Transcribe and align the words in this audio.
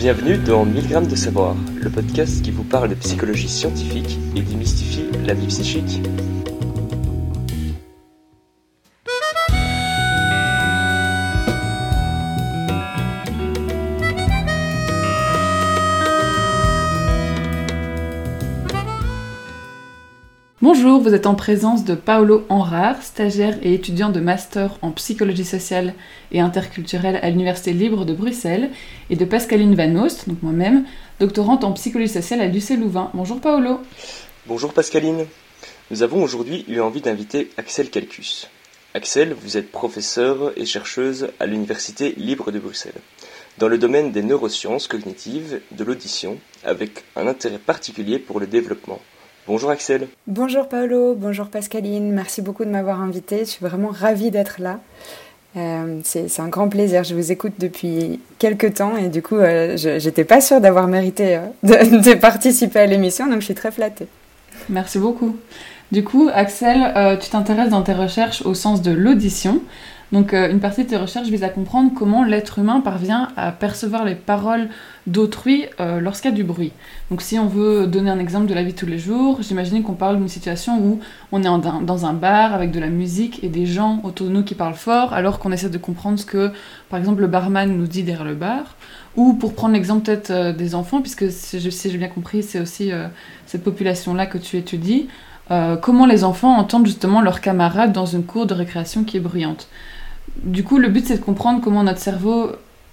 Bienvenue 0.00 0.38
dans 0.38 0.64
1000 0.64 0.88
grammes 0.88 1.06
de 1.06 1.14
savoir, 1.14 1.54
le 1.76 1.90
podcast 1.90 2.40
qui 2.40 2.50
vous 2.50 2.64
parle 2.64 2.88
de 2.88 2.94
psychologie 2.94 3.50
scientifique 3.50 4.18
et 4.34 4.40
démystifie 4.40 5.04
la 5.26 5.34
vie 5.34 5.48
psychique. 5.48 6.00
Bonjour, 20.72 21.00
vous 21.00 21.14
êtes 21.14 21.26
en 21.26 21.34
présence 21.34 21.84
de 21.84 21.96
Paolo 21.96 22.46
Enrard, 22.48 23.02
stagiaire 23.02 23.58
et 23.60 23.74
étudiant 23.74 24.10
de 24.10 24.20
master 24.20 24.78
en 24.82 24.92
psychologie 24.92 25.44
sociale 25.44 25.94
et 26.30 26.38
interculturelle 26.38 27.18
à 27.22 27.28
l'Université 27.28 27.72
libre 27.72 28.04
de 28.04 28.14
Bruxelles, 28.14 28.70
et 29.10 29.16
de 29.16 29.24
Pascaline 29.24 29.74
Van 29.74 29.96
Oost, 29.96 30.28
donc 30.28 30.40
moi-même, 30.44 30.84
doctorante 31.18 31.64
en 31.64 31.72
psychologie 31.72 32.12
sociale 32.12 32.40
à 32.40 32.46
l'UC 32.46 32.78
Louvain. 32.78 33.10
Bonjour 33.14 33.40
Paolo. 33.40 33.80
Bonjour 34.46 34.72
Pascaline. 34.72 35.26
Nous 35.90 36.04
avons 36.04 36.22
aujourd'hui 36.22 36.64
eu 36.68 36.78
envie 36.78 37.00
d'inviter 37.00 37.50
Axel 37.56 37.90
Calcus. 37.90 38.48
Axel, 38.94 39.34
vous 39.42 39.56
êtes 39.56 39.72
professeur 39.72 40.52
et 40.56 40.66
chercheuse 40.66 41.30
à 41.40 41.46
l'Université 41.46 42.14
libre 42.16 42.52
de 42.52 42.60
Bruxelles, 42.60 43.00
dans 43.58 43.66
le 43.66 43.76
domaine 43.76 44.12
des 44.12 44.22
neurosciences 44.22 44.86
cognitives, 44.86 45.62
de 45.72 45.82
l'audition, 45.82 46.38
avec 46.62 47.02
un 47.16 47.26
intérêt 47.26 47.58
particulier 47.58 48.20
pour 48.20 48.38
le 48.38 48.46
développement. 48.46 49.00
Bonjour 49.50 49.70
Axel. 49.70 50.06
Bonjour 50.28 50.68
Paolo, 50.68 51.16
bonjour 51.16 51.48
Pascaline, 51.48 52.12
merci 52.12 52.40
beaucoup 52.40 52.64
de 52.64 52.70
m'avoir 52.70 53.00
invité, 53.00 53.40
je 53.40 53.50
suis 53.50 53.66
vraiment 53.66 53.88
ravie 53.88 54.30
d'être 54.30 54.60
là. 54.60 54.78
Euh, 55.56 55.98
c'est 56.04 56.38
un 56.38 56.46
grand 56.46 56.68
plaisir, 56.68 57.02
je 57.02 57.16
vous 57.16 57.32
écoute 57.32 57.54
depuis 57.58 58.20
quelques 58.38 58.74
temps 58.74 58.96
et 58.96 59.08
du 59.08 59.22
coup 59.22 59.38
euh, 59.38 59.76
je 59.76 60.06
n'étais 60.06 60.22
pas 60.22 60.40
sûre 60.40 60.60
d'avoir 60.60 60.86
mérité 60.86 61.34
euh, 61.34 61.40
de, 61.64 62.14
participer 62.14 62.78
à 62.78 62.86
l'émission 62.86 63.26
donc 63.26 63.40
je 63.40 63.46
suis 63.46 63.56
très 63.56 63.72
flattée. 63.72 64.06
Merci 64.68 65.00
beaucoup. 65.00 65.36
Du 65.90 66.04
coup 66.04 66.30
Axel, 66.32 67.18
tu 67.20 67.28
t'intéresses 67.30 67.70
dans 67.70 67.82
tes 67.82 67.94
recherches 67.94 68.42
au 68.42 68.54
sens 68.54 68.82
de 68.82 68.92
l'audition. 68.92 69.62
Donc 70.12 70.32
une 70.32 70.58
partie 70.58 70.84
de 70.84 70.88
tes 70.88 70.96
recherches 70.96 71.28
vise 71.28 71.44
à 71.44 71.48
comprendre 71.48 71.92
comment 71.94 72.24
l'être 72.24 72.58
humain 72.58 72.80
parvient 72.80 73.28
à 73.36 73.52
percevoir 73.52 74.04
les 74.04 74.16
paroles 74.16 74.68
d'autrui 75.06 75.66
euh, 75.80 76.00
lorsqu'il 76.00 76.30
y 76.30 76.34
a 76.34 76.36
du 76.36 76.44
bruit. 76.44 76.72
Donc 77.10 77.22
si 77.22 77.38
on 77.38 77.46
veut 77.46 77.86
donner 77.86 78.10
un 78.10 78.18
exemple 78.18 78.46
de 78.46 78.54
la 78.54 78.62
vie 78.62 78.72
de 78.72 78.78
tous 78.78 78.86
les 78.86 78.98
jours, 78.98 79.38
j'imagine 79.40 79.82
qu'on 79.82 79.94
parle 79.94 80.16
d'une 80.16 80.28
situation 80.28 80.78
où 80.78 81.00
on 81.32 81.42
est 81.42 81.84
dans 81.84 82.06
un 82.06 82.12
bar 82.12 82.54
avec 82.54 82.70
de 82.70 82.80
la 82.80 82.88
musique 82.88 83.42
et 83.44 83.48
des 83.48 83.66
gens 83.66 84.00
autour 84.04 84.26
de 84.26 84.32
nous 84.32 84.42
qui 84.42 84.54
parlent 84.54 84.74
fort, 84.74 85.12
alors 85.12 85.38
qu'on 85.38 85.52
essaie 85.52 85.70
de 85.70 85.78
comprendre 85.78 86.18
ce 86.18 86.26
que, 86.26 86.50
par 86.88 86.98
exemple, 86.98 87.20
le 87.20 87.26
barman 87.26 87.76
nous 87.76 87.86
dit 87.86 88.02
derrière 88.02 88.24
le 88.24 88.34
bar. 88.34 88.76
Ou 89.16 89.34
pour 89.34 89.54
prendre 89.54 89.74
l'exemple 89.74 90.04
peut-être 90.04 90.30
euh, 90.30 90.52
des 90.52 90.74
enfants, 90.74 91.00
puisque 91.00 91.30
si 91.30 91.60
j'ai 91.60 91.98
bien 91.98 92.08
compris, 92.08 92.42
c'est 92.42 92.60
aussi 92.60 92.92
euh, 92.92 93.08
cette 93.46 93.64
population-là 93.64 94.26
que 94.26 94.38
tu 94.38 94.56
étudies, 94.56 95.08
comment 95.82 96.06
les 96.06 96.22
enfants 96.22 96.56
entendent 96.56 96.86
justement 96.86 97.20
leurs 97.20 97.40
camarades 97.40 97.92
dans 97.92 98.06
une 98.06 98.22
cour 98.22 98.46
de 98.46 98.54
récréation 98.54 99.02
qui 99.02 99.16
est 99.16 99.20
bruyante. 99.20 99.66
Du 100.36 100.64
coup, 100.64 100.78
le 100.78 100.88
but 100.88 101.06
c'est 101.06 101.18
de 101.18 101.22
comprendre 101.22 101.60
comment 101.62 101.82
notre 101.82 102.00
cerveau 102.00 102.52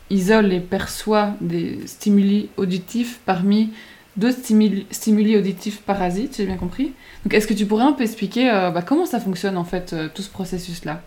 isole 0.09 0.53
et 0.53 0.59
perçoit 0.59 1.31
des 1.41 1.79
stimuli 1.85 2.49
auditifs 2.57 3.19
parmi 3.25 3.71
deux 4.17 4.31
stimuli, 4.31 5.37
auditifs 5.37 5.81
parasites, 5.81 6.37
j'ai 6.37 6.45
bien 6.45 6.57
compris. 6.57 6.93
Donc 7.23 7.33
est-ce 7.33 7.47
que 7.47 7.53
tu 7.53 7.65
pourrais 7.65 7.83
un 7.83 7.93
peu 7.93 8.03
expliquer 8.03 8.49
euh, 8.49 8.71
bah, 8.71 8.81
comment 8.81 9.05
ça 9.05 9.19
fonctionne 9.19 9.57
en 9.57 9.63
fait 9.63 9.93
euh, 9.93 10.07
tout 10.13 10.23
ce 10.23 10.29
processus-là? 10.29 11.01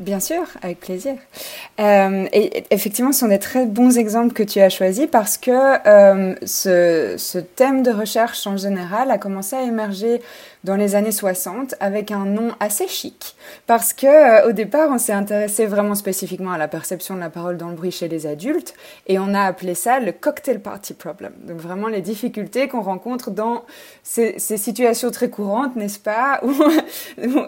Bien 0.00 0.18
sûr, 0.18 0.42
avec 0.62 0.80
plaisir. 0.80 1.14
Euh, 1.78 2.26
et 2.32 2.64
effectivement, 2.72 3.12
ce 3.12 3.20
sont 3.20 3.28
des 3.28 3.38
très 3.38 3.64
bons 3.64 3.96
exemples 3.96 4.34
que 4.34 4.42
tu 4.42 4.58
as 4.58 4.68
choisis 4.68 5.06
parce 5.06 5.38
que 5.38 5.52
ce, 6.44 7.14
ce, 7.16 7.38
thème 7.38 7.84
de 7.84 7.92
recherche 7.92 8.44
en 8.48 8.56
général 8.56 9.12
a 9.12 9.18
commencé 9.18 9.54
à 9.54 9.62
émerger 9.62 10.20
dans 10.64 10.76
les 10.76 10.94
années 10.94 11.12
60 11.12 11.74
avec 11.78 12.10
un 12.10 12.24
nom 12.24 12.52
assez 12.58 12.88
chic 12.88 13.36
parce 13.66 13.92
que 13.92 14.06
euh, 14.06 14.48
au 14.48 14.52
départ 14.52 14.88
on 14.90 14.98
s'est 14.98 15.12
intéressé 15.12 15.66
vraiment 15.66 15.94
spécifiquement 15.94 16.52
à 16.52 16.58
la 16.58 16.68
perception 16.68 17.14
de 17.14 17.20
la 17.20 17.30
parole 17.30 17.58
dans 17.58 17.68
le 17.68 17.74
bruit 17.74 17.90
chez 17.90 18.08
les 18.08 18.26
adultes 18.26 18.74
et 19.06 19.18
on 19.18 19.34
a 19.34 19.42
appelé 19.42 19.74
ça 19.74 20.00
le 20.00 20.12
cocktail 20.12 20.60
party 20.60 20.94
problem. 20.94 21.32
Donc 21.46 21.58
vraiment 21.58 21.88
les 21.88 22.00
difficultés 22.00 22.66
qu'on 22.66 22.80
rencontre 22.80 23.30
dans 23.30 23.64
ces, 24.02 24.38
situations 24.38 25.10
très 25.10 25.28
courantes, 25.28 25.76
n'est-ce 25.76 25.98
pas, 25.98 26.40
où, 26.42 26.52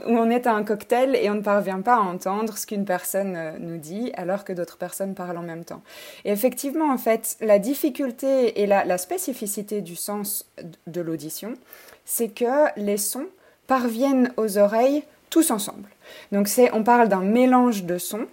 on 0.06 0.30
est 0.30 0.46
à 0.46 0.52
un 0.52 0.64
cocktail 0.64 1.16
et 1.16 1.30
on 1.30 1.34
ne 1.34 1.40
parvient 1.40 1.80
pas 1.80 1.96
à 1.96 2.00
entendre 2.00 2.58
ce 2.58 2.66
qu'une 2.66 2.84
personne 2.84 3.34
euh, 3.36 3.52
nous 3.58 3.78
dit 3.78 4.12
alors 4.14 4.44
que 4.44 4.52
d'autres 4.52 4.76
personnes 4.76 5.14
parlent 5.14 5.38
en 5.38 5.42
même 5.42 5.64
temps. 5.64 5.82
Et 6.24 6.32
effectivement 6.32 6.92
en 6.92 6.98
fait 6.98 7.36
la 7.40 7.58
difficulté 7.58 8.62
et 8.62 8.66
la 8.66 8.98
spécificité 8.98 9.80
du 9.80 9.96
sens 9.96 10.46
de 10.86 11.00
l'audition 11.00 11.54
c'est 12.06 12.28
que 12.28 12.80
les 12.80 12.96
sons 12.96 13.26
parviennent 13.66 14.32
aux 14.38 14.56
oreilles 14.56 15.02
tous 15.28 15.50
ensemble. 15.50 15.90
Donc 16.32 16.48
c'est, 16.48 16.72
on 16.72 16.82
parle 16.82 17.08
d'un 17.08 17.20
mélange 17.20 17.84
de 17.84 17.98
sons 17.98 18.26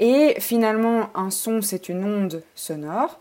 et 0.00 0.34
finalement 0.40 1.08
un 1.14 1.30
son 1.30 1.62
c'est 1.62 1.88
une 1.88 2.04
onde 2.04 2.42
sonore 2.54 3.20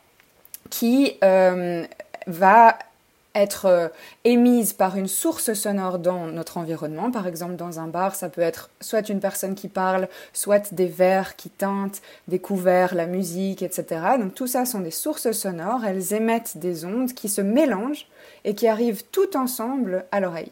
qui 0.70 1.18
euh, 1.24 1.86
va 2.28 2.78
être 3.36 3.66
euh, 3.66 3.88
émise 4.24 4.74
par 4.74 4.98
une 4.98 5.08
source 5.08 5.54
sonore 5.54 6.00
dans 6.00 6.28
notre 6.28 6.58
environnement. 6.58 7.12
Par 7.12 7.28
exemple, 7.28 7.56
dans 7.56 7.80
un 7.80 7.88
bar, 7.88 8.16
ça 8.16 8.30
peut 8.30 8.42
être 8.42 8.70
soit 8.82 9.10
une 9.10 9.20
personne 9.20 9.56
qui 9.56 9.68
parle, 9.68 10.08
soit 10.34 10.74
des 10.74 10.88
verres 10.88 11.36
qui 11.36 11.50
tintent, 11.50 12.02
des 12.28 12.40
couverts, 12.40 12.96
la 12.96 13.08
musique, 13.08 13.62
etc. 13.62 14.02
Donc 14.20 14.36
tout 14.36 14.48
ça 14.48 14.66
sont 14.66 14.80
des 14.80 14.92
sources 14.92 15.32
sonores. 15.32 15.86
Elles 15.86 16.14
émettent 16.14 16.58
des 16.58 16.86
ondes 16.86 17.14
qui 17.14 17.30
se 17.30 17.42
mélangent 17.42 18.08
et 18.44 18.56
qui 18.56 18.68
arrivent 18.68 19.04
tout 19.12 19.38
ensemble 19.38 20.06
à 20.12 20.20
l'oreille. 20.20 20.52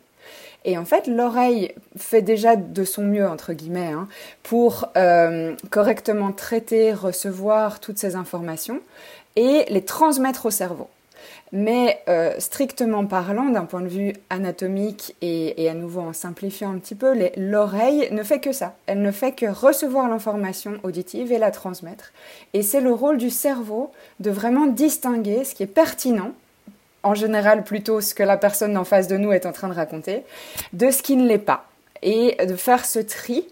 Et 0.65 0.77
en 0.77 0.85
fait, 0.85 1.07
l'oreille 1.07 1.73
fait 1.97 2.21
déjà 2.21 2.55
de 2.57 2.83
son 2.83 3.03
mieux, 3.03 3.27
entre 3.27 3.53
guillemets, 3.53 3.93
hein, 3.93 4.07
pour 4.43 4.89
euh, 4.97 5.55
correctement 5.69 6.33
traiter, 6.33 6.93
recevoir 6.93 7.79
toutes 7.79 7.97
ces 7.97 8.15
informations 8.15 8.81
et 9.35 9.65
les 9.69 9.83
transmettre 9.85 10.45
au 10.45 10.51
cerveau. 10.51 10.89
Mais 11.51 12.01
euh, 12.07 12.33
strictement 12.37 13.05
parlant, 13.05 13.45
d'un 13.49 13.65
point 13.65 13.81
de 13.81 13.87
vue 13.87 14.13
anatomique 14.29 15.15
et, 15.21 15.67
à 15.67 15.73
nouveau 15.73 16.01
en 16.01 16.13
simplifiant 16.13 16.71
un 16.71 16.77
petit 16.77 16.95
peu, 16.95 17.13
l'oreille 17.37 18.07
ne 18.11 18.23
fait 18.23 18.39
que 18.39 18.51
ça. 18.51 18.75
Elle 18.85 19.01
ne 19.01 19.11
fait 19.11 19.31
que 19.31 19.47
recevoir 19.47 20.07
l'information 20.09 20.73
auditive 20.83 21.31
et 21.31 21.39
la 21.39 21.51
transmettre. 21.51 22.11
Et 22.53 22.61
c'est 22.61 22.81
le 22.81 22.93
rôle 22.93 23.17
du 23.17 23.29
cerveau 23.29 23.91
de 24.19 24.29
vraiment 24.29 24.67
distinguer 24.67 25.43
ce 25.43 25.55
qui 25.55 25.63
est 25.63 25.67
pertinent 25.67 26.33
en 27.01 27.15
général 27.15 27.63
plutôt 27.63 28.01
ce 28.01 28.13
que 28.13 28.23
la 28.23 28.37
personne 28.37 28.77
en 28.77 28.83
face 28.83 29.07
de 29.07 29.17
nous 29.17 29.31
est 29.31 29.45
en 29.45 29.51
train 29.51 29.69
de 29.69 29.73
raconter, 29.73 30.23
de 30.73 30.91
ce 30.91 31.01
qui 31.01 31.15
ne 31.15 31.27
l'est 31.27 31.37
pas. 31.37 31.65
Et 32.01 32.37
de 32.45 32.55
faire 32.55 32.85
ce 32.85 32.99
tri, 32.99 33.45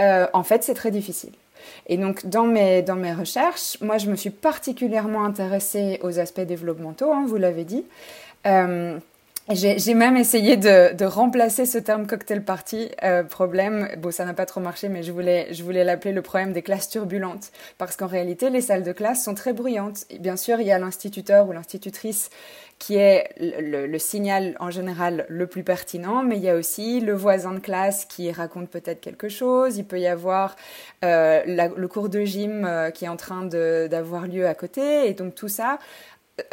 euh, 0.00 0.26
en 0.32 0.42
fait, 0.42 0.64
c'est 0.64 0.74
très 0.74 0.90
difficile. 0.90 1.32
Et 1.86 1.96
donc, 1.96 2.26
dans 2.26 2.44
mes, 2.44 2.82
recherches, 3.12 3.78
moi, 3.80 3.98
je 3.98 4.10
me 4.10 4.16
suis 4.16 4.30
particulièrement 4.30 5.24
intéressée 5.24 5.98
aux 6.02 6.18
aspects 6.18 6.40
développementaux, 6.40 7.12
hein, 7.12 7.24
vous 7.26 7.36
l'avez 7.36 7.64
dit. 7.64 7.84
Euh, 8.46 8.98
j'ai 9.50 9.94
même 9.94 10.16
essayé 10.16 10.56
de, 10.56 10.94
de, 10.94 11.04
remplacer 11.04 11.66
ce 11.66 11.78
terme 11.78 12.06
cocktail 12.06 12.44
party 12.44 12.90
euh, 13.02 13.24
problème. 13.24 13.88
Bon, 13.98 14.12
ça 14.12 14.24
n'a 14.24 14.34
pas 14.34 14.46
trop 14.46 14.60
marché, 14.60 14.88
mais 14.88 15.02
je 15.02 15.10
voulais, 15.10 15.52
je 15.52 15.64
voulais 15.64 15.82
l'appeler 15.82 16.12
le 16.12 16.22
problème 16.22 16.52
des 16.52 16.62
classes 16.62 16.88
turbulentes, 16.88 17.50
parce 17.76 17.96
qu'en 17.96 18.06
réalité, 18.06 18.50
les 18.50 18.60
salles 18.60 18.84
de 18.84 18.92
classe 18.92 19.24
sont 19.24 19.34
très 19.34 19.52
bruyantes. 19.52 20.04
Bien 20.20 20.36
sûr, 20.36 20.60
il 20.60 20.66
y 20.68 20.72
a 20.72 20.78
l'instituteur 20.78 21.48
ou 21.48 21.52
l'institutrice 21.52 22.30
qui 22.78 22.96
est 22.96 23.30
le, 23.38 23.86
le, 23.86 23.98
signal 24.00 24.56
en 24.58 24.72
général 24.72 25.24
le 25.28 25.46
plus 25.46 25.62
pertinent, 25.62 26.24
mais 26.24 26.36
il 26.36 26.42
y 26.42 26.48
a 26.48 26.56
aussi 26.56 26.98
le 26.98 27.12
voisin 27.12 27.52
de 27.52 27.60
classe 27.60 28.06
qui 28.06 28.32
raconte 28.32 28.68
peut-être 28.70 29.00
quelque 29.00 29.28
chose. 29.28 29.76
Il 29.76 29.84
peut 29.84 30.00
y 30.00 30.08
avoir 30.08 30.56
euh, 31.04 31.42
la, 31.46 31.68
le 31.68 31.88
cours 31.88 32.08
de 32.08 32.24
gym 32.24 32.64
euh, 32.64 32.90
qui 32.90 33.04
est 33.04 33.08
en 33.08 33.16
train 33.16 33.44
d'avoir 33.44 34.26
lieu 34.26 34.48
à 34.48 34.54
côté, 34.54 35.08
et 35.08 35.14
donc 35.14 35.36
tout 35.36 35.48
ça 35.48 35.78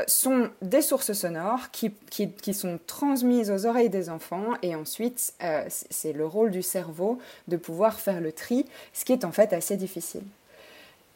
sont 0.08 0.50
des 0.62 0.82
sources 0.82 1.14
sonores 1.14 1.72
qui, 1.72 1.92
qui, 2.10 2.32
qui, 2.32 2.54
sont 2.54 2.80
transmises 2.88 3.52
aux 3.52 3.66
oreilles 3.66 3.90
des 3.90 4.10
enfants 4.10 4.54
et 4.62 4.76
ensuite 4.76 5.34
euh, 5.44 5.64
c'est 5.68 6.14
le 6.14 6.26
rôle 6.26 6.52
du 6.52 6.62
cerveau 6.62 7.20
de 7.48 7.58
pouvoir 7.58 8.00
faire 8.00 8.22
le 8.22 8.32
tri, 8.32 8.66
ce 8.94 9.06
qui 9.06 9.14
est 9.14 9.26
en 9.26 9.32
fait 9.32 9.54
assez 9.54 9.78
difficile. 9.78 10.24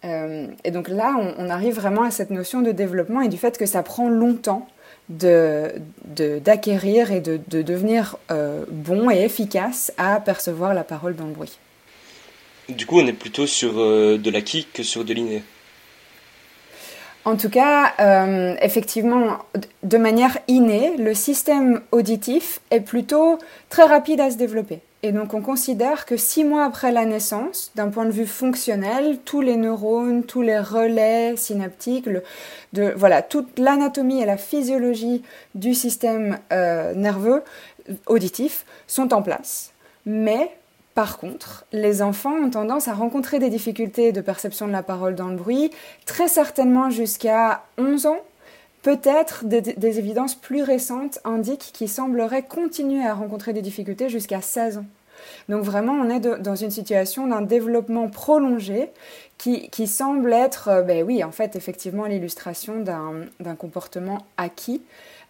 Euh, 0.05 0.47
et 0.63 0.71
donc 0.71 0.89
là, 0.89 1.15
on, 1.37 1.49
arrive 1.49 1.75
vraiment 1.75 2.03
à 2.03 2.11
cette 2.11 2.29
notion 2.29 2.61
de 2.61 2.71
développement 2.71 3.21
et 3.21 3.29
du 3.29 3.37
fait 3.37 3.57
que 3.57 3.65
ça 3.65 3.83
prend 3.83 4.09
longtemps 4.09 4.67
d'acquérir 5.09 7.09
de, 7.09 7.13
et 7.13 7.21
de, 7.21 7.39
de 7.47 7.61
devenir 7.61 8.17
euh, 8.31 8.65
bon 8.69 9.09
et 9.09 9.23
efficace 9.23 9.93
à 9.97 10.19
percevoir 10.19 10.73
la 10.73 10.83
parole 10.83 11.15
dans 11.15 11.27
le 11.27 11.33
bruit. 11.33 11.57
Du 12.69 12.85
coup, 12.85 12.99
on 12.99 13.07
est 13.07 13.13
plutôt 13.13 13.47
sur 13.47 13.75
de 13.75 14.29
l'acquis 14.29 14.67
que 14.73 14.83
sur 14.83 15.05
de 15.05 15.13
l'inné. 15.13 15.43
En 17.25 17.37
tout 17.37 17.49
cas, 17.49 17.93
euh, 17.99 18.55
effectivement, 18.61 19.37
de 19.83 19.97
manière 19.97 20.37
innée, 20.49 20.97
le 20.97 21.13
système 21.13 21.81
auditif 21.91 22.59
est 22.69 22.81
plutôt 22.81 23.39
très 23.69 23.83
rapide 23.83 24.19
à 24.19 24.29
se 24.29 24.37
développer. 24.37 24.81
Et 25.03 25.11
donc 25.11 25.33
on 25.33 25.41
considère 25.41 26.05
que 26.05 26.15
six 26.15 26.45
mois 26.45 26.63
après 26.63 26.91
la 26.91 27.05
naissance, 27.05 27.71
d'un 27.75 27.89
point 27.89 28.05
de 28.05 28.11
vue 28.11 28.25
fonctionnel, 28.25 29.19
tous 29.25 29.41
les 29.41 29.57
neurones, 29.57 30.23
tous 30.23 30.41
les 30.41 30.59
relais 30.59 31.35
synaptiques, 31.35 32.07
voilà, 32.95 33.21
toute 33.21 33.59
l'anatomie 33.59 34.21
et 34.21 34.25
la 34.25 34.37
physiologie 34.37 35.21
du 35.55 35.73
système 35.73 36.39
euh, 36.53 36.93
nerveux 36.93 37.43
auditif 38.07 38.65
sont 38.87 39.13
en 39.13 39.21
place. 39.21 39.71
Mais 40.05 40.51
par 40.95 41.17
contre, 41.17 41.65
les 41.71 42.01
enfants 42.03 42.35
ont 42.35 42.49
tendance 42.51 42.87
à 42.87 42.93
rencontrer 42.93 43.39
des 43.39 43.49
difficultés 43.49 44.11
de 44.11 44.21
perception 44.21 44.67
de 44.67 44.71
la 44.71 44.83
parole 44.83 45.15
dans 45.15 45.29
le 45.29 45.35
bruit, 45.35 45.71
très 46.05 46.27
certainement 46.27 46.91
jusqu'à 46.91 47.63
11 47.79 48.05
ans. 48.05 48.19
Peut-être 48.83 49.45
des, 49.45 49.99
évidences 49.99 50.35
plus 50.35 50.61
récentes 50.61 51.19
indiquent 51.23 51.71
qu'ils 51.73 51.89
sembleraient 51.89 52.43
continuer 52.43 53.05
à 53.05 53.13
rencontrer 53.13 53.53
des 53.53 53.61
difficultés 53.61 54.09
jusqu'à 54.09 54.41
16 54.41 54.79
ans. 54.79 54.85
Donc 55.47 55.63
vraiment, 55.63 55.93
on 55.93 56.09
est 56.09 56.19
dans 56.19 56.55
une 56.55 56.69
situation 56.69 57.27
d'un 57.27 57.41
développement 57.41 58.09
prolongé 58.09 58.89
qui, 59.37 59.69
qui 59.69 59.87
semble 59.87 60.33
être, 60.33 60.67
euh, 60.67 60.81
ben 60.81 61.03
oui, 61.03 61.23
en 61.23 61.31
fait, 61.31 61.55
effectivement, 61.55 62.05
l'illustration 62.05 62.81
d'un 62.81 63.55
comportement 63.55 64.19
acquis 64.37 64.81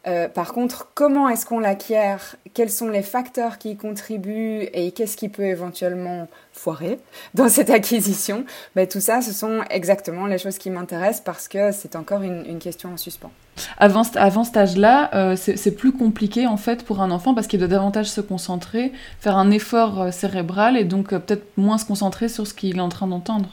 euh, 0.05 0.27
par 0.27 0.53
contre, 0.53 0.89
comment 0.95 1.29
est-ce 1.29 1.45
qu'on 1.45 1.59
l'acquiert? 1.59 2.35
Quels 2.53 2.69
sont 2.69 2.89
les 2.89 3.01
facteurs 3.01 3.57
qui 3.57 3.71
y 3.71 3.77
contribuent? 3.77 4.67
Et 4.73 4.91
qu'est-ce 4.91 5.15
qui 5.15 5.29
peut 5.29 5.45
éventuellement 5.45 6.27
foirer 6.51 6.99
dans 7.33 7.47
cette 7.47 7.69
acquisition? 7.69 8.43
Ben, 8.75 8.85
Tout 8.87 8.99
ça, 8.99 9.21
ce 9.21 9.31
sont 9.31 9.61
exactement 9.69 10.25
les 10.25 10.37
choses 10.37 10.57
qui 10.57 10.69
m'intéressent 10.69 11.23
parce 11.23 11.47
que 11.47 11.71
c'est 11.71 11.95
encore 11.95 12.21
une, 12.21 12.59
question 12.59 12.93
en 12.93 12.97
suspens. 12.97 13.31
Avant, 13.77 14.03
avant 14.15 14.43
cet 14.43 14.57
âge-là, 14.57 15.09
euh, 15.13 15.35
c'est 15.35 15.75
plus 15.75 15.91
compliqué 15.91 16.47
en 16.47 16.57
fait 16.57 16.83
pour 16.83 17.01
un 17.01 17.11
enfant 17.11 17.33
parce 17.33 17.47
qu'il 17.47 17.59
doit 17.59 17.67
davantage 17.67 18.07
se 18.07 18.21
concentrer, 18.21 18.91
faire 19.19 19.37
un 19.37 19.51
effort 19.51 20.01
euh, 20.01 20.11
cérébral 20.11 20.77
et 20.77 20.83
donc 20.83 21.09
peut-être 21.09 21.45
moins 21.57 21.77
se 21.77 21.85
concentrer 21.85 22.29
sur 22.29 22.45
ce 22.45 22.53
qu'il 22.53 22.77
est 22.77 22.81
en 22.81 22.89
train 22.89 23.07
d'entendre. 23.07 23.49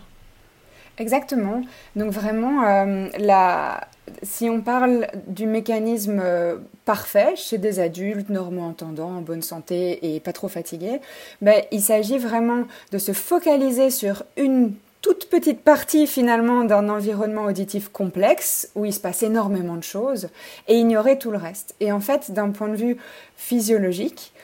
Exactement. 1.01 1.63
Donc 1.97 2.13
vraiment, 2.13 2.63
la, 3.19 3.89
si 4.23 4.49
on 4.49 4.61
parle 4.61 5.07
du 5.27 5.47
mécanisme 5.47 6.21
euh, 6.23 6.59
parfait 6.85 7.35
chez 7.37 7.59
des 7.59 7.81
adultes 7.81 8.29
normaux 8.29 8.63
entendants, 8.63 9.17
en 9.17 9.21
bonne 9.21 9.43
santé 9.43 10.15
et 10.15 10.21
pas 10.21 10.33
trop 10.33 10.49
fatigués, 10.49 11.01
ben, 11.41 11.63
il 11.73 11.81
s'agit 11.81 12.19
vraiment 12.19 12.65
de 12.93 12.99
se 12.99 13.13
focaliser 13.13 13.91
sur 13.91 14.25
une 14.37 14.75
toute 15.01 15.31
petite 15.31 15.63
partie 15.63 16.07
finalement 16.07 16.65
d'un 16.65 16.91
environnement 16.91 17.45
auditif 17.45 17.89
complexe 17.89 18.71
où 18.75 18.85
il 18.85 18.93
se 18.93 19.01
passe 19.01 19.23
énormément 19.23 19.77
de 19.77 19.83
choses 19.83 20.29
et 20.69 20.75
ignorer 20.75 21.19
tout 21.19 21.31
le 21.31 21.39
reste. 21.39 21.75
Et 21.81 21.91
en 21.91 22.01
fait, 22.01 22.33
d'un 22.33 22.51
point 22.51 22.69
de 22.69 22.77
vue 22.77 22.99
physiologique, 23.37 24.35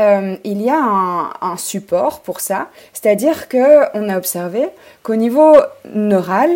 euh, 0.00 0.36
il 0.44 0.62
y 0.62 0.70
a 0.70 0.78
un, 0.78 1.56
support 1.56 2.20
pour 2.20 2.40
ça, 2.40 2.68
c'est-à-dire 2.92 3.48
qu'on 3.48 4.08
a 4.08 4.16
observé 4.16 4.68
qu'au 5.02 5.16
niveau 5.16 5.54
neural, 5.94 6.50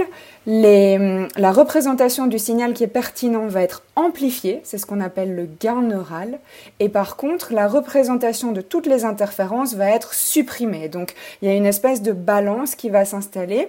la 0.46 1.52
représentation 1.52 2.28
du 2.28 2.38
signal 2.38 2.72
qui 2.72 2.84
est 2.84 2.88
pertinent 2.88 3.46
va 3.46 3.62
être 3.62 3.82
amplifiée, 3.94 4.60
c'est 4.64 4.78
ce 4.78 4.86
qu'on 4.86 5.00
appelle 5.00 5.34
le 5.34 5.48
gain 5.60 5.82
neural, 5.82 6.38
et 6.80 6.88
par 6.88 7.16
contre 7.16 7.52
la 7.52 7.68
représentation 7.68 8.52
de 8.52 8.62
toutes 8.62 8.86
les 8.86 9.04
interférences 9.04 9.74
va 9.74 9.90
être 9.90 10.14
supprimée. 10.14 10.88
Donc 10.88 11.14
il 11.42 11.48
y 11.48 11.50
a 11.50 11.54
une 11.54 11.66
espèce 11.66 12.00
de 12.00 12.12
balance 12.12 12.74
qui 12.74 12.88
va 12.88 13.04
s'installer 13.04 13.68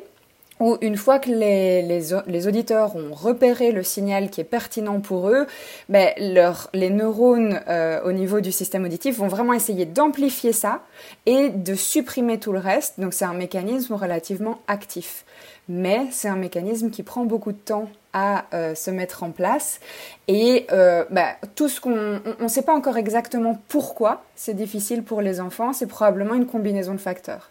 où 0.59 0.77
une 0.81 0.98
fois 0.98 1.19
que 1.19 1.30
les, 1.30 2.48
auditeurs 2.48 2.95
ont 2.95 3.13
repéré 3.13 3.71
le 3.71 3.83
signal 3.83 4.30
qui 4.30 4.42
est 4.42 4.45
pertinent 4.45 5.00
pour 5.00 5.30
eux, 5.30 5.45
ben, 5.89 6.09
les 6.18 6.89
neurones 6.89 7.62
euh, 7.68 8.01
au 8.04 8.12
niveau 8.12 8.42
du 8.42 8.51
système 8.51 8.86
auditif 8.86 9.18
vont 9.18 9.27
vraiment 9.27 9.54
essayer 9.54 9.86
d'amplifier 9.86 10.54
ça 10.54 10.81
et 11.25 11.50
de 11.50 11.75
supprimer 11.75 12.39
tout 12.39 12.51
le 12.51 12.59
reste. 12.59 13.00
Donc 13.00 13.13
c'est 13.13 13.25
un 13.25 13.33
mécanisme 13.33 13.94
relativement 13.94 14.59
actif 14.68 15.25
mais 15.69 16.07
c'est 16.12 16.30
un 16.30 16.36
mécanisme 16.36 16.89
qui 16.89 17.04
prend 17.04 17.25
beaucoup 17.25 17.51
de 17.51 17.57
temps 17.57 17.89
à 18.13 18.45
euh, 18.54 18.75
se 18.75 18.89
mettre 18.89 19.24
en 19.24 19.31
place. 19.31 19.80
Et 20.27 20.68
euh, 20.71 21.06
bah, 21.09 21.36
tout 21.56 21.69
ce 21.69 21.80
qu'on 21.80 22.19
ne 22.39 22.48
sait 22.48 22.62
pas 22.62 22.74
encore 22.74 22.98
exactement 22.98 23.62
pourquoi 23.68 24.24
c'est 24.36 24.54
difficile 24.54 25.04
pour 25.04 25.21
les 25.21 25.39
enfants, 25.39 25.71
c'est 25.74 25.88
probablement 25.88 26.36
une 26.36 26.45
combinaison 26.45 26.94
de 26.94 27.00
facteurs. 27.00 27.50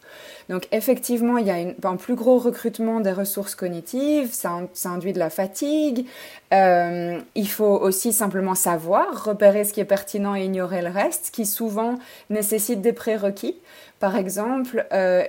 Donc 0.48 0.68
effectivement, 0.72 1.38
il 1.38 1.46
y 1.46 1.50
a 1.50 1.88
un 1.88 1.96
plus 1.96 2.14
gros 2.14 2.38
recrutement 2.38 3.00
des 3.00 3.12
ressources 3.12 3.54
cognitives, 3.54 4.32
ça, 4.32 4.60
induit 4.84 5.12
de 5.12 5.18
la 5.18 5.30
fatigue. 5.30 6.06
Euh, 6.52 7.18
il 7.34 7.48
faut 7.48 7.64
aussi 7.64 8.12
simplement 8.12 8.54
savoir 8.54 9.24
repérer 9.24 9.64
ce 9.64 9.72
qui 9.72 9.80
est 9.80 9.86
pertinent 9.86 10.36
et 10.36 10.44
ignorer 10.44 10.82
le 10.82 10.90
reste, 10.90 11.30
qui 11.32 11.46
souvent 11.46 11.96
nécessite 12.30 12.82
des 12.82 12.92
prérequis. 12.92 13.56
Par 13.98 14.14
exemple, 14.14 14.86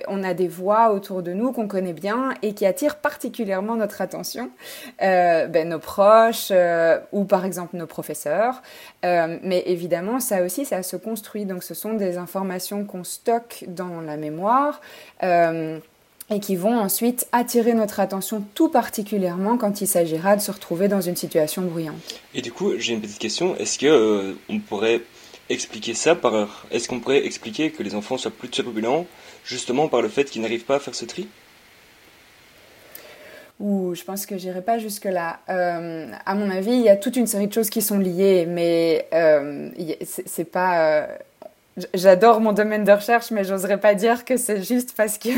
on 0.08 0.22
a 0.22 0.34
des 0.34 0.46
voix 0.46 0.92
autour 0.92 1.22
de 1.22 1.32
nous 1.32 1.52
qu'on 1.52 1.66
connaît 1.66 1.94
bien 1.94 2.34
et 2.42 2.52
qui 2.52 2.66
attirent 2.66 2.96
particulièrement 2.96 3.76
notre 3.76 4.02
attention, 4.02 4.50
ben, 5.48 5.68
nos 5.68 5.78
proches 5.78 6.48
euh, 6.50 6.98
ou 7.12 7.24
par 7.24 7.44
exemple 7.44 7.76
nos 7.76 7.86
professeurs. 7.86 8.62
mais 9.02 9.62
évidemment, 9.66 10.20
ça 10.20 10.42
aussi, 10.42 10.64
ça 10.64 10.82
se 10.82 10.96
construit. 10.96 11.44
Donc, 11.44 11.62
ce 11.62 11.74
sont 11.74 11.94
des 11.94 12.18
informations 12.18 12.84
qu'on 12.84 13.04
stocke 13.04 13.64
dans 13.68 14.00
la 14.00 14.16
mémoire 14.16 14.80
et 16.30 16.40
qui 16.40 16.56
vont 16.56 16.78
ensuite 16.78 17.26
attirer 17.32 17.74
notre 17.74 18.00
attention 18.00 18.44
tout 18.54 18.68
particulièrement 18.68 19.56
quand 19.56 19.80
il 19.80 19.86
s'agira 19.86 20.36
de 20.36 20.42
se 20.42 20.50
retrouver 20.50 20.88
dans 20.88 21.00
une 21.00 21.16
situation 21.16 21.62
bruyante. 21.62 21.96
Et 22.34 22.42
du 22.42 22.52
coup, 22.52 22.72
j'ai 22.78 22.92
une 22.92 23.00
petite 23.00 23.18
question. 23.18 23.56
Est-ce 23.56 23.78
que 23.78 24.36
on 24.48 24.58
pourrait 24.58 25.00
expliquer 25.48 25.94
ça 25.94 26.14
par. 26.14 26.66
Est-ce 26.70 26.88
qu'on 26.88 27.00
pourrait 27.00 27.24
expliquer 27.24 27.70
que 27.70 27.82
les 27.82 27.94
enfants 27.94 28.18
soient 28.18 28.30
plus 28.30 28.48
turbulents 28.48 29.06
justement 29.44 29.88
par 29.88 30.02
le 30.02 30.08
fait 30.08 30.24
qu'ils 30.24 30.42
n'arrivent 30.42 30.64
pas 30.64 30.76
à 30.76 30.80
faire 30.80 30.94
ce 30.94 31.04
tri? 31.04 31.28
Ouh, 33.60 33.94
je 33.94 34.04
pense 34.04 34.24
que 34.24 34.38
j'irai 34.38 34.62
pas 34.62 34.78
jusque 34.78 35.04
là. 35.04 35.40
Euh, 35.48 36.12
à 36.24 36.34
mon 36.34 36.48
avis, 36.48 36.72
il 36.72 36.82
y 36.82 36.88
a 36.88 36.96
toute 36.96 37.16
une 37.16 37.26
série 37.26 37.48
de 37.48 37.52
choses 37.52 37.70
qui 37.70 37.82
sont 37.82 37.98
liées, 37.98 38.46
mais 38.46 39.08
euh, 39.12 39.70
c'est 40.26 40.44
pas. 40.44 41.08
J'adore 41.94 42.40
mon 42.40 42.52
domaine 42.52 42.84
de 42.84 42.92
recherche, 42.92 43.30
mais 43.30 43.44
j'oserais 43.44 43.78
pas 43.78 43.94
dire 43.94 44.24
que 44.24 44.36
c'est 44.36 44.62
juste 44.62 44.94
parce 44.96 45.18
que 45.18 45.28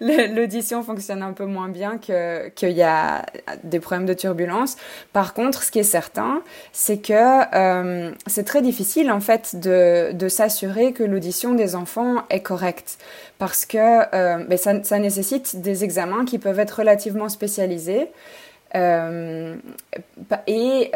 l'audition 0.34 0.82
fonctionne 0.82 1.22
un 1.22 1.32
peu 1.32 1.46
moins 1.46 1.68
bien 1.68 1.98
qu'il 1.98 2.70
y 2.70 2.82
a 2.82 3.24
des 3.62 3.80
problèmes 3.80 4.06
de 4.06 4.14
turbulence. 4.14 4.76
Par 5.12 5.34
contre, 5.34 5.62
ce 5.62 5.70
qui 5.70 5.78
est 5.78 5.82
certain, 5.82 6.42
c'est 6.72 6.98
que 6.98 7.12
euh, 7.54 8.12
c'est 8.26 8.44
très 8.44 8.62
difficile 8.62 9.10
en 9.10 9.20
fait 9.20 9.56
de, 9.56 10.12
de 10.12 10.28
s'assurer 10.28 10.92
que 10.92 11.02
l'audition 11.02 11.54
des 11.54 11.74
enfants 11.74 12.24
est 12.30 12.40
correcte, 12.42 12.98
parce 13.38 13.64
que 13.66 13.78
euh, 13.78 14.44
ben 14.44 14.58
ça, 14.58 14.98
nécessite 14.98 15.60
des 15.60 15.84
examens 15.84 16.24
qui 16.24 16.38
peuvent 16.38 16.60
être 16.60 16.78
relativement 16.78 17.28
spécialisés 17.28 18.08
euh, 18.74 19.56
et 20.46 20.90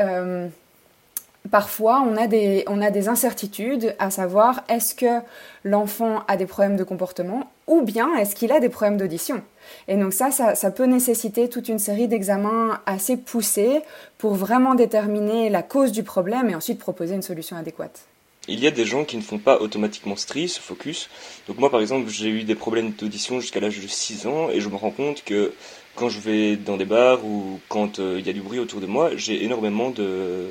parfois 1.51 2.03
on 2.07 2.17
a, 2.17 2.27
des, 2.27 3.09
incertitudes 3.09 3.95
à 3.99 4.11
savoir 4.11 4.65
est-ce 4.69 4.95
que 4.95 5.21
l'enfant 5.65 6.23
a 6.29 6.37
des 6.37 6.47
problèmes 6.47 6.77
de 6.77 6.85
comportement 6.85 7.51
ou 7.67 7.83
bien 7.83 8.15
est-ce 8.17 8.35
qu'il 8.35 8.53
a 8.53 8.61
des 8.61 8.69
problèmes 8.69 8.97
d'audition. 8.97 9.43
Et 9.87 9.97
donc 9.97 10.13
ça, 10.13 10.31
ça, 10.31 10.71
peut 10.71 10.87
nécessiter 10.87 11.49
toute 11.49 11.69
une 11.69 11.79
série 11.79 12.09
d'examens 12.09 12.81
assez 12.87 13.17
poussés 13.17 13.81
pour 14.17 14.35
vraiment 14.35 14.75
déterminer 14.75 15.51
la 15.51 15.63
cause 15.63 15.93
du 15.93 16.03
problème 16.03 16.49
et 16.49 16.55
ensuite 16.55 16.79
proposer 16.79 17.15
une 17.15 17.23
solution 17.23 17.57
adéquate. 17.57 18.07
Il 18.51 18.61
y 18.61 18.67
a 18.67 18.71
des 18.71 18.87
gens 18.87 19.05
qui 19.05 19.19
ne 19.19 19.23
font 19.23 19.37
pas 19.37 19.61
automatiquement 19.61 20.17
ce 20.17 20.27
tri, 20.27 20.49
ce 20.49 20.59
focus. 20.59 21.11
Donc 21.47 21.59
moi 21.59 21.71
par 21.71 21.81
exemple 21.81 22.09
j'ai 22.09 22.31
eu 22.31 22.45
des 22.45 22.55
problèmes 22.55 22.93
d'audition 22.93 23.41
jusqu'à 23.41 23.61
l'âge 23.61 23.79
de 23.79 23.87
6 23.87 24.27
ans 24.27 24.49
et 24.51 24.61
je 24.61 24.69
me 24.71 24.77
rends 24.77 24.91
compte 24.91 25.23
que 25.23 25.53
quand 25.95 26.09
je 26.09 26.21
vais 26.21 26.57
dans 26.57 26.77
des 26.77 26.87
bars 26.87 27.25
ou 27.25 27.61
quand 27.69 27.99
euh, 27.99 28.17
il 28.19 28.27
y 28.27 28.31
a 28.31 28.33
du 28.33 28.41
bruit 28.41 28.59
autour 28.59 28.81
de 28.81 28.87
moi, 28.87 29.11
j'ai 29.17 29.45
énormément 29.45 29.91
de, 29.91 30.47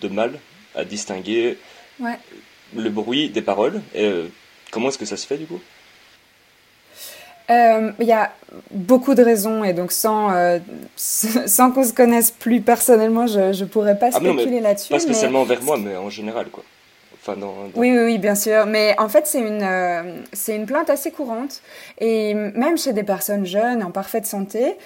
de 0.00 0.08
mal 0.08 0.38
à 0.74 0.84
distinguer 0.84 1.58
le 2.76 2.90
bruit 2.90 3.28
des 3.28 3.42
paroles. 3.42 3.80
Et, 3.94 4.04
euh, 4.04 4.28
comment 4.70 4.88
est-ce 4.88 4.98
que 4.98 5.04
ça 5.04 5.16
se 5.16 5.26
fait 5.26 5.38
du 5.38 5.46
coup? 5.46 5.60
Euh, 7.50 7.92
il 7.98 8.06
y 8.06 8.12
a 8.12 8.30
beaucoup 8.70 9.14
de 9.14 9.22
raisons 9.22 9.64
et 9.64 9.72
donc 9.72 9.90
sans, 9.90 10.30
euh, 10.32 10.58
sans 10.96 11.72
qu'on 11.72 11.84
se 11.84 11.94
connaisse 11.94 12.30
plus 12.30 12.60
personnellement, 12.60 13.26
je 13.26 13.58
ne 13.58 13.68
pourrais 13.68 13.98
pas 13.98 14.10
ah, 14.12 14.18
spéculer 14.18 14.60
là-dessus. 14.60 14.90
Pas 14.90 14.98
spécialement 14.98 15.44
vers 15.44 15.62
moi, 15.62 15.78
mais 15.78 15.96
en 15.96 16.10
général 16.10 16.48
quoi. 16.48 16.64
Enfin, 17.20 17.36
Oui, 17.74 17.90
oui, 17.90 18.04
oui, 18.04 18.18
bien 18.18 18.36
sûr. 18.36 18.64
Mais 18.66 18.94
en 18.96 19.08
fait, 19.08 19.26
c'est 19.26 19.40
une, 19.40 20.22
c'est 20.32 20.54
une 20.54 20.66
plainte 20.66 20.88
assez 20.88 21.10
courante. 21.10 21.62
Et 22.00 22.32
même 22.32 22.78
chez 22.78 22.92
des 22.92 23.02
personnes 23.02 23.44
jeunes, 23.44 23.82
en 23.82 23.90
parfaite 23.90 24.24
santé, 24.24 24.76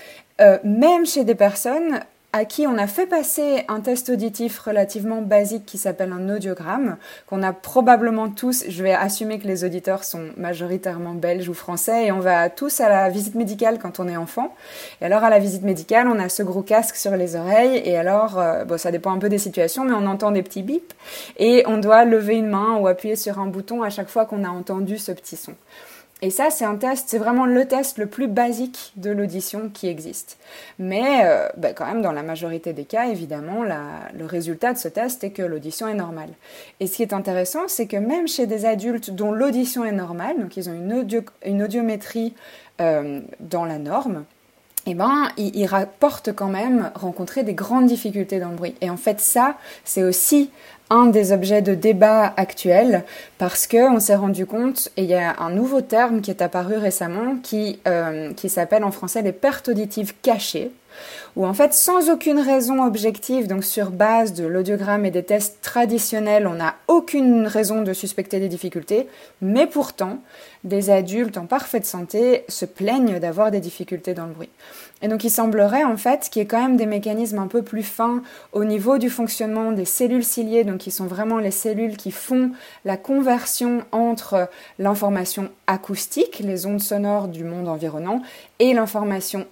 même 0.65 1.05
chez 1.05 1.25
des 1.25 1.35
personnes 1.35 2.01
à 2.35 2.47
qui 2.47 2.67
on 2.67 2.79
a 2.79 2.87
fait 2.87 3.07
passer 3.07 3.65
un 3.69 3.81
test 3.81 4.09
auditif 4.09 4.59
relativement 4.59 5.21
basique 5.21 5.67
qui 5.67 5.77
s'appelle 5.77 6.13
un 6.13 6.35
audiogramme, 6.35 6.97
qu'on 7.27 7.43
a 7.43 7.53
probablement 7.53 8.31
tous, 8.31 8.65
je 8.69 8.83
vais 8.83 8.95
assumer 8.95 9.39
que 9.39 9.47
les 9.47 9.65
auditeurs 9.65 10.03
sont 10.03 10.25
majoritairement 10.39 11.13
belges 11.13 11.51
ou 11.51 11.55
français, 11.55 12.07
et 12.07 12.13
on 12.13 12.21
va 12.21 12.49
tous 12.49 12.81
à 12.81 12.89
la 12.89 13.11
visite 13.11 13.35
médicale 13.35 13.79
quand 13.79 14.01
on 14.01 14.09
est 14.09 14.17
enfant. 14.17 14.55
Et 15.03 15.05
alors 15.05 15.25
à 15.25 15.31
la 15.31 15.39
visite 15.39 15.63
médicale, 15.63 16.09
on 16.09 16.19
a 16.19 16.31
ce 16.31 16.43
gros 16.43 16.63
casque 16.63 16.97
sur 16.97 17.17
les 17.17 17.37
oreilles, 17.37 17.83
et 17.85 17.99
alors, 17.99 18.39
euh, 18.39 18.65
bon, 18.65 18.79
ça 18.79 18.91
dépend 18.91 19.13
un 19.13 19.19
peu 19.19 19.29
des 19.29 19.39
situations, 19.39 19.85
mais 19.85 19.93
on 19.93 20.07
entend 20.07 20.31
des 20.31 20.43
petits 20.43 20.63
bips, 20.63 20.95
et 21.39 21.65
on 21.67 21.77
doit 21.77 22.07
lever 22.07 22.37
une 22.37 22.49
main 22.49 22.79
ou 22.79 22.87
appuyer 22.87 23.17
sur 23.17 23.41
un 23.41 23.47
bouton 23.47 23.83
à 23.83 23.91
chaque 23.91 24.09
fois 24.09 24.25
qu'on 24.25 24.45
a 24.45 24.49
entendu 24.49 24.97
ce 24.97 25.13
petit 25.13 25.37
son. 25.37 25.53
Et 26.25 26.31
ça, 26.31 26.51
c'est 26.51 26.65
un 26.65 26.77
test, 26.77 27.09
c'est 27.09 27.19
vraiment 27.19 27.47
le 27.47 27.67
test 27.67 27.99
le 27.99 28.07
plus 28.07 28.29
basique 28.29 28.93
de 28.95 29.11
l'audition 29.11 29.69
qui 29.75 29.89
existe. 29.89 30.39
Mais 30.79 31.23
euh, 31.25 31.49
bah, 31.57 31.73
quand 31.73 31.85
même, 31.85 32.01
dans 32.01 32.13
la 32.13 32.23
majorité 32.23 32.73
des 32.73 32.85
cas, 32.85 33.07
évidemment, 33.07 33.65
le 33.65 34.25
résultat 34.25 34.73
de 34.73 34.79
ce 34.79 34.87
test 34.87 35.25
est 35.25 35.31
que 35.31 35.43
l'audition 35.43 35.89
est 35.89 35.95
normale. 35.95 36.31
Et 36.79 36.87
ce 36.87 36.95
qui 36.95 37.03
est 37.03 37.13
intéressant, 37.13 37.67
c'est 37.67 37.89
que 37.89 37.97
même 37.97 38.29
chez 38.29 38.47
des 38.47 38.67
adultes 38.67 39.11
dont 39.11 39.33
l'audition 39.33 39.85
est 39.85 39.93
normale, 39.93 40.39
donc 40.39 40.57
ils 40.57 40.71
ont 40.71 40.75
une, 40.75 41.63
audiométrie 41.63 42.35
euh, 42.81 43.21
dans 43.41 43.65
la 43.65 43.79
norme, 43.79 44.25
eh 44.87 44.95
ben, 44.95 45.29
ils, 45.37 45.57
ils, 45.57 45.67
rapportent 45.67 46.33
quand 46.33 46.49
même 46.49 46.91
rencontrer 46.95 47.43
des 47.43 47.55
grandes 47.55 47.87
difficultés 47.87 48.39
dans 48.39 48.51
le 48.51 48.57
bruit. 48.57 48.75
Et 48.81 48.91
en 48.91 48.97
fait, 48.97 49.21
ça, 49.21 49.57
c'est 49.85 50.03
aussi 50.05 50.51
un 50.93 51.07
des 51.07 51.33
objets 51.33 51.63
de 51.63 51.75
débat 51.75 52.33
actuels 52.37 53.05
parce 53.39 53.67
qu'on 53.67 53.99
s'est 53.99 54.15
rendu 54.15 54.45
compte, 54.45 54.91
et 54.97 55.03
il 55.05 55.09
y 55.09 55.15
a 55.15 55.37
un 55.39 55.51
nouveau 55.51 55.81
terme 55.81 56.21
qui 56.21 56.31
est 56.31 56.43
apparu 56.43 56.77
récemment 56.77 57.37
qui, 57.43 57.81
euh, 57.89 58.33
qui 58.35 58.49
s'appelle 58.49 58.85
en 58.85 58.91
français 58.91 59.23
les 59.23 59.33
pertes 59.33 59.69
auditives 59.69 60.13
cachées 60.21 60.71
où 61.37 61.47
en 61.47 61.55
fait, 61.55 61.75
sans 61.75 62.11
aucune 62.11 62.39
raison 62.39 62.85
objective, 62.85 63.47
donc 63.47 63.65
sur 63.65 63.91
base 63.91 64.35
de 64.35 64.45
l'audiogramme 64.45 65.05
et 65.05 65.11
des 65.11 65.23
tests 65.23 65.59
traditionnels, 65.63 66.47
on 66.47 66.55
n'a 66.55 66.75
aucune 66.89 67.47
raison 67.47 67.83
de 67.83 67.93
suspecter 67.93 68.41
des 68.41 68.49
difficultés, 68.49 69.09
mais 69.41 69.67
pourtant, 69.67 70.19
des 70.65 70.91
adultes 70.91 71.39
en 71.39 71.47
parfaite 71.47 71.87
santé 71.87 72.45
se 72.49 72.65
plaignent 72.65 73.19
d'avoir 73.19 73.51
des 73.51 73.61
difficultés 73.61 74.15
dans 74.15 74.27
le 74.27 74.33
bruit. 74.33 74.51
Et 75.03 75.09
donc 75.09 75.25
il 75.25 75.31
semblerait 75.31 75.83
en 75.83 75.97
fait 75.97 76.29
qu'il 76.31 76.41
y 76.41 76.45
ait 76.45 76.49
quand 76.49 76.63
même 76.63 76.77
des 76.77 76.87
mécanismes 76.87 77.39
un 77.39 77.49
peu 77.49 77.63
plus 77.63 77.83
fins 77.83 78.23
au 78.53 78.65
niveau 78.65 78.99
du 78.99 79.11
fonctionnement 79.11 79.73
des 79.73 79.85
cellules 79.85 80.25
ciliées, 80.25 80.63
donc 80.63 80.79
qui 80.79 80.93
sont 80.93 81.07
vraiment 81.07 81.39
les 81.39 81.51
cellules 81.51 81.97
qui 81.97 82.13
font 82.13 82.53
la 82.85 82.97
conversion 82.97 83.83
entre 83.91 84.49
l'information 84.79 85.51
acoustique, 85.67 86.39
les 86.39 86.67
ondes 86.67 86.81
sonores 86.81 87.29
du 87.29 87.43
monde 87.43 87.69
environnant, 87.69 88.23
et 88.61 88.73
l'information 88.73 89.47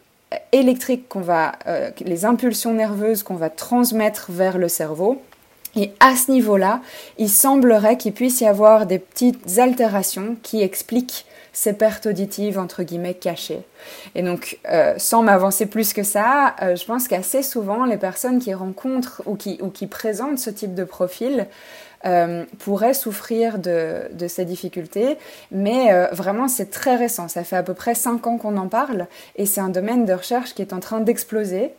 électriques 0.52 1.08
qu'on 1.08 1.20
va, 1.20 1.52
euh, 1.66 1.90
les 2.00 2.24
impulsions 2.24 2.74
nerveuses 2.74 3.22
qu'on 3.22 3.34
va 3.34 3.50
transmettre 3.50 4.26
vers 4.30 4.58
le 4.58 4.68
cerveau. 4.68 5.20
Et 5.76 5.92
à 6.00 6.16
ce 6.16 6.32
niveau-là, 6.32 6.80
il 7.18 7.28
semblerait 7.28 7.96
qu'il 7.96 8.12
puisse 8.12 8.40
y 8.40 8.46
avoir 8.46 8.86
des 8.86 8.98
petites 8.98 9.58
altérations 9.58 10.36
qui 10.42 10.62
expliquent 10.62 11.26
ces 11.52 11.72
pertes 11.72 12.06
auditives 12.06 12.58
entre 12.58 12.82
guillemets 12.82 13.14
cachées. 13.14 13.62
Et 14.14 14.22
donc, 14.22 14.58
euh, 14.68 14.94
sans 14.98 15.22
m'avancer 15.22 15.66
plus 15.66 15.92
que 15.92 16.02
ça, 16.02 16.54
euh, 16.62 16.76
je 16.76 16.84
pense 16.84 17.08
qu'assez 17.08 17.42
souvent, 17.42 17.84
les 17.84 17.96
personnes 17.96 18.40
qui 18.40 18.54
rencontrent 18.54 19.22
ou 19.26 19.36
qui, 19.36 19.58
ou 19.60 19.68
qui 19.68 19.86
présentent 19.86 20.38
ce 20.38 20.50
type 20.50 20.74
de 20.74 20.84
profil 20.84 21.46
euh, 22.06 22.44
pourraient 22.58 22.94
souffrir 22.94 23.58
de, 23.58 24.08
ces 24.28 24.44
difficultés. 24.44 25.18
Mais 25.50 25.92
euh, 25.92 26.06
vraiment, 26.12 26.48
c'est 26.48 26.70
très 26.70 26.96
récent. 26.96 27.28
Ça 27.28 27.44
fait 27.44 27.56
à 27.56 27.62
peu 27.62 27.74
près 27.74 27.94
cinq 27.94 28.26
ans 28.26 28.38
qu'on 28.38 28.56
en 28.56 28.68
parle 28.68 29.06
et 29.36 29.46
c'est 29.46 29.60
un 29.60 29.68
domaine 29.68 30.04
de 30.04 30.12
recherche 30.12 30.54
qui 30.54 30.62
est 30.62 30.72
en 30.72 30.80
train 30.80 31.00
d'exploser. 31.00 31.72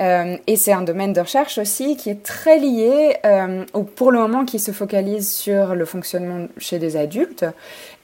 Euh, 0.00 0.36
et 0.46 0.56
c'est 0.56 0.72
un 0.72 0.82
domaine 0.82 1.12
de 1.12 1.20
recherche 1.20 1.58
aussi 1.58 1.96
qui 1.96 2.10
est 2.10 2.22
très 2.22 2.58
lié, 2.58 3.16
euh, 3.24 3.64
pour 3.94 4.12
le 4.12 4.18
moment, 4.18 4.44
qui 4.44 4.58
se 4.58 4.70
focalise 4.70 5.30
sur 5.30 5.74
le 5.74 5.84
fonctionnement 5.84 6.48
chez 6.58 6.78
des 6.78 6.96
adultes, 6.96 7.46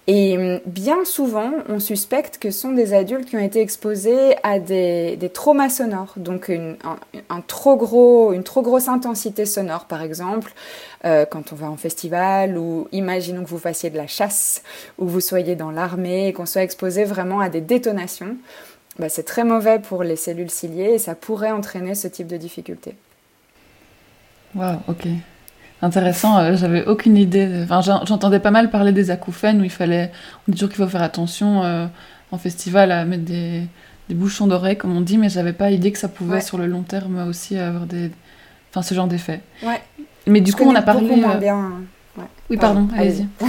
et 0.09 0.37
hum, 0.37 0.61
bien 0.67 1.05
souvent, 1.05 1.53
on 1.69 1.79
suspecte 1.79 2.39
que 2.39 2.51
ce 2.51 2.61
sont 2.61 2.73
des 2.73 2.93
adultes 2.93 3.29
qui 3.29 3.37
ont 3.37 3.45
été 3.45 3.61
exposés 3.61 4.35
à 4.43 4.59
des, 4.59 5.31
traumas 5.33 5.69
sonores, 5.69 6.15
donc 6.17 6.49
une, 6.49 6.77
un, 7.29 7.41
trop 7.41 7.77
gros, 7.77 8.33
une 8.33 8.43
trop 8.43 8.63
grosse 8.63 8.89
intensité 8.89 9.47
sonore, 9.47 9.85
par 9.85 10.03
exemple, 10.03 10.53
euh, 11.05 11.25
quand 11.25 11.53
on 11.53 11.57
va 11.57 11.71
en 11.71 11.77
festival, 11.77 12.59
ou 12.59 12.89
imaginons 12.91 13.45
que 13.45 13.49
vous 13.49 13.59
fassiez 13.59 13.91
de 13.91 13.97
la 13.97 14.09
chasse, 14.09 14.63
ou 14.99 15.07
vous 15.07 15.21
soyez 15.21 15.55
dans 15.55 15.71
l'armée, 15.71 16.29
et 16.29 16.33
qu'on 16.33 16.47
soit 16.47 16.63
exposé 16.63 17.05
vraiment 17.05 17.41
à 17.41 17.49
des 17.49 17.61
détonations. 17.61 18.37
Bah, 18.99 19.09
c'est 19.09 19.23
très 19.23 19.45
mauvais 19.45 19.79
pour 19.79 20.03
les 20.03 20.17
cellules 20.17 20.51
ciliées 20.51 20.95
et 20.95 20.99
ça 20.99 21.15
pourrait 21.15 21.51
entraîner 21.51 21.95
ce 21.95 22.09
type 22.09 22.27
de 22.27 22.37
difficulté. 22.37 22.95
Waouh, 24.55 24.81
ok. 24.87 25.07
Intéressant, 25.83 26.39
euh, 26.39 26.57
j'avais 26.57 26.87
aucune 26.87 27.17
idée. 27.17 27.65
Enfin, 27.65 27.81
j'entendais 27.81 28.39
pas 28.39 28.53
mal 28.53 28.71
parler 28.71 28.93
des 28.93 29.11
acouphènes 29.11 29.61
où 29.61 29.65
il 29.65 29.71
fallait. 29.71 30.13
On 30.47 30.53
dit 30.53 30.57
toujours 30.57 30.69
qu'il 30.69 30.83
faut 30.83 30.89
faire 30.89 31.03
attention 31.03 31.65
euh, 31.65 31.87
en 32.31 32.39
festival 32.39 32.93
à 32.93 33.05
mettre 33.05 33.25
des, 33.25 33.67
des 34.09 34.15
bouchons 34.15 34.47
d'oreilles, 34.47 34.79
comme 34.79 34.97
on 34.97 35.01
dit, 35.01 35.19
mais 35.19 35.29
j'avais 35.29 35.53
pas 35.53 35.73
idée 35.73 35.91
que 35.91 35.99
ça 35.99 36.09
pouvait 36.09 36.41
sur 36.41 36.57
le 36.57 36.67
long 36.67 36.83
terme 36.83 37.27
aussi 37.29 37.59
avoir 37.59 37.87
des. 37.87 38.13
Enfin, 38.71 38.83
ce 38.83 38.95
genre 38.95 39.09
d'effet. 39.09 39.41
Ouais. 39.65 39.83
Mais 40.29 40.41
du 40.41 40.53
coup, 40.53 40.63
on 40.63 40.75
a 40.75 40.83
parlé. 40.83 41.17
Moins 41.17 41.41
euh. 41.43 42.23
Oui, 42.49 42.57
pardon, 42.57 42.89
allez-y. 42.97 43.27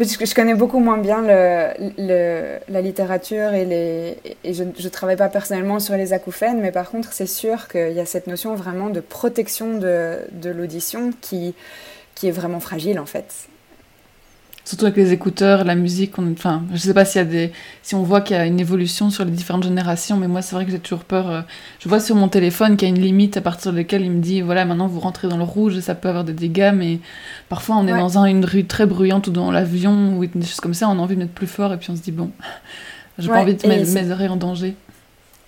je 0.00 0.34
connais 0.34 0.54
beaucoup 0.54 0.80
moins 0.80 0.98
bien 0.98 1.22
la 1.22 2.80
littérature 2.80 3.52
et, 3.54 3.64
les, 3.64 4.18
et 4.42 4.54
je 4.54 4.64
ne 4.64 4.88
travaille 4.88 5.16
pas 5.16 5.28
personnellement 5.28 5.78
sur 5.78 5.96
les 5.96 6.12
acouphènes, 6.12 6.60
mais 6.60 6.72
par 6.72 6.90
contre, 6.90 7.12
c'est 7.12 7.26
sûr 7.26 7.68
qu'il 7.68 7.92
y 7.92 8.00
a 8.00 8.06
cette 8.06 8.26
notion 8.26 8.54
vraiment 8.54 8.90
de 8.90 9.00
protection 9.00 9.78
de, 9.78 10.18
l'audition 10.44 11.12
qui 11.20 11.54
est 12.22 12.30
vraiment 12.30 12.60
fragile 12.60 12.98
en 12.98 13.06
fait. 13.06 13.48
Surtout 14.64 14.86
avec 14.86 14.96
les 14.96 15.12
écouteurs, 15.12 15.64
la 15.64 15.74
musique. 15.74 16.18
On... 16.18 16.32
Enfin, 16.32 16.62
je 16.72 16.78
sais 16.78 16.94
pas 16.94 17.04
s'il 17.04 17.18
y 17.18 17.22
a 17.22 17.26
des, 17.26 17.52
si 17.82 17.94
on 17.94 18.02
voit 18.02 18.22
qu'il 18.22 18.34
y 18.34 18.38
a 18.38 18.46
une 18.46 18.58
évolution 18.58 19.10
sur 19.10 19.24
les 19.26 19.30
différentes 19.30 19.64
générations, 19.64 20.16
mais 20.16 20.26
moi 20.26 20.40
c'est 20.40 20.54
vrai 20.54 20.64
que 20.64 20.70
j'ai 20.70 20.78
toujours 20.78 21.04
peur. 21.04 21.30
Euh, 21.30 21.42
je 21.80 21.88
vois 21.88 22.00
sur 22.00 22.16
mon 22.16 22.28
téléphone 22.28 22.76
qu'il 22.76 22.88
y 22.88 22.90
a 22.90 22.94
une 22.94 23.02
limite 23.02 23.36
à 23.36 23.42
partir 23.42 23.72
de 23.72 23.76
laquelle 23.76 24.02
il 24.02 24.10
me 24.10 24.20
dit 24.20 24.40
voilà 24.40 24.64
maintenant 24.64 24.86
vous 24.86 25.00
rentrez 25.00 25.28
dans 25.28 25.36
le 25.36 25.44
rouge 25.44 25.76
et 25.76 25.82
ça 25.82 25.94
peut 25.94 26.08
avoir 26.08 26.24
des 26.24 26.32
dégâts, 26.32 26.72
mais 26.74 26.98
parfois 27.50 27.76
on 27.76 27.86
est 27.86 27.92
dans 27.92 28.18
une 28.24 28.44
rue 28.44 28.64
très 28.64 28.86
bruyante 28.86 29.26
ou 29.26 29.32
dans 29.32 29.50
l'avion 29.50 30.16
ou 30.16 30.24
des 30.24 30.46
choses 30.46 30.60
comme 30.60 30.74
ça, 30.74 30.88
on 30.88 30.92
a 30.92 31.02
envie 31.02 31.16
de 31.16 31.20
mettre 31.20 31.34
plus 31.34 31.46
fort 31.46 31.72
et 31.74 31.76
puis 31.76 31.90
on 31.90 31.96
se 31.96 32.02
dit 32.02 32.12
bon, 32.12 32.30
j'ai 33.18 33.28
pas 33.28 33.42
envie 33.42 33.54
de 33.54 33.68
mettre 33.68 33.92
mes 33.92 34.10
oreilles 34.10 34.28
en 34.28 34.36
danger. 34.36 34.76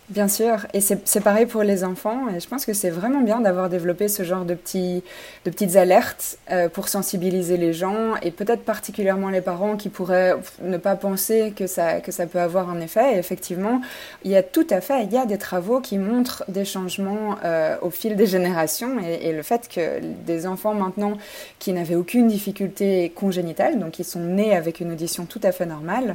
Bien 0.08 0.28
sûr, 0.28 0.68
et 0.72 0.80
c'est 0.80 1.20
pareil 1.20 1.46
pour 1.46 1.64
les 1.64 1.82
enfants. 1.82 2.28
Et 2.28 2.38
je 2.38 2.46
pense 2.46 2.64
que 2.64 2.72
c'est 2.72 2.90
vraiment 2.90 3.22
bien 3.22 3.40
d'avoir 3.40 3.68
développé 3.68 4.06
ce 4.06 4.22
genre 4.22 4.44
de, 4.44 4.54
petits, 4.54 5.02
petites 5.42 5.74
alertes 5.74 6.38
euh, 6.52 6.68
pour 6.68 6.86
sensibiliser 6.88 7.56
les 7.56 7.72
gens 7.72 8.14
et 8.22 8.30
peut-être 8.30 8.62
particulièrement 8.62 9.30
les 9.30 9.40
parents 9.40 9.76
qui 9.76 9.88
pourraient 9.88 10.36
ne 10.62 10.76
pas 10.76 10.94
penser 10.94 11.52
que 11.56 11.66
ça, 11.66 12.00
que 12.00 12.12
ça 12.12 12.26
peut 12.26 12.38
avoir 12.38 12.70
un 12.70 12.80
effet. 12.80 13.16
Et 13.16 13.18
effectivement, 13.18 13.80
il 14.22 14.30
y 14.30 14.36
a 14.36 14.44
tout 14.44 14.66
à 14.70 14.80
fait, 14.80 15.02
il 15.02 15.12
y 15.12 15.18
a 15.18 15.26
des 15.26 15.38
travaux 15.38 15.80
qui 15.80 15.98
montrent 15.98 16.44
des 16.46 16.64
changements 16.64 17.34
euh, 17.44 17.76
au 17.82 17.90
fil 17.90 18.14
des 18.14 18.26
générations 18.26 19.00
et, 19.00 19.26
et, 19.26 19.32
le 19.32 19.42
fait 19.42 19.68
que 19.68 19.98
des 20.24 20.46
enfants 20.46 20.74
maintenant 20.74 21.18
qui 21.58 21.72
n'avaient 21.72 21.96
aucune 21.96 22.28
difficulté 22.28 23.10
congénitale, 23.12 23.80
donc 23.80 23.90
qui 23.90 24.04
sont 24.04 24.20
nés 24.20 24.54
avec 24.54 24.78
une 24.78 24.92
audition 24.92 25.26
tout 25.26 25.40
à 25.42 25.50
fait 25.50 25.66
normale, 25.66 26.14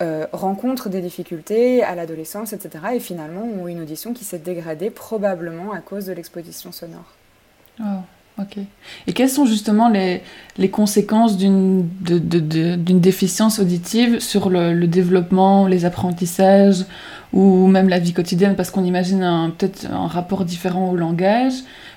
euh, 0.00 0.26
rencontrent 0.32 0.88
des 0.88 1.00
difficultés 1.00 1.82
à 1.82 1.94
l'adolescence, 1.94 2.52
etc. 2.52 2.84
Et 2.94 3.00
finalement 3.00 3.42
ont 3.44 3.68
une 3.68 3.80
audition 3.80 4.14
qui 4.14 4.24
s'est 4.24 4.38
dégradée 4.38 4.90
probablement 4.90 5.72
à 5.72 5.80
cause 5.80 6.06
de 6.06 6.12
l'exposition 6.12 6.72
sonore. 6.72 7.14
Ok. 8.40 8.56
Et 9.06 9.12
quelles 9.12 9.28
sont 9.28 9.44
justement 9.44 9.88
les, 9.88 10.22
les 10.56 10.70
conséquences 10.70 11.36
d'une 11.36 11.86
déficience 12.00 13.58
auditive 13.58 14.20
sur 14.20 14.48
le, 14.48 14.72
le, 14.72 14.86
développement, 14.86 15.66
les 15.66 15.84
apprentissages 15.84 16.86
ou 17.34 17.66
même 17.66 17.90
la 17.90 17.98
vie 17.98 18.14
quotidienne? 18.14 18.56
Parce 18.56 18.70
qu'on 18.70 18.84
imagine 18.84 19.52
peut-être 19.58 19.86
un 19.90 20.06
rapport 20.06 20.46
différent 20.46 20.90
au 20.90 20.96
langage. 20.96 21.52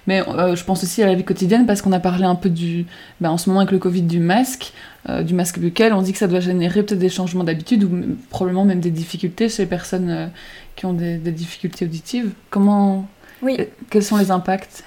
Mais 0.07 0.27
euh, 0.27 0.55
je 0.55 0.63
pense 0.63 0.83
aussi 0.83 1.01
à 1.01 1.07
la 1.07 1.15
vie 1.15 1.23
quotidienne 1.23 1.65
parce 1.65 1.81
qu'on 1.81 1.91
a 1.91 1.99
parlé 1.99 2.25
un 2.25 2.35
peu 2.35 2.49
du, 2.49 2.85
ben, 3.21 3.31
en 3.31 3.37
ce 3.37 3.49
moment 3.49 3.61
avec 3.61 3.71
le 3.71 3.79
Covid 3.79 4.03
du 4.03 4.19
masque. 4.19 4.73
Euh, 5.07 5.21
du 5.21 5.35
masque 5.35 5.59
buccal, 5.59 5.93
on 5.93 6.01
dit 6.01 6.13
que 6.13 6.17
ça 6.17 6.27
doit 6.27 6.39
générer 6.39 6.81
peut-être 6.81 7.00
des 7.00 7.09
changements 7.09 7.43
d'habitude 7.43 7.83
ou 7.83 8.17
probablement 8.31 8.65
même 8.65 8.79
des 8.79 8.89
difficultés 8.89 9.50
chez 9.50 9.63
les 9.63 9.69
personnes 9.69 10.09
euh, 10.09 10.27
qui 10.75 10.88
ont 10.88 10.93
des, 10.93 11.17
des, 11.17 11.31
difficultés 11.31 11.85
auditives. 11.85 12.31
Comment, 12.50 13.07
oui. 13.43 13.57
quels 13.91 14.03
sont 14.03 14.17
les 14.17 14.31
impacts? 14.31 14.83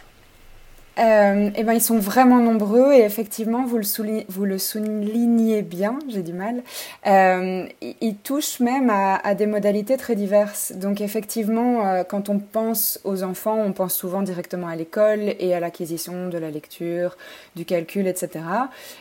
Euh, 0.99 1.51
eh 1.55 1.63
ben, 1.65 1.73
ils 1.73 1.81
sont 1.81 1.99
vraiment 1.99 2.39
nombreux 2.39 2.93
et 2.93 3.01
effectivement, 3.01 3.65
vous 3.65 3.79
le, 3.79 4.59
soulignez, 4.59 5.63
bien, 5.63 5.99
j'ai 6.09 6.23
du 6.23 6.33
mal. 6.33 6.63
Euh, 7.07 7.67
ils 8.01 8.17
touchent 8.17 8.61
même 8.61 8.91
à, 8.91 9.17
à, 9.17 9.35
des 9.35 9.47
modalités 9.47 9.97
très 9.97 10.17
diverses. 10.17 10.73
Donc 10.73 11.01
effectivement, 11.01 11.87
euh, 11.87 12.05
quand 12.05 12.29
on 12.29 12.39
pense 12.39 13.01
aux 13.05 13.23
enfants, 13.23 13.59
on 13.59 13.73
pense 13.73 13.95
souvent 13.95 14.23
directement 14.23 14.69
à 14.69 14.77
l'école 14.77 15.35
et 15.39 15.55
à 15.55 15.61
l'acquisition 15.61 16.29
de 16.29 16.39
la 16.39 16.51
lecture, 16.51 17.17
du 17.55 17.65
calcul, 17.65 18.07
etc. 18.07 18.45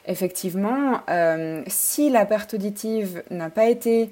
Effectivement, 0.06 1.02
euh, 1.10 1.64
si 1.68 2.10
la 2.10 2.26
perte 2.26 2.54
auditive 2.54 3.24
n'a 3.32 3.50
pas 3.50 3.66
été 3.66 4.12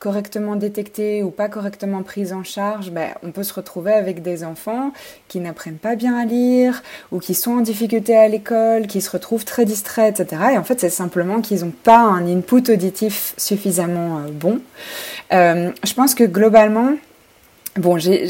correctement 0.00 0.56
détectées 0.56 1.22
ou 1.22 1.30
pas 1.30 1.48
correctement 1.48 2.02
prises 2.02 2.32
en 2.32 2.42
charge, 2.42 2.90
ben, 2.90 3.10
on 3.22 3.32
peut 3.32 3.42
se 3.42 3.52
retrouver 3.52 3.92
avec 3.92 4.22
des 4.22 4.44
enfants 4.44 4.92
qui 5.28 5.40
n'apprennent 5.40 5.76
pas 5.76 5.94
bien 5.94 6.16
à 6.16 6.24
lire 6.24 6.82
ou 7.12 7.20
qui 7.20 7.34
sont 7.34 7.52
en 7.52 7.60
difficulté 7.60 8.16
à 8.16 8.26
l'école, 8.26 8.86
qui 8.86 9.02
se 9.02 9.10
retrouvent 9.10 9.44
très 9.44 9.66
distraits, 9.66 10.18
etc. 10.18 10.42
Et 10.54 10.58
en 10.58 10.64
fait, 10.64 10.80
c'est 10.80 10.88
simplement 10.88 11.42
qu'ils 11.42 11.66
n'ont 11.66 11.70
pas 11.70 12.00
un 12.00 12.26
input 12.26 12.70
auditif 12.70 13.34
suffisamment 13.36 14.18
euh, 14.18 14.30
bon. 14.32 14.60
Euh, 15.34 15.70
je 15.84 15.92
pense 15.92 16.14
que 16.14 16.24
globalement, 16.24 16.94
bon, 17.76 17.98
j'ai 17.98 18.26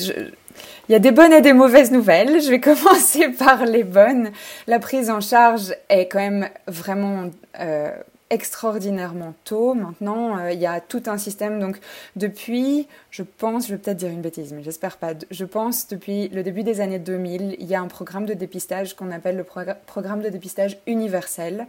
il 0.91 0.93
y 0.93 0.97
a 0.97 0.99
des 0.99 1.13
bonnes 1.13 1.33
et 1.33 1.41
des 1.41 1.53
mauvaises 1.53 1.93
nouvelles. 1.93 2.43
Je 2.43 2.51
vais 2.51 2.59
commencer 2.71 3.29
par 3.29 3.65
les 3.65 3.85
bonnes. 3.85 4.33
La 4.67 4.81
prise 4.81 5.09
en 5.09 5.21
charge 5.21 5.73
est 5.89 6.09
quand 6.09 6.19
même 6.19 6.49
vraiment 6.67 7.31
euh, 7.61 7.93
extraordinairement 8.31 9.35
tôt. 9.45 9.75
Maintenant, 9.75 10.39
euh, 10.39 10.53
il 10.53 10.61
y 10.61 10.67
a 10.67 10.81
tout 10.81 11.03
un 11.07 11.19
système. 11.19 11.59
Donc, 11.59 11.79
depuis, 12.17 12.87
je 13.11 13.23
pense, 13.23 13.67
je 13.67 13.75
vais 13.75 13.79
peut-être 13.79 13.97
dire 13.97 14.11
une 14.11 14.23
bêtise, 14.23 14.53
mais 14.53 14.63
j'espère 14.63 14.97
pas. 14.97 15.13
Je 15.31 15.45
pense, 15.45 15.89
depuis 15.89 16.29
le 16.29 16.43
début 16.45 16.63
des 16.63 16.81
années 16.81 17.01
2000, 17.01 17.57
il 17.59 17.67
y 17.67 17.75
a 17.75 17.81
un 17.81 17.89
programme 17.89 18.27
de 18.27 18.35
dépistage 18.35 18.95
qu'on 18.95 19.11
appelle 19.11 19.37
le 19.37 19.45
programme 19.87 20.23
de 20.23 20.29
dépistage 20.29 20.79
universel, 20.87 21.67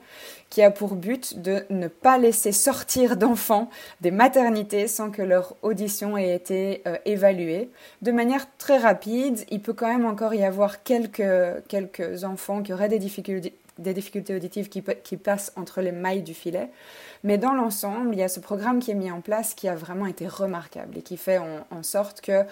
qui 0.49 0.61
a 0.61 0.69
pour 0.69 0.95
but 0.95 1.41
de 1.41 1.65
ne 1.71 1.87
pas 1.87 2.17
laisser 2.19 2.51
sortir 2.51 3.17
d'enfants 3.21 3.69
des 4.01 4.11
maternités 4.11 4.87
sans 4.87 5.09
que 5.09 5.23
leur 5.23 5.55
audition 5.63 6.17
ait 6.17 6.35
été 6.35 6.83
euh, 6.85 6.97
évaluée. 7.05 7.69
De 8.03 8.11
manière 8.11 8.45
très 8.57 8.77
rapide, 8.77 9.39
il 9.49 9.61
peut 9.61 9.73
quand 9.73 9.87
même 9.87 10.05
encore 10.05 10.35
y 10.35 10.43
avoir 10.43 10.83
quelques, 10.83 11.23
quelques 11.67 12.23
enfants 12.23 12.61
qui 12.61 12.71
auraient 12.71 12.89
des 12.89 12.99
difficultés 12.99 13.53
des 13.79 13.93
difficultés 13.93 14.35
auditives 14.35 14.69
qui, 14.69 15.17
passent 15.17 15.53
entre 15.55 15.81
les 15.81 15.91
mailles 15.91 16.21
du 16.21 16.33
filet. 16.33 16.69
Mais 17.23 17.37
dans 17.37 17.53
l'ensemble, 17.53 18.13
il 18.13 18.19
y 18.19 18.23
a 18.23 18.27
ce 18.27 18.39
programme 18.39 18.79
qui 18.79 18.91
est 18.91 18.95
mis 18.95 19.11
en 19.11 19.21
place 19.21 19.53
qui 19.53 19.67
a 19.67 19.75
vraiment 19.75 20.05
été 20.05 20.27
remarquable 20.27 20.97
et 20.97 21.01
qui 21.01 21.17
fait 21.17 21.37
en, 21.37 21.83
sorte 21.83 22.21
que 22.21 22.43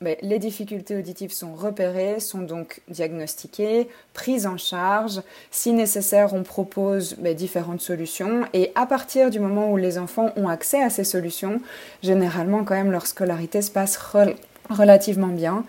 ben, 0.00 0.16
les 0.22 0.38
difficultés 0.38 0.96
auditives 0.96 1.32
sont 1.32 1.54
repérées, 1.54 2.20
sont 2.20 2.40
donc 2.40 2.80
diagnostiquées, 2.88 3.88
prises 4.14 4.46
en 4.46 4.56
charge. 4.56 5.20
Si 5.50 5.72
nécessaire, 5.72 6.32
on 6.34 6.42
propose 6.42 7.16
ben, 7.18 7.34
différentes 7.34 7.82
solutions. 7.82 8.44
Et 8.52 8.72
à 8.74 8.86
partir 8.86 9.30
du 9.30 9.40
moment 9.40 9.70
où 9.70 9.76
les 9.76 9.98
enfants 9.98 10.32
ont 10.36 10.48
accès 10.48 10.82
à 10.82 10.90
ces 10.90 11.04
solutions, 11.04 11.60
généralement, 12.02 12.64
quand 12.64 12.74
même, 12.74 12.90
leur 12.90 13.06
scolarité 13.06 13.60
se 13.60 13.70
passe 13.70 13.98
relativement 14.70 15.28
bien. 15.28 15.64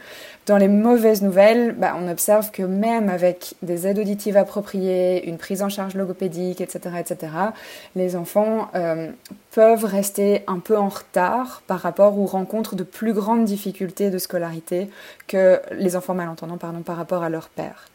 Dans 0.48 0.58
les 0.58 0.68
mauvaises 0.68 1.22
nouvelles, 1.22 1.76
bah, 1.78 1.96
on 1.96 2.08
observe 2.08 2.50
que 2.50 2.64
même 2.64 3.10
avec 3.10 3.54
des 3.62 3.86
aides 3.86 4.00
auditives 4.00 4.38
appropriées, 4.38 5.28
une 5.30 5.38
prise 5.38 5.62
en 5.62 5.70
charge 5.70 5.94
logopédique, 5.94 6.62
etc., 6.62 6.96
etc., 7.00 7.32
les 7.96 8.16
enfants 8.16 8.70
euh, 8.74 9.12
peuvent 9.52 9.86
rester 9.86 10.44
un 10.48 10.58
peu 10.58 10.78
en 10.78 10.90
retard 10.90 11.62
par 11.68 11.80
rapport 11.80 12.18
ou 12.18 12.26
rencontrent 12.26 12.76
de 12.76 12.84
plus 12.84 13.14
grandes 13.14 13.46
difficultés 13.46 14.10
de 14.10 14.18
scolarité 14.18 14.90
que 15.28 15.62
les 15.74 15.96
enfants 15.96 16.16
malentendants 16.16 16.58
par 16.58 16.98
rapport 16.98 17.22
à 17.22 17.30
leur 17.30 17.50
père. 17.50 17.86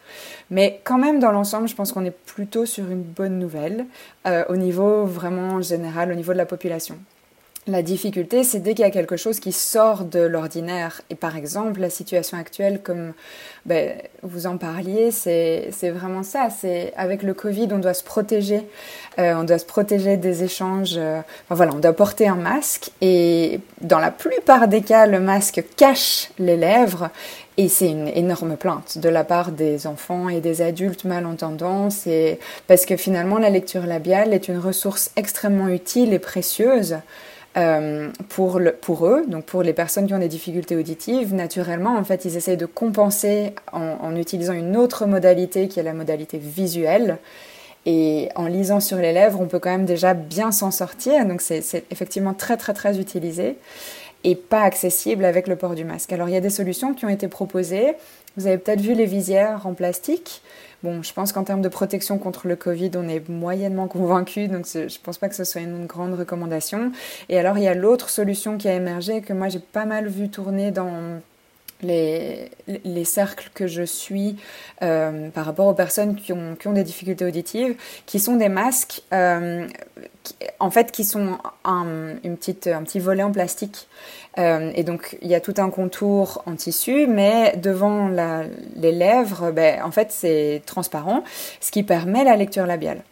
Mais 0.50 0.80
quand 0.84 0.98
même, 0.98 1.18
dans 1.18 1.32
l'ensemble, 1.32 1.66
je 1.66 1.74
pense 1.74 1.90
qu'on 1.90 2.04
est 2.04 2.16
plutôt 2.16 2.64
sur 2.64 2.88
une 2.88 3.02
bonne 3.02 3.40
nouvelle 3.40 3.86
euh, 4.28 4.44
au 4.48 4.56
niveau 4.56 5.04
vraiment 5.04 5.60
général, 5.62 6.12
au 6.12 6.14
niveau 6.14 6.32
de 6.32 6.38
la 6.38 6.46
population. 6.46 6.96
La 7.68 7.82
difficulté, 7.82 8.44
c'est 8.44 8.60
dès 8.60 8.74
qu'il 8.74 8.84
y 8.84 8.88
a 8.88 8.92
quelque 8.92 9.16
chose 9.16 9.40
qui 9.40 9.50
sort 9.50 10.04
de 10.04 10.20
l'ordinaire. 10.20 11.02
Et 11.10 11.16
par 11.16 11.36
exemple, 11.36 11.80
la 11.80 11.90
situation 11.90 12.38
actuelle, 12.38 12.80
comme 12.80 13.12
ben, 13.64 13.94
vous 14.22 14.46
en 14.46 14.56
parliez, 14.56 15.10
c'est 15.10 15.90
vraiment 15.90 16.22
ça. 16.22 16.48
C'est 16.48 16.92
avec 16.96 17.24
le 17.24 17.34
Covid, 17.34 17.66
on 17.72 17.78
doit 17.78 17.94
se 17.94 18.04
protéger. 18.04 18.62
Euh, 19.18 19.34
on 19.34 19.42
doit 19.42 19.58
se 19.58 19.64
protéger 19.64 20.16
des 20.16 20.44
échanges. 20.44 20.94
Euh, 20.96 21.18
enfin, 21.46 21.56
voilà, 21.56 21.72
on 21.74 21.80
doit 21.80 21.92
porter 21.92 22.28
un 22.28 22.36
masque. 22.36 22.92
Et 23.00 23.58
dans 23.80 23.98
la 23.98 24.12
plupart 24.12 24.68
des 24.68 24.82
cas, 24.82 25.06
le 25.06 25.18
masque 25.18 25.64
cache 25.76 26.30
les 26.38 26.56
lèvres. 26.56 27.10
Et 27.56 27.68
c'est 27.68 27.88
une 27.88 28.06
énorme 28.06 28.56
plainte 28.56 28.98
de 28.98 29.08
la 29.08 29.24
part 29.24 29.50
des 29.50 29.88
enfants 29.88 30.28
et 30.28 30.40
des 30.40 30.62
adultes 30.62 31.04
malentendants. 31.04 31.90
C'est 31.90 32.38
parce 32.68 32.86
que 32.86 32.96
finalement, 32.96 33.38
la 33.38 33.50
lecture 33.50 33.86
labiale 33.86 34.32
est 34.34 34.46
une 34.46 34.58
ressource 34.58 35.10
extrêmement 35.16 35.66
utile 35.66 36.12
et 36.12 36.20
précieuse. 36.20 36.98
Euh, 37.56 38.10
pour, 38.28 38.58
eux, 38.58 39.24
donc 39.26 39.46
pour 39.46 39.62
les 39.62 39.72
personnes 39.72 40.06
qui 40.06 40.12
ont 40.12 40.18
des 40.18 40.28
difficultés 40.28 40.76
auditives, 40.76 41.32
naturellement, 41.32 41.96
en 41.96 42.04
fait, 42.04 42.26
ils 42.26 42.36
essayent 42.36 42.58
de 42.58 42.66
compenser 42.66 43.54
en, 43.72 44.14
utilisant 44.14 44.52
une 44.52 44.76
autre 44.76 45.06
modalité 45.06 45.66
qui 45.68 45.80
est 45.80 45.82
la 45.82 45.94
modalité 45.94 46.36
visuelle. 46.36 47.16
Et 47.86 48.28
en 48.34 48.46
lisant 48.46 48.80
sur 48.80 48.98
les 48.98 49.12
lèvres, 49.12 49.40
on 49.40 49.46
peut 49.46 49.58
quand 49.58 49.70
même 49.70 49.86
déjà 49.86 50.12
bien 50.12 50.52
s'en 50.52 50.70
sortir. 50.70 51.24
Donc 51.24 51.40
c'est 51.40 51.84
effectivement 51.90 52.34
très 52.34 52.56
très 52.56 52.74
très 52.74 52.98
utilisé 52.98 53.56
et 54.24 54.34
pas 54.34 54.62
accessible 54.62 55.24
avec 55.24 55.46
le 55.46 55.56
port 55.56 55.74
du 55.76 55.84
masque. 55.84 56.12
Alors 56.12 56.28
il 56.28 56.32
y 56.32 56.36
a 56.36 56.40
des 56.40 56.50
solutions 56.50 56.94
qui 56.94 57.06
ont 57.06 57.08
été 57.08 57.28
proposées. 57.28 57.94
Vous 58.36 58.48
avez 58.48 58.58
peut-être 58.58 58.80
vu 58.80 58.92
les 58.94 59.06
visières 59.06 59.66
en 59.66 59.72
plastique. 59.72 60.42
Je 61.02 61.12
pense 61.12 61.32
qu'en 61.32 61.44
termes 61.44 61.62
de 61.62 61.68
protection 61.68 62.18
contre 62.18 62.48
le 62.48 62.56
Covid, 62.56 62.90
on 62.96 63.08
est 63.08 63.28
moyennement 63.28 63.88
convaincu, 63.88 64.48
donc 64.48 64.66
je 64.72 64.80
ne 64.80 65.02
pense 65.02 65.18
pas 65.18 65.28
que 65.28 65.34
ce 65.34 65.44
soit 65.44 65.60
une 65.60 65.86
grande 65.86 66.14
recommandation. 66.14 66.92
Et 67.28 67.38
alors, 67.38 67.58
il 67.58 67.64
y 67.64 67.68
a 67.68 67.74
l'autre 67.74 68.08
solution 68.08 68.58
qui 68.58 68.68
a 68.68 68.74
émergé, 68.74 69.20
que 69.20 69.32
moi 69.32 69.48
j'ai 69.48 69.58
pas 69.58 69.84
mal 69.84 70.06
vu 70.08 70.28
tourner 70.28 70.70
dans 70.70 71.20
les, 71.82 72.50
les, 72.84 73.04
cercles 73.04 73.50
que 73.54 73.66
je 73.66 73.82
suis 73.82 74.36
euh, 74.82 75.28
par 75.30 75.44
rapport 75.44 75.66
aux 75.66 75.74
personnes 75.74 76.16
qui 76.16 76.32
ont, 76.32 76.56
qui 76.56 76.68
ont, 76.68 76.72
des 76.72 76.84
difficultés 76.84 77.24
auditives, 77.24 77.76
qui 78.06 78.18
sont 78.18 78.36
des 78.36 78.48
masques, 78.48 79.02
euh, 79.12 79.66
en 80.58 80.70
fait, 80.70 80.90
qui 80.90 81.04
sont 81.04 81.38
un, 81.64 82.14
une 82.24 82.36
petite, 82.36 82.66
un 82.66 82.82
petit 82.82 82.98
volet 82.98 83.22
en 83.22 83.32
plastique 83.32 83.88
euh, 84.38 84.70
et 84.74 84.84
donc, 84.84 85.16
il 85.22 85.28
y 85.28 85.34
a 85.34 85.40
tout 85.40 85.54
un 85.58 85.70
contour 85.70 86.42
en 86.46 86.54
tissu, 86.56 87.06
mais 87.06 87.56
devant 87.56 88.08
les 88.76 88.92
lèvres, 88.92 89.50
ben, 89.50 89.82
en 89.82 89.90
fait, 89.90 90.08
c'est 90.10 90.62
transparent, 90.66 91.24
ce 91.60 91.70
qui 91.70 91.82
permet 91.82 92.24
la 92.24 92.36
lecture 92.36 92.66
labiale. 92.66 93.02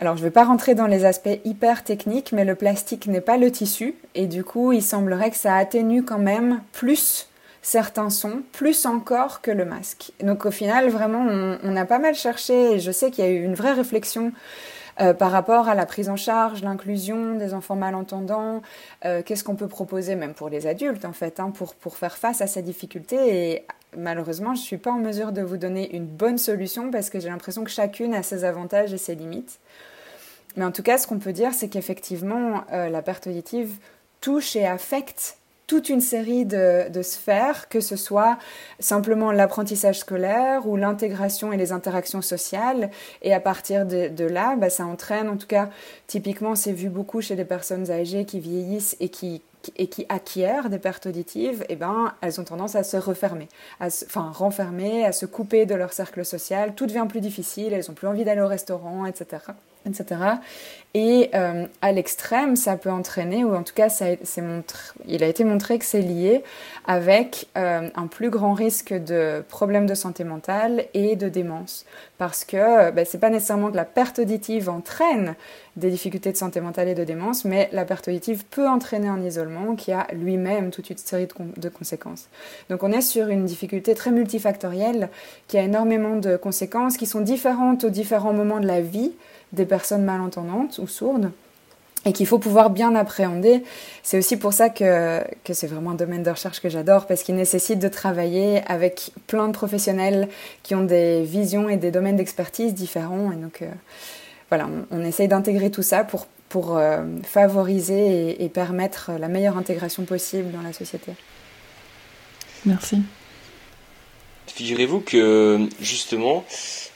Alors, 0.00 0.16
je 0.16 0.22
ne 0.22 0.26
vais 0.26 0.32
pas 0.32 0.44
rentrer 0.44 0.74
dans 0.74 0.88
les 0.88 1.04
aspects 1.04 1.38
hyper 1.44 1.84
techniques, 1.84 2.32
mais 2.32 2.44
le 2.44 2.56
plastique 2.56 3.06
n'est 3.06 3.20
pas 3.20 3.36
le 3.36 3.50
tissu, 3.52 3.94
et 4.14 4.26
du 4.26 4.42
coup, 4.42 4.72
il 4.72 4.82
semblerait 4.82 5.30
que 5.30 5.36
ça 5.36 5.54
atténue 5.54 6.02
quand 6.02 6.18
même 6.18 6.60
plus 6.72 7.28
certains 7.64 8.10
sons, 8.10 8.42
plus 8.52 8.84
encore 8.84 9.40
que 9.40 9.50
le 9.50 9.64
masque. 9.64 10.12
Donc, 10.22 10.44
au 10.44 10.50
final, 10.50 10.90
vraiment, 10.90 11.26
on, 11.62 11.76
a 11.76 11.84
pas 11.86 11.98
mal 11.98 12.14
cherché, 12.14 12.74
et 12.74 12.78
je 12.78 12.92
sais 12.92 13.10
qu'il 13.10 13.24
y 13.24 13.26
a 13.26 13.30
eu 13.30 13.42
une 13.42 13.54
vraie 13.54 13.72
réflexion 13.72 14.32
euh, 15.00 15.14
par 15.14 15.32
rapport 15.32 15.66
à 15.66 15.74
la 15.74 15.86
prise 15.86 16.10
en 16.10 16.16
charge, 16.16 16.62
l'inclusion 16.62 17.36
des 17.36 17.54
enfants 17.54 17.74
malentendants, 17.74 18.60
euh, 19.06 19.22
qu'est-ce 19.24 19.42
qu'on 19.42 19.56
peut 19.56 19.66
proposer 19.66 20.14
même 20.14 20.34
pour 20.34 20.50
les 20.50 20.66
adultes 20.66 21.06
en 21.06 21.14
fait, 21.14 21.40
hein, 21.40 21.50
pour, 21.50 21.74
pour 21.74 21.96
faire 21.96 22.18
face 22.18 22.42
à 22.42 22.46
ces 22.46 22.60
difficultés. 22.60 23.52
Et 23.54 23.66
malheureusement, 23.96 24.54
je 24.54 24.60
ne 24.60 24.66
suis 24.66 24.76
pas 24.76 24.92
en 24.92 24.98
mesure 24.98 25.32
de 25.32 25.40
vous 25.40 25.56
donner 25.56 25.96
une 25.96 26.06
bonne 26.06 26.38
solution 26.38 26.90
parce 26.90 27.08
que 27.08 27.18
j'ai 27.18 27.30
l'impression 27.30 27.64
que 27.64 27.70
chacune 27.70 28.14
a 28.14 28.22
ses 28.22 28.44
avantages 28.44 28.92
et 28.92 28.98
ses 28.98 29.14
limites. 29.14 29.58
Mais 30.56 30.66
en 30.66 30.70
tout 30.70 30.82
cas, 30.82 30.98
ce 30.98 31.06
qu'on 31.06 31.18
peut 31.18 31.32
dire, 31.32 31.54
c'est 31.54 31.68
qu'effectivement, 31.68 32.64
euh, 32.72 32.90
la 32.90 33.00
perte 33.00 33.26
auditive 33.26 33.78
touche 34.20 34.54
et 34.54 34.66
affecte 34.66 35.38
toute 35.66 35.88
une 35.88 36.00
série 36.00 36.44
de, 36.44 37.02
sphères, 37.02 37.68
que 37.68 37.80
ce 37.80 37.96
soit 37.96 38.38
simplement 38.78 39.32
l'apprentissage 39.32 39.98
scolaire 39.98 40.66
ou 40.66 40.76
l'intégration 40.76 41.52
et 41.52 41.56
les 41.56 41.72
interactions 41.72 42.22
sociales. 42.22 42.90
Et 43.22 43.32
à 43.32 43.40
partir 43.40 43.86
de, 43.86 44.24
là, 44.24 44.56
bah, 44.56 44.70
ça 44.70 44.84
entraîne, 44.84 45.28
en 45.28 45.36
tout 45.36 45.46
cas, 45.46 45.70
typiquement, 46.06 46.54
c'est 46.54 46.72
vu 46.72 46.88
beaucoup 46.88 47.20
chez 47.20 47.36
des 47.36 47.44
personnes 47.44 47.90
âgées 47.90 48.24
qui 48.24 48.40
vieillissent 48.40 48.96
et 49.00 49.08
qui 49.08 49.42
acquièrent 50.08 50.68
des 50.68 50.78
pertes 50.78 51.06
auditives, 51.06 51.64
eh 51.68 51.76
ben, 51.76 52.12
elles 52.20 52.40
ont 52.40 52.44
tendance 52.44 52.74
à 52.74 52.82
se 52.82 52.98
refermer, 52.98 53.48
à 53.80 53.88
se, 53.88 54.04
enfin 54.04 54.30
renfermer, 54.34 55.06
à 55.06 55.12
se 55.12 55.24
couper 55.24 55.64
de 55.64 55.74
leur 55.74 55.92
cercle 55.92 56.24
social. 56.24 56.74
Tout 56.74 56.86
devient 56.86 57.06
plus 57.08 57.20
difficile, 57.20 57.72
elles 57.72 57.84
n'ont 57.88 57.94
plus 57.94 58.08
envie 58.08 58.24
d'aller 58.24 58.42
au 58.42 58.48
restaurant, 58.48 59.06
etc 59.06 59.38
etc. 59.86 60.20
Et 60.96 61.30
euh, 61.34 61.66
à 61.82 61.90
l'extrême, 61.90 62.54
ça 62.54 62.76
peut 62.76 62.90
entraîner, 62.90 63.42
ou 63.42 63.52
en 63.56 63.64
tout 63.64 63.74
cas, 63.74 63.88
ça 63.88 64.06
il 65.08 65.24
a 65.24 65.26
été 65.26 65.42
montré 65.42 65.76
que 65.80 65.84
c'est 65.84 66.00
lié 66.00 66.44
avec 66.86 67.48
euh, 67.58 67.88
un 67.96 68.06
plus 68.06 68.30
grand 68.30 68.52
risque 68.52 68.94
de 68.94 69.42
problèmes 69.48 69.86
de 69.86 69.94
santé 69.94 70.22
mentale 70.22 70.84
et 70.94 71.16
de 71.16 71.28
démence. 71.28 71.84
Parce 72.16 72.44
que 72.44 72.92
ben, 72.92 73.04
c'est 73.04 73.18
pas 73.18 73.30
nécessairement 73.30 73.72
que 73.72 73.76
la 73.76 73.84
perte 73.84 74.20
auditive 74.20 74.68
entraîne 74.68 75.34
des 75.74 75.90
difficultés 75.90 76.30
de 76.30 76.36
santé 76.36 76.60
mentale 76.60 76.86
et 76.86 76.94
de 76.94 77.02
démence, 77.02 77.44
mais 77.44 77.68
la 77.72 77.84
perte 77.84 78.06
auditive 78.06 78.44
peut 78.44 78.68
entraîner 78.68 79.08
un 79.08 79.20
isolement 79.20 79.74
qui 79.74 79.90
a 79.90 80.06
lui-même 80.12 80.70
toute 80.70 80.90
une 80.90 80.96
série 80.96 81.26
de 81.56 81.68
conséquences. 81.68 82.28
Donc 82.70 82.84
on 82.84 82.92
est 82.92 83.00
sur 83.00 83.26
une 83.26 83.46
difficulté 83.46 83.96
très 83.96 84.12
multifactorielle 84.12 85.08
qui 85.48 85.58
a 85.58 85.62
énormément 85.62 86.14
de 86.14 86.36
conséquences 86.36 86.96
qui 86.96 87.06
sont 87.06 87.20
différentes 87.20 87.82
aux 87.82 87.90
différents 87.90 88.32
moments 88.32 88.60
de 88.60 88.68
la 88.68 88.80
vie 88.80 89.10
des 89.54 89.66
personnes 89.66 90.04
malentendantes 90.04 90.78
ou 90.78 90.86
sourdes 90.86 91.30
et 92.06 92.12
qu'il 92.12 92.26
faut 92.26 92.38
pouvoir 92.38 92.70
bien 92.70 92.94
appréhender. 92.94 93.62
C'est 94.02 94.18
aussi 94.18 94.36
pour 94.36 94.52
ça 94.52 94.68
que, 94.68 95.22
que 95.44 95.54
c'est 95.54 95.66
vraiment 95.66 95.92
un 95.92 95.94
domaine 95.94 96.22
de 96.22 96.30
recherche 96.30 96.60
que 96.60 96.68
j'adore, 96.68 97.06
parce 97.06 97.22
qu'il 97.22 97.34
nécessite 97.34 97.78
de 97.78 97.88
travailler 97.88 98.62
avec 98.66 99.12
plein 99.26 99.48
de 99.48 99.52
professionnels 99.52 100.28
qui 100.62 100.74
ont 100.74 100.84
des 100.84 101.22
visions 101.22 101.68
et 101.68 101.76
des 101.76 101.90
domaines 101.90 102.16
d'expertise 102.16 102.74
différents. 102.74 103.32
Et 103.32 103.36
donc, 103.36 103.62
euh, 103.62 103.70
voilà, 104.50 104.68
on, 104.90 105.02
essaye 105.02 105.28
d'intégrer 105.28 105.70
tout 105.70 105.82
ça 105.82 106.04
pour 106.04 106.26
pour 106.50 106.78
favoriser 107.24 108.44
et, 108.44 108.48
permettre 108.48 109.10
la 109.18 109.26
meilleure 109.26 109.58
intégration 109.58 110.04
possible 110.04 110.52
dans 110.52 110.62
la 110.62 110.72
société. 110.72 111.10
Merci. 112.64 113.02
Figurez-vous 114.46 115.00
que 115.00 115.68
justement, 115.80 116.44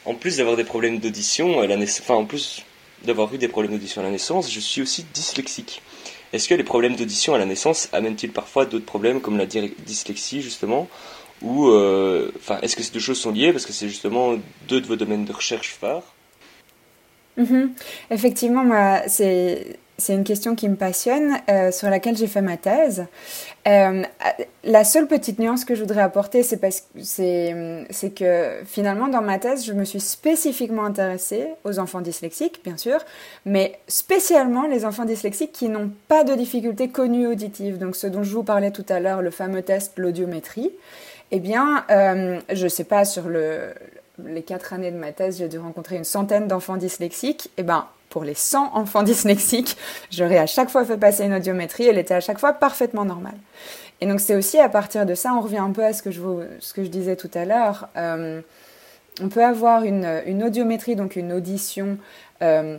en 0.05 0.15
plus 0.15 0.37
d'avoir 0.37 0.57
des 0.57 0.65
problèmes 0.65 0.99
d'audition 0.99 1.59
enfin 1.59 2.15
en 2.15 2.25
plus 2.25 2.65
d'avoir 3.05 3.33
eu 3.35 3.39
des 3.39 3.49
problèmes 3.49 3.73
d'audition 3.73 4.01
à 4.01 4.05
la 4.05 4.11
naissance, 4.11 4.53
je 4.53 4.61
suis 4.61 4.83
aussi 4.83 5.05
dyslexique. 5.15 5.83
Est-ce 6.33 6.49
que 6.49 6.55
les 6.55 6.65
problèmes 6.65 6.97
d'audition 6.97 7.35
à 7.35 7.39
la 7.39 7.47
naissance 7.47 7.89
amènent-ils 7.93 8.31
parfois 8.31 8.67
d'autres 8.67 8.85
problèmes 8.85 9.21
comme 9.21 9.39
la 9.39 9.47
dyslexie 9.47 10.43
justement? 10.43 10.89
Ou 11.41 11.69
euh, 11.69 12.33
enfin, 12.37 12.59
est-ce 12.63 12.77
que 12.77 12.83
ces 12.83 12.93
deux 12.93 13.01
choses 13.01 13.19
sont 13.19 13.31
liées 13.31 13.53
parce 13.53 13.65
que 13.65 13.73
c'est 13.73 13.89
justement 13.89 14.37
deux 14.69 14.81
de 14.81 14.87
vos 14.87 14.97
domaines 14.97 15.25
de 15.25 15.33
recherche 15.33 15.77
phares? 15.81 16.03
Mhm. 17.37 17.73
Effectivement, 18.11 19.01
c'est 19.07 19.79
c'est 19.99 20.15
une 20.15 20.23
question 20.23 20.55
qui 20.55 20.69
me 20.69 20.77
passionne, 20.77 21.39
euh, 21.51 21.73
sur 21.73 21.91
laquelle 21.91 22.17
j'ai 22.17 22.29
fait 22.29 22.41
ma 22.41 22.57
thèse. 22.57 23.07
Euh, 23.67 24.05
la 24.63 24.85
seule 24.85 25.09
petite 25.09 25.41
nuance 25.41 25.65
que 25.65 25.75
je 25.75 25.81
voudrais 25.81 26.03
apporter, 26.03 26.45
c'est 26.45 26.61
que 28.15 28.61
finalement 28.65 29.09
dans 29.09 29.23
ma 29.23 29.41
thèse, 29.41 29.67
je 29.67 29.73
me 29.73 29.85
suis 29.85 29.99
spécifiquement 29.99 30.85
intéressée 30.85 31.49
aux 31.65 31.81
enfants 31.81 32.01
dyslexiques, 32.01 32.61
bien 32.63 32.77
sûr, 32.77 33.01
mais 33.45 33.81
spécialement 33.89 34.69
les 34.69 34.85
enfants 34.85 35.05
dyslexiques 35.05 35.53
qui 35.53 35.69
n'ont 35.69 35.91
pas 36.07 36.23
de 36.23 36.35
difficultés 36.35 36.89
connues 36.89 37.27
auditives. 37.27 37.79
Donc 37.79 37.97
ce 37.97 38.07
dont 38.07 38.23
je 38.23 38.33
vous 38.33 38.45
parlais 38.45 38.71
tout 38.71 38.87
à 38.89 39.01
l'heure, 39.01 39.21
le 39.21 39.33
fameux 39.33 39.63
test, 39.63 39.95
l'audiométrie. 39.97 40.71
Eh 41.33 41.41
bien, 41.41 41.85
euh, 41.91 42.41
je 42.53 42.65
ne 42.65 42.69
sais 42.69 42.85
pas 42.85 43.05
sur 43.05 43.29
le, 43.29 43.75
les 44.25 44.43
quatre 44.43 44.73
années 44.73 44.93
de 44.93 44.97
ma 44.97 45.11
thèse, 45.11 45.39
j'ai 45.39 45.49
dû 45.49 45.59
rencontrer 45.59 45.97
une 45.97 46.05
centaine 46.05 46.47
d'enfants 46.47 46.77
dyslexiques. 46.77 47.51
Eh 47.57 47.65
ben, 47.65 47.85
pour 48.11 48.25
les 48.25 48.35
100 48.35 48.75
enfants 48.75 49.03
dyslexiques, 49.05 49.77
j'aurais 50.11 50.39
à 50.39 50.47
chaque 50.47 50.71
fois 50.71 50.85
fait 50.85 50.97
passer 50.97 51.25
une 51.25 51.35
audiométrie, 51.35 51.87
elle 51.87 51.99
était 51.99 52.15
à 52.15 52.21
chaque 52.21 52.39
fois 52.39 52.53
parfaitement 52.53 53.05
normale. 53.05 53.39
Et 54.01 54.07
donc 54.07 54.21
c'est 54.21 54.37
aussi 54.37 54.59
à 54.59 54.69
partir 54.69 55.07
de 55.07 55.15
ça, 55.15 55.35
on 55.35 55.41
revient 55.41 55.59
un 55.59 55.73
peu 55.73 55.85
à 55.85 55.93
ce 55.93 56.03
que 56.03 56.11
je, 56.11 56.21
ce 56.61 56.73
que 56.73 56.83
disais 56.83 57.17
tout 57.17 57.31
à 57.35 57.45
l'heure, 57.45 57.89
euh, 57.97 58.41
on 59.21 59.29
peut 59.29 59.45
avoir 59.45 59.83
une, 59.83 60.23
une, 60.27 60.45
audiométrie, 60.45 60.95
donc 60.95 61.17
une 61.17 61.33
audition 61.33 61.99
euh, 62.43 62.79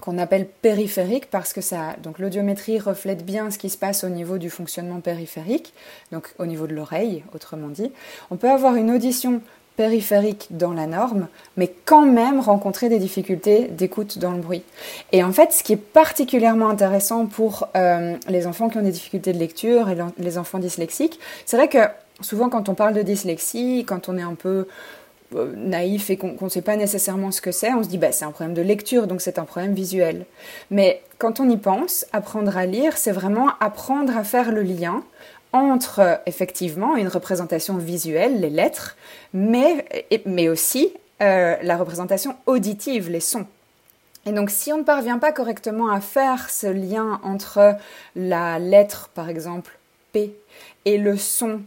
qu'on 0.00 0.18
appelle 0.18 0.46
périphérique 0.46 1.30
parce 1.30 1.52
que 1.52 1.60
ça, 1.60 1.96
donc 2.02 2.18
l'audiométrie 2.18 2.78
reflète 2.78 3.24
bien 3.24 3.50
ce 3.50 3.58
qui 3.58 3.70
se 3.70 3.78
passe 3.78 4.04
au 4.04 4.08
niveau 4.08 4.38
du 4.38 4.50
fonctionnement 4.50 5.00
périphérique, 5.00 5.72
donc 6.12 6.34
au 6.38 6.46
niveau 6.46 6.66
de 6.66 6.74
l'oreille, 6.74 7.24
autrement 7.34 7.68
dit. 7.68 7.90
On 8.30 8.36
peut 8.36 8.50
avoir 8.50 8.76
une 8.76 8.90
audition 8.90 9.40
périphérique 9.78 10.48
dans 10.50 10.72
la 10.72 10.88
norme, 10.88 11.28
mais 11.56 11.72
quand 11.84 12.04
même 12.04 12.40
rencontrer 12.40 12.88
des 12.88 12.98
difficultés 12.98 13.68
d'écoute 13.68 14.18
dans 14.18 14.32
le 14.32 14.40
bruit. 14.40 14.64
Et 15.12 15.22
en 15.22 15.30
fait, 15.30 15.52
ce 15.52 15.62
qui 15.62 15.72
est 15.72 15.76
particulièrement 15.76 16.68
intéressant 16.68 17.26
pour 17.26 17.68
euh, 17.76 18.16
les 18.28 18.48
enfants 18.48 18.68
qui 18.68 18.78
ont 18.78 18.82
des 18.82 18.90
difficultés 18.90 19.32
de 19.32 19.38
lecture 19.38 19.88
et 19.88 19.96
les 20.18 20.36
enfants 20.36 20.58
dyslexiques, 20.58 21.20
c'est 21.46 21.56
vrai 21.56 21.68
que 21.68 21.78
souvent 22.20 22.48
quand 22.48 22.68
on 22.68 22.74
parle 22.74 22.92
de 22.92 23.02
dyslexie, 23.02 23.84
quand 23.86 24.08
on 24.08 24.18
est 24.18 24.22
un 24.22 24.34
peu 24.34 24.66
euh, 25.36 25.52
naïf 25.56 26.10
et 26.10 26.16
qu'on 26.16 26.34
ne 26.40 26.48
sait 26.48 26.60
pas 26.62 26.74
nécessairement 26.74 27.30
ce 27.30 27.40
que 27.40 27.52
c'est, 27.52 27.72
on 27.72 27.84
se 27.84 27.88
dit 27.88 27.98
bah, 27.98 28.10
c'est 28.10 28.24
un 28.24 28.32
problème 28.32 28.54
de 28.54 28.62
lecture, 28.62 29.06
donc 29.06 29.20
c'est 29.20 29.38
un 29.38 29.44
problème 29.44 29.74
visuel. 29.74 30.26
Mais 30.72 31.02
quand 31.18 31.38
on 31.38 31.48
y 31.48 31.56
pense, 31.56 32.04
apprendre 32.12 32.58
à 32.58 32.66
lire, 32.66 32.96
c'est 32.96 33.12
vraiment 33.12 33.50
apprendre 33.60 34.16
à 34.16 34.24
faire 34.24 34.50
le 34.50 34.62
lien 34.62 35.04
entre 35.52 36.20
effectivement 36.26 36.96
une 36.96 37.08
représentation 37.08 37.76
visuelle, 37.76 38.40
les 38.40 38.50
lettres, 38.50 38.96
mais, 39.32 39.84
mais 40.26 40.48
aussi 40.48 40.92
euh, 41.22 41.56
la 41.62 41.76
représentation 41.76 42.36
auditive, 42.46 43.10
les 43.10 43.20
sons. 43.20 43.46
Et 44.26 44.32
donc 44.32 44.50
si 44.50 44.72
on 44.72 44.78
ne 44.78 44.82
parvient 44.82 45.18
pas 45.18 45.32
correctement 45.32 45.90
à 45.90 46.00
faire 46.00 46.50
ce 46.50 46.66
lien 46.66 47.20
entre 47.22 47.76
la 48.14 48.58
lettre, 48.58 49.10
par 49.14 49.28
exemple, 49.28 49.78
P, 50.12 50.34
et 50.84 50.98
le 50.98 51.16
son 51.16 51.62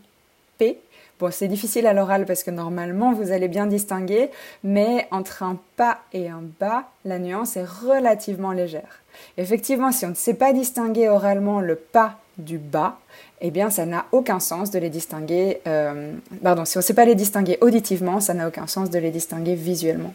P, 0.57 0.79
Bon, 1.21 1.29
c'est 1.29 1.47
difficile 1.47 1.85
à 1.85 1.93
l'oral 1.93 2.25
parce 2.25 2.41
que 2.41 2.49
normalement 2.49 3.13
vous 3.13 3.31
allez 3.31 3.47
bien 3.47 3.67
distinguer, 3.67 4.31
mais 4.63 5.07
entre 5.11 5.43
un 5.43 5.59
pas 5.75 5.99
et 6.13 6.27
un 6.27 6.41
bas, 6.59 6.85
la 7.05 7.19
nuance 7.19 7.57
est 7.57 7.63
relativement 7.63 8.53
légère. 8.53 9.01
Effectivement, 9.37 9.91
si 9.91 10.03
on 10.07 10.09
ne 10.09 10.15
sait 10.15 10.33
pas 10.33 10.51
distinguer 10.51 11.09
oralement 11.09 11.61
le 11.61 11.75
pas 11.75 12.20
du 12.37 12.57
bas, 12.57 12.99
eh 13.41 13.51
bien, 13.51 13.69
ça 13.69 13.85
n'a 13.85 14.05
aucun 14.11 14.39
sens 14.39 14.71
de 14.71 14.79
les 14.79 14.89
distinguer. 14.89 15.61
Euh, 15.67 16.13
pardon, 16.43 16.65
si 16.65 16.77
on 16.77 16.79
ne 16.79 16.83
sait 16.83 16.93
pas 16.93 17.05
les 17.05 17.15
distinguer 17.15 17.57
auditivement, 17.61 18.19
ça 18.19 18.33
n'a 18.33 18.47
aucun 18.47 18.67
sens 18.67 18.89
de 18.89 18.99
les 18.99 19.11
distinguer 19.11 19.55
visuellement. 19.55 20.13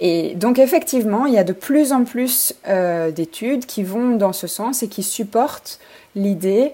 Et 0.00 0.34
donc, 0.34 0.58
effectivement, 0.58 1.26
il 1.26 1.34
y 1.34 1.38
a 1.38 1.44
de 1.44 1.52
plus 1.52 1.92
en 1.92 2.04
plus 2.04 2.54
euh, 2.68 3.10
d'études 3.10 3.66
qui 3.66 3.82
vont 3.82 4.16
dans 4.16 4.32
ce 4.32 4.46
sens 4.46 4.82
et 4.82 4.88
qui 4.88 5.02
supportent 5.02 5.78
l'idée 6.16 6.72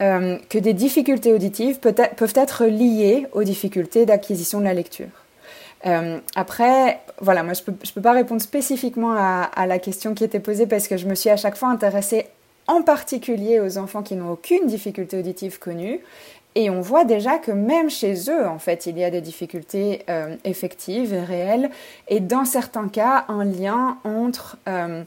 euh, 0.00 0.36
que 0.48 0.58
des 0.58 0.74
difficultés 0.74 1.32
auditives 1.32 1.78
peuvent 1.78 2.34
être 2.34 2.66
liées 2.66 3.26
aux 3.32 3.44
difficultés 3.44 4.06
d'acquisition 4.06 4.60
de 4.60 4.64
la 4.64 4.74
lecture. 4.74 5.08
après, 6.34 7.00
voilà, 7.20 7.44
moi 7.44 7.54
je 7.54 7.60
ne 7.60 7.66
peux, 7.66 7.72
peux, 7.72 8.00
pas 8.00 8.12
répondre 8.12 8.42
spécifiquement 8.42 9.12
à, 9.12 9.42
à, 9.54 9.66
la 9.66 9.78
question 9.78 10.14
qui 10.14 10.24
était 10.24 10.40
posée 10.40 10.66
parce 10.66 10.88
que 10.88 10.96
je 10.96 11.06
me 11.06 11.14
suis 11.14 11.30
à 11.30 11.36
chaque 11.36 11.56
fois 11.56 11.68
intéressée 11.68 12.26
en 12.66 12.82
particulier 12.82 13.60
aux 13.60 13.78
enfants 13.78 14.02
qui 14.02 14.16
n'ont 14.16 14.32
aucune 14.32 14.66
difficulté 14.66 15.18
auditive 15.18 15.58
connue. 15.58 16.00
Et 16.54 16.70
on 16.70 16.80
voit 16.80 17.04
déjà 17.04 17.36
que 17.36 17.52
même 17.52 17.90
chez 17.90 18.14
eux, 18.30 18.46
en 18.46 18.58
fait, 18.58 18.86
il 18.86 18.96
y 18.98 19.04
a 19.04 19.10
des 19.10 19.20
difficultés 19.20 20.04
euh, 20.08 20.34
effectives 20.44 21.12
et 21.12 21.22
réelles, 21.22 21.70
et 22.08 22.18
dans 22.18 22.46
certains 22.46 22.88
cas, 22.88 23.26
un 23.28 23.44
lien 23.44 23.98
entre 24.04 24.56
euh, 24.66 25.02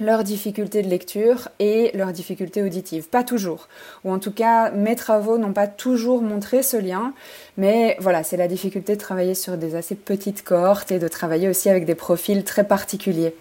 leurs 0.00 0.24
difficultés 0.24 0.82
de 0.82 0.88
lecture 0.88 1.48
et 1.58 1.90
leurs 1.94 2.12
difficultés 2.12 2.62
auditives. 2.62 3.08
Pas 3.08 3.22
toujours. 3.22 3.68
Ou 4.04 4.12
en 4.12 4.18
tout 4.18 4.32
cas, 4.32 4.70
mes 4.70 4.96
travaux 4.96 5.38
n'ont 5.38 5.52
pas 5.52 5.68
toujours 5.68 6.22
montré 6.22 6.62
ce 6.62 6.76
lien, 6.76 7.12
mais 7.56 7.96
voilà, 8.00 8.22
c'est 8.22 8.36
la 8.36 8.48
difficulté 8.48 8.94
de 8.94 9.00
travailler 9.00 9.34
sur 9.34 9.56
des 9.56 9.76
assez 9.76 9.94
petites 9.94 10.42
cohortes 10.42 10.90
et 10.90 10.98
de 10.98 11.08
travailler 11.08 11.48
aussi 11.48 11.68
avec 11.70 11.84
des 11.84 11.94
profils 11.94 12.44
très 12.44 12.64
particuliers. 12.64 13.34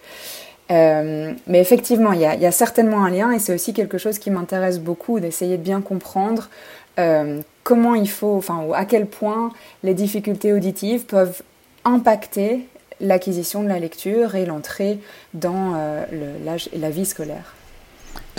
Euh, 0.72 1.34
mais 1.48 1.60
effectivement, 1.60 2.14
il 2.14 2.22
y, 2.22 2.26
a, 2.26 2.52
certainement 2.52 3.04
un 3.04 3.10
lien 3.10 3.32
et 3.32 3.40
c'est 3.40 3.54
aussi 3.54 3.74
quelque 3.74 3.98
chose 3.98 4.20
qui 4.20 4.30
m'intéresse 4.30 4.80
beaucoup 4.80 5.20
d'essayer 5.20 5.58
de 5.58 5.64
bien 5.64 5.82
comprendre 5.82 6.50
euh, 7.00 7.42
comment 7.64 7.96
il 7.96 8.10
faut, 8.10 8.36
enfin, 8.36 8.68
à 8.76 8.86
quel 8.86 9.08
point 9.08 9.52
les 9.84 9.94
difficultés 9.94 10.54
auditives 10.54 11.06
peuvent 11.06 11.42
impacter 11.86 12.68
l'acquisition 13.00 13.64
de 13.64 13.70
la 13.70 13.80
lecture 13.80 14.36
et 14.36 14.46
l'entrée 14.46 15.00
dans 15.34 15.74
euh, 15.76 16.06
la 16.74 16.90
vie 16.90 17.06
scolaire. 17.06 17.56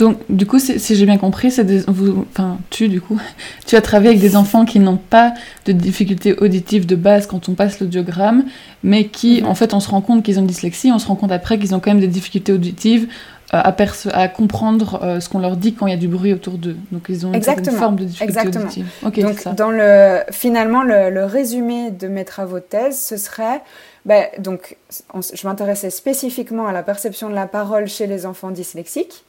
Donc, 0.01 0.17
du 0.29 0.47
coup, 0.47 0.57
si 0.57 0.95
j'ai 0.95 1.05
bien 1.05 1.19
compris, 1.19 1.51
c'est 1.51 1.87
vous, 1.87 2.25
enfin, 2.31 2.57
tu, 2.71 2.89
du 2.89 2.99
coup, 2.99 3.21
tu 3.67 3.75
as 3.75 3.81
travaillé 3.81 4.09
avec 4.09 4.19
des 4.19 4.35
enfants 4.35 4.65
qui 4.65 4.79
n'ont 4.79 4.97
pas 4.97 5.31
de 5.65 5.73
difficultés 5.73 6.33
auditives 6.39 6.87
de 6.87 6.95
base 6.95 7.27
quand 7.27 7.49
on 7.49 7.53
passe 7.53 7.79
l'audiogramme, 7.79 8.45
mais 8.81 9.05
qui, 9.05 9.43
mhm. 9.43 9.47
en 9.47 9.53
fait, 9.53 9.75
on 9.75 9.79
se 9.79 9.91
rend 9.91 10.01
compte 10.01 10.23
qu'ils 10.23 10.39
ont 10.39 10.41
une 10.41 10.47
dyslexie, 10.47 10.91
on 10.91 10.97
se 10.97 11.05
rend 11.05 11.15
compte 11.15 11.31
après 11.31 11.59
qu'ils 11.59 11.75
ont 11.75 11.79
quand 11.79 11.91
même 11.91 11.99
des 11.99 12.07
difficultés 12.07 12.51
auditives 12.51 13.09
euh, 13.53 13.61
à, 13.63 13.75
à, 14.13 14.27
comprendre 14.27 15.03
euh, 15.03 15.19
ce 15.19 15.29
qu'on 15.29 15.37
leur 15.37 15.55
dit 15.55 15.75
quand 15.75 15.85
il 15.85 15.91
y 15.91 15.93
a 15.93 15.99
du 15.99 16.07
bruit 16.07 16.33
autour 16.33 16.57
d'eux. 16.57 16.77
Donc, 16.91 17.03
ils 17.07 17.27
ont 17.27 17.33
une 17.33 17.43
forme 17.43 17.97
de 17.97 18.05
difficulté 18.05 18.39
Exactement. 18.39 18.65
auditive. 18.65 18.87
Donc, 19.03 19.39
ça. 19.39 19.51
dans 19.51 19.69
le, 19.69 20.21
finalement, 20.31 20.81
le, 20.81 21.25
résumé 21.25 21.91
de 21.91 22.07
mes 22.07 22.25
travaux 22.25 22.57
de 22.57 22.65
thèse, 22.67 22.99
ce 22.99 23.17
serait 23.17 23.61
ben, 24.07 24.25
donc, 24.39 24.77
je 25.13 25.47
m'intéressais 25.47 25.91
spécifiquement 25.91 26.65
à 26.65 26.71
la 26.71 26.81
perception 26.81 27.29
de 27.29 27.35
la 27.35 27.45
parole 27.45 27.85
chez 27.85 28.07
les 28.07 28.25
enfants 28.25 28.49
dyslexiques. 28.49 29.25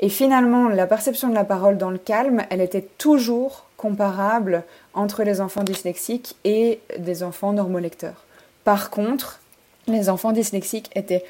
Et 0.00 0.08
finalement, 0.08 0.68
la 0.68 0.86
perception 0.86 1.28
de 1.28 1.34
la 1.34 1.44
parole 1.44 1.78
dans 1.78 1.90
le 1.90 1.98
calme, 1.98 2.42
elle 2.50 2.60
était 2.60 2.86
toujours 2.98 3.66
comparable 3.76 4.64
entre 4.92 5.22
les 5.22 5.40
enfants 5.40 5.62
dyslexiques 5.62 6.36
et 6.44 6.80
des 6.98 7.22
enfants 7.22 7.52
normolecteurs. 7.52 8.24
Par 8.64 8.90
contre, 8.90 9.40
les 9.86 10.08
enfants 10.08 10.32
dyslexiques 10.32 10.90
étaient 10.94 11.24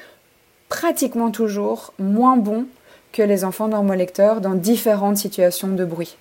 pratiquement 0.69 1.31
toujours 1.31 1.93
moins 1.99 2.37
bons 2.37 2.65
que 3.11 3.21
les 3.21 3.43
enfants 3.43 3.67
normolecteurs 3.67 4.41
dans 4.41 4.55
différentes 4.55 5.17
situations 5.17 5.69
de 5.69 5.85
bruit. 5.85 6.17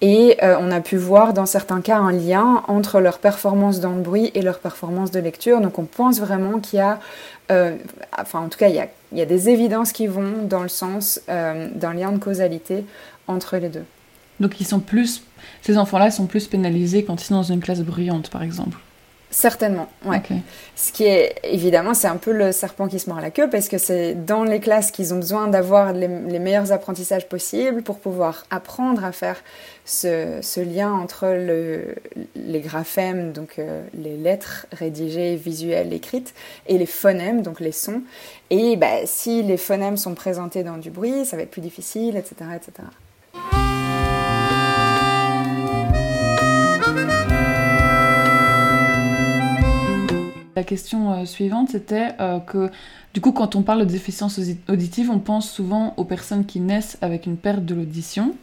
Et 0.00 0.38
euh, 0.42 0.56
on 0.58 0.70
a 0.70 0.80
pu 0.80 0.96
voir 0.96 1.34
dans 1.34 1.46
certains 1.46 1.82
cas 1.82 1.98
un 1.98 2.12
lien 2.12 2.62
entre 2.68 3.00
leur 3.00 3.18
performance 3.18 3.80
dans 3.80 3.92
le 3.92 4.00
bruit 4.00 4.30
et 4.34 4.40
leur 4.40 4.58
performance 4.58 5.10
de 5.10 5.20
lecture. 5.20 5.60
Donc 5.60 5.78
on 5.78 5.84
pense 5.84 6.20
vraiment 6.20 6.58
qu'il 6.58 6.78
y 6.78 6.82
a, 6.82 6.98
euh, 7.50 7.76
enfin 8.18 8.40
en 8.40 8.48
tout 8.48 8.58
cas 8.58 8.68
il 8.68 8.76
y 8.76 8.80
a, 8.80 8.88
il 9.12 9.18
y 9.18 9.22
a, 9.22 9.26
des 9.26 9.48
évidences 9.48 9.92
qui 9.92 10.06
vont 10.06 10.44
dans 10.48 10.62
le 10.62 10.68
sens 10.68 11.20
euh, 11.28 11.68
d'un 11.74 11.94
lien 11.94 12.12
de 12.12 12.18
causalité 12.18 12.84
entre 13.26 13.56
les 13.56 13.68
deux. 13.68 13.84
Donc 14.38 14.60
ils 14.60 14.66
sont 14.66 14.80
plus, 14.80 15.22
ces 15.62 15.76
enfants-là 15.78 16.10
sont 16.10 16.26
plus 16.26 16.46
pénalisés 16.46 17.04
quand 17.04 17.20
ils 17.20 17.26
sont 17.26 17.34
dans 17.34 17.42
une 17.42 17.60
classe 17.60 17.80
bruyante 17.80 18.30
par 18.30 18.42
exemple. 18.42 18.78
Certainement, 19.32 19.88
ouais. 20.06 20.20
Ce 20.74 20.90
qui 20.90 21.04
est 21.04 21.36
évidemment, 21.44 21.94
c'est 21.94 22.08
un 22.08 22.16
peu 22.16 22.32
le 22.32 22.50
serpent 22.50 22.88
qui 22.88 22.98
se 22.98 23.08
mord 23.08 23.20
la 23.20 23.30
queue 23.30 23.48
parce 23.48 23.68
que 23.68 23.78
c'est 23.78 24.14
dans 24.14 24.42
les 24.42 24.58
classes 24.58 24.90
qu'ils 24.90 25.14
ont 25.14 25.18
besoin 25.18 25.46
d'avoir 25.46 25.92
les, 25.92 26.08
meilleurs 26.08 26.72
apprentissages 26.72 27.28
possibles 27.28 27.82
pour 27.82 28.00
pouvoir 28.00 28.44
apprendre 28.50 29.04
à 29.04 29.12
faire 29.12 29.36
ce, 29.84 30.60
lien 30.60 30.92
entre 30.92 31.28
le, 31.28 31.94
les 32.34 32.60
graphèmes, 32.60 33.30
donc 33.30 33.60
euh, 33.60 33.84
les 33.94 34.16
lettres 34.16 34.66
rédigées, 34.72 35.36
visuelles, 35.36 35.92
écrites, 35.92 36.34
et 36.66 36.76
les 36.76 36.86
phonèmes, 36.86 37.42
donc 37.42 37.60
les 37.60 37.72
sons. 37.72 38.02
Et 38.50 38.76
bah, 38.76 39.06
si 39.06 39.44
les 39.44 39.58
phonèmes 39.58 39.96
sont 39.96 40.14
présentés 40.14 40.64
dans 40.64 40.76
du 40.76 40.90
bruit, 40.90 41.24
ça 41.24 41.36
va 41.36 41.44
être 41.44 41.52
plus 41.52 41.62
difficile, 41.62 42.16
etc., 42.16 42.50
etc. 42.56 42.88
La 50.56 50.64
question 50.64 51.12
euh, 51.12 51.24
suivante, 51.26 51.68
c'était 51.70 52.08
euh, 52.20 52.40
que 52.40 52.70
du 53.14 53.20
coup, 53.20 53.32
quand 53.32 53.54
on 53.54 53.62
parle 53.62 53.80
de 53.80 53.84
déficience 53.84 54.40
auditive, 54.68 55.10
on 55.10 55.20
pense 55.20 55.50
souvent 55.50 55.94
aux 55.96 56.04
personnes 56.04 56.44
qui 56.44 56.58
naissent 56.60 56.98
avec 57.02 57.26
une 57.26 57.36
perte 57.36 57.64
de 57.64 57.74
l'audition. 57.74 58.34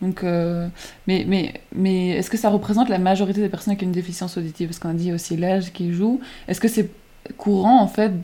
Donc, 0.00 0.22
euh, 0.22 0.68
mais 1.08 1.24
mais, 1.26 1.60
mais 1.74 2.10
est-ce 2.10 2.30
que 2.30 2.36
ça 2.36 2.50
représente 2.50 2.88
la 2.88 2.98
majorité 2.98 3.40
des 3.40 3.48
personnes 3.48 3.72
avec 3.72 3.82
une 3.82 3.92
déficience 3.92 4.38
auditive? 4.38 4.68
Parce 4.68 4.78
qu'on 4.78 4.90
a 4.90 4.94
dit 4.94 5.12
aussi 5.12 5.36
l'âge 5.36 5.72
qui 5.72 5.92
joue. 5.92 6.20
Est-ce 6.46 6.60
que 6.60 6.68
c'est 6.68 6.90
courant 7.36 7.82
en 7.82 7.88
fait 7.88 8.22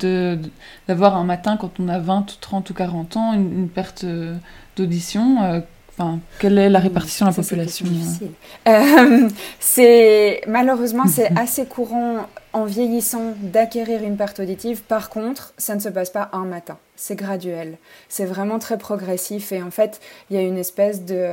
d'avoir 0.86 1.16
un 1.16 1.24
matin 1.24 1.58
quand 1.58 1.78
on 1.80 1.88
a 1.88 1.98
20, 1.98 2.38
30 2.40 2.70
ou 2.70 2.74
40 2.74 3.16
ans 3.16 3.32
une, 3.34 3.68
perte 3.68 4.06
d'audition 4.76 5.62
Enfin, 5.90 6.20
quelle 6.38 6.58
est 6.58 6.70
la 6.70 6.78
répartition 6.78 7.26
de 7.26 7.30
la 7.30 7.36
population 7.36 7.86
C'est 9.60 10.40
malheureusement 10.46 11.06
c'est 11.06 11.30
assez 11.36 11.66
courant 11.66 12.26
en 12.54 12.64
vieillissant 12.64 13.34
d'acquérir 13.42 14.02
une 14.04 14.16
perte 14.16 14.38
auditive. 14.38 14.82
Par 14.82 15.10
contre, 15.10 15.52
ça 15.58 15.74
ne 15.74 15.80
se 15.80 15.88
passe 15.88 16.10
pas 16.10 16.30
un 16.32 16.44
matin. 16.44 16.78
C'est 16.94 17.16
graduel. 17.16 17.78
C'est 18.08 18.24
vraiment 18.24 18.60
très 18.60 18.78
progressif. 18.78 19.50
Et 19.50 19.60
en 19.60 19.72
fait, 19.72 20.00
il 20.30 20.36
y 20.36 20.38
a 20.38 20.42
une 20.42 20.56
espèce 20.56 21.04
de. 21.04 21.26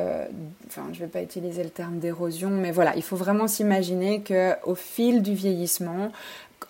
Enfin, 0.68 0.88
je 0.92 1.00
ne 1.00 1.06
vais 1.06 1.12
pas 1.12 1.22
utiliser 1.22 1.64
le 1.64 1.70
terme 1.70 2.00
d'érosion, 2.00 2.50
mais 2.50 2.72
voilà, 2.72 2.96
il 2.96 3.04
faut 3.04 3.16
vraiment 3.16 3.48
s'imaginer 3.48 4.24
qu'au 4.24 4.74
fil 4.74 5.22
du 5.22 5.36
vieillissement, 5.36 6.12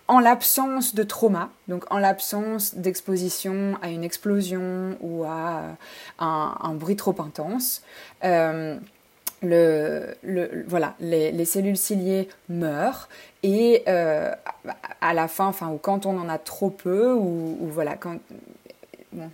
en 0.10 0.20
l'absence 0.20 0.96
de 0.96 1.04
trauma, 1.04 1.50
donc 1.70 1.86
en 1.90 1.98
l'absence 1.98 2.76
d'exposition 2.76 3.78
à 3.82 3.90
une 3.90 4.04
explosion 4.04 4.98
ou 5.00 5.24
à 5.24 5.78
un, 6.20 6.74
bruit 6.74 6.98
trop 6.98 7.16
intense, 7.20 7.84
euh, 8.26 8.78
le, 9.42 10.16
voilà, 10.68 10.96
les, 11.00 11.32
les, 11.32 11.46
cellules 11.46 11.78
ciliées 11.78 12.30
meurent 12.50 13.10
et 13.44 13.84
euh, 13.88 14.32
à 15.02 15.14
la 15.14 15.28
fin, 15.28 15.48
enfin, 15.48 15.70
ou 15.70 15.78
quand 15.78 16.06
on 16.06 16.18
en 16.20 16.30
a 16.30 16.38
trop 16.38 16.70
peu, 16.70 17.14
ou, 17.14 17.58
voilà, 17.62 17.96
quand. 17.96 18.18
Bon, 19.14 19.30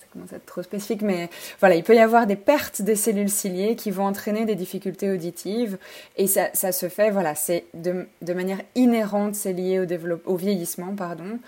ça 0.00 0.06
commence 0.12 0.32
à 0.32 0.36
être 0.36 0.46
trop 0.46 0.62
spécifique, 0.62 1.02
mais 1.02 1.30
voilà, 1.60 1.76
il 1.76 1.84
peut 1.84 1.94
y 1.94 2.00
avoir 2.00 2.26
des 2.26 2.36
pertes 2.36 2.82
des 2.82 2.96
cellules 2.96 3.30
ciliées 3.30 3.76
qui 3.76 3.90
vont 3.90 4.04
entraîner 4.04 4.44
des 4.44 4.56
difficultés 4.56 5.10
auditives, 5.10 5.78
et 6.16 6.26
ça, 6.26 6.50
ça 6.54 6.72
se 6.72 6.88
fait, 6.88 7.10
voilà, 7.10 7.34
c'est 7.34 7.64
de, 7.72 8.06
manière 8.32 8.60
inhérente, 8.74 9.36
c'est 9.36 9.52
lié 9.52 9.78
au, 9.78 10.30
au 10.30 10.36
vieillissement, 10.36 10.94
pardon. 10.96 11.38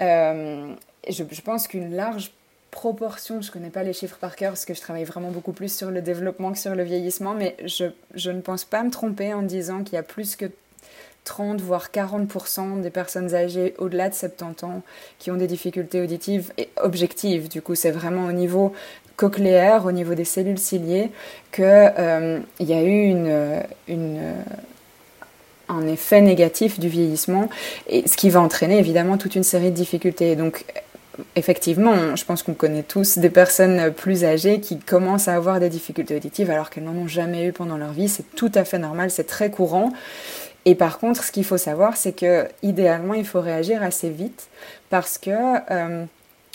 Euh, 0.00 0.74
je 1.08 1.40
pense 1.42 1.68
qu'une 1.68 1.94
large 1.94 2.32
proportion, 2.74 3.40
je 3.40 3.48
ne 3.48 3.52
connais 3.52 3.70
pas 3.70 3.84
les 3.84 3.92
chiffres 3.92 4.16
par 4.20 4.34
cœur 4.34 4.50
parce 4.50 4.64
que 4.64 4.74
je 4.74 4.80
travaille 4.80 5.04
vraiment 5.04 5.30
beaucoup 5.30 5.52
plus 5.52 5.72
sur 5.72 5.92
le 5.92 6.02
développement 6.02 6.50
que 6.50 6.58
sur 6.58 6.74
le 6.74 6.82
vieillissement, 6.82 7.32
mais 7.32 7.56
je, 7.64 8.30
ne 8.30 8.40
pense 8.40 8.64
pas 8.64 8.82
me 8.82 8.90
tromper 8.90 9.32
en 9.32 9.42
disant 9.42 9.84
qu'il 9.84 9.94
y 9.94 9.98
a 9.98 10.02
plus 10.02 10.34
que 10.34 10.46
30 11.22 11.60
voire 11.60 11.90
40% 11.94 12.80
des 12.80 12.90
personnes 12.90 13.32
âgées 13.32 13.74
au-delà 13.78 14.08
de 14.08 14.14
70 14.14 14.64
ans 14.64 14.82
qui 15.20 15.30
ont 15.30 15.36
des 15.36 15.46
difficultés 15.46 16.00
auditives 16.02 16.52
et 16.58 16.68
objectives. 16.76 17.48
Du 17.48 17.62
coup, 17.62 17.76
c'est 17.76 17.92
vraiment 17.92 18.26
au 18.26 18.32
niveau 18.32 18.74
cochléaire, 19.14 19.86
au 19.86 19.92
niveau 19.92 20.14
des 20.14 20.24
cellules 20.24 20.58
ciliées, 20.58 21.12
qu'il 21.52 21.64
euh, 21.64 22.40
y 22.58 22.72
a 22.72 22.82
eu 22.82 23.14
un 25.68 25.86
effet 25.86 26.20
négatif 26.20 26.80
du 26.80 26.88
vieillissement, 26.88 27.48
et 27.88 28.06
ce 28.08 28.16
qui 28.16 28.30
va 28.30 28.40
entraîner 28.40 28.78
évidemment 28.78 29.16
toute 29.16 29.36
une 29.36 29.44
série 29.44 29.70
de 29.70 29.76
difficultés. 29.76 30.34
Donc, 30.34 30.64
effectivement, 31.36 32.16
je 32.16 32.24
pense 32.24 32.42
qu'on 32.42 32.54
connaît 32.54 32.82
tous 32.82 33.18
des 33.18 33.30
personnes 33.30 33.92
plus 33.92 34.24
âgées 34.24 34.60
qui 34.60 34.78
commencent 34.78 35.28
à 35.28 35.34
avoir 35.34 35.60
des 35.60 35.68
difficultés 35.68 36.16
auditives 36.16 36.50
alors 36.50 36.70
qu'elles 36.70 36.84
n'en 36.84 36.94
ont 36.94 37.08
jamais 37.08 37.46
eu 37.46 37.52
pendant 37.52 37.76
leur 37.76 37.92
vie. 37.92 38.08
C'est 38.08 38.34
tout 38.34 38.52
à 38.54 38.64
fait 38.64 38.78
normal, 38.78 39.10
c'est 39.10 39.24
très 39.24 39.50
courant. 39.50 39.92
Et 40.64 40.74
par 40.74 40.98
contre, 40.98 41.24
ce 41.24 41.32
qu'il 41.32 41.44
faut 41.44 41.58
savoir, 41.58 41.96
c'est 41.96 42.12
que 42.12 42.48
idéalement, 42.62 43.14
il 43.14 43.26
faut 43.26 43.40
réagir 43.40 43.82
assez 43.82 44.08
vite 44.08 44.48
parce 44.90 45.18
que 45.18 45.30
euh, 45.70 46.04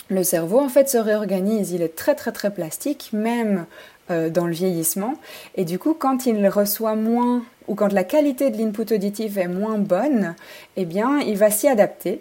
le 0.08 0.24
cerveau, 0.24 0.58
en 0.58 0.68
fait, 0.68 0.88
se 0.88 0.98
réorganise. 0.98 1.70
Il 1.72 1.82
est 1.82 1.94
très, 1.94 2.14
très, 2.14 2.32
très 2.32 2.50
plastique, 2.50 3.10
même 3.12 3.66
euh, 4.10 4.28
dans 4.28 4.46
le 4.46 4.52
vieillissement. 4.52 5.14
Et 5.54 5.64
du 5.64 5.78
coup, 5.78 5.94
quand 5.94 6.26
il 6.26 6.48
reçoit 6.48 6.96
moins 6.96 7.44
ou 7.68 7.76
quand 7.76 7.92
la 7.92 8.02
qualité 8.02 8.50
de 8.50 8.58
l'input 8.58 8.92
auditif 8.92 9.36
est 9.36 9.46
moins 9.46 9.78
bonne, 9.78 10.34
eh 10.76 10.84
bien, 10.84 11.20
il 11.20 11.36
va 11.36 11.50
s'y 11.50 11.68
adapter. 11.68 12.20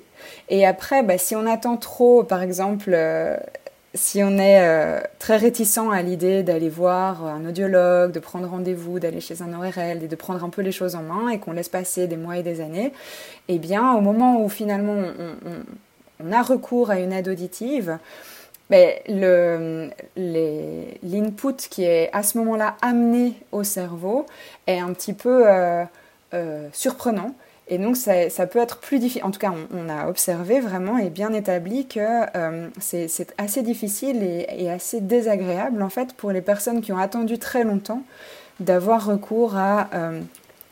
Et 0.50 0.66
après, 0.66 1.04
bah, 1.04 1.18
si 1.18 1.36
on 1.36 1.46
attend 1.46 1.78
trop, 1.78 2.24
par 2.24 2.42
exemple, 2.42 2.92
euh, 2.94 3.38
si 3.94 4.24
on 4.24 4.38
est 4.38 4.62
euh, 4.62 5.00
très 5.18 5.38
réticent 5.38 5.80
à 5.92 6.02
l'idée 6.02 6.44
d'aller 6.44 6.70
voir 6.70 7.26
un 7.26 7.46
audiologue, 7.46 8.12
de 8.12 8.20
prendre 8.20 8.48
rendez-vous, 8.48 9.00
d'aller 9.00 9.22
chez 9.22 9.42
un 9.42 9.54
ORL 9.54 10.04
et 10.04 10.08
de 10.08 10.16
prendre 10.16 10.44
un 10.44 10.50
peu 10.50 10.62
les 10.62 10.72
choses 10.72 10.96
en 10.96 11.02
main 11.04 11.30
et 11.30 11.40
qu'on 11.40 11.52
laisse 11.54 11.70
passer 11.70 12.08
des 12.08 12.18
mois 12.18 12.38
et 12.38 12.44
des 12.44 12.62
années, 12.62 12.94
eh 13.48 13.58
bien, 13.58 13.94
au 13.94 14.02
moment 14.02 14.44
où 14.44 14.50
finalement 14.50 14.96
on, 16.24 16.32
a 16.32 16.42
recours 16.44 16.92
à 16.92 17.00
une 17.00 17.14
aide 17.14 17.28
auditive, 17.28 17.98
ben, 18.70 18.92
l'input 21.02 21.56
qui 21.70 21.84
est 21.84 22.10
à 22.14 22.22
ce 22.22 22.38
moment-là 22.38 22.76
amené 22.84 23.34
au 23.52 23.64
cerveau 23.64 24.28
est 24.68 24.80
un 24.80 24.94
petit 24.94 25.14
peu 25.14 25.46
euh, 26.34 26.70
surprenant 26.74 27.34
et 27.70 27.78
donc 27.78 27.96
ça, 27.98 28.48
peut 28.48 28.60
être 28.60 28.78
plus 28.78 28.98
difficile, 28.98 29.24
en 29.24 29.32
tout 29.32 29.40
cas 29.40 29.54
on, 29.74 29.90
a 29.90 30.08
observé 30.08 30.60
vraiment 30.60 30.98
et 30.98 31.10
bien 31.10 31.34
établi 31.34 31.86
que 31.86 32.00
euh, 32.36 32.68
c'est 32.80 33.34
assez 33.38 33.62
difficile 33.62 34.24
et, 34.24 34.70
assez 34.70 35.02
désagréable 35.02 35.84
en 35.84 35.90
fait 35.90 36.14
pour 36.14 36.32
les 36.32 36.42
personnes 36.42 36.82
qui 36.82 36.92
ont 36.92 36.98
attendu 36.98 37.38
très 37.38 37.64
longtemps 37.64 38.02
d'avoir 38.60 39.06
recours 39.06 39.56
à 39.56 39.88
euh, 39.94 40.20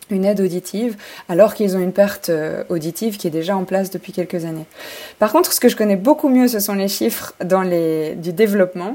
une 0.10 0.26
aide 0.26 0.42
auditive 0.42 0.98
alors 1.30 1.54
qu'ils 1.54 1.78
ont 1.78 1.80
une 1.80 1.94
perte 1.94 2.30
euh, 2.30 2.64
auditive 2.70 3.18
qui 3.18 3.28
est 3.28 3.32
déjà 3.32 3.56
en 3.56 3.64
place 3.64 3.92
depuis 3.92 4.12
quelques 4.12 4.46
années. 4.46 4.66
Par 5.20 5.32
contre, 5.32 5.54
ce 5.54 5.60
que 5.60 5.70
je 5.70 5.76
connais 5.76 5.96
beaucoup 5.98 6.30
mieux, 6.30 6.48
ce 6.48 6.60
sont 6.60 6.74
les 6.74 6.88
chiffres 6.88 7.34
dans 7.44 7.62
les, 7.62 8.16
du 8.16 8.34
développement. 8.34 8.94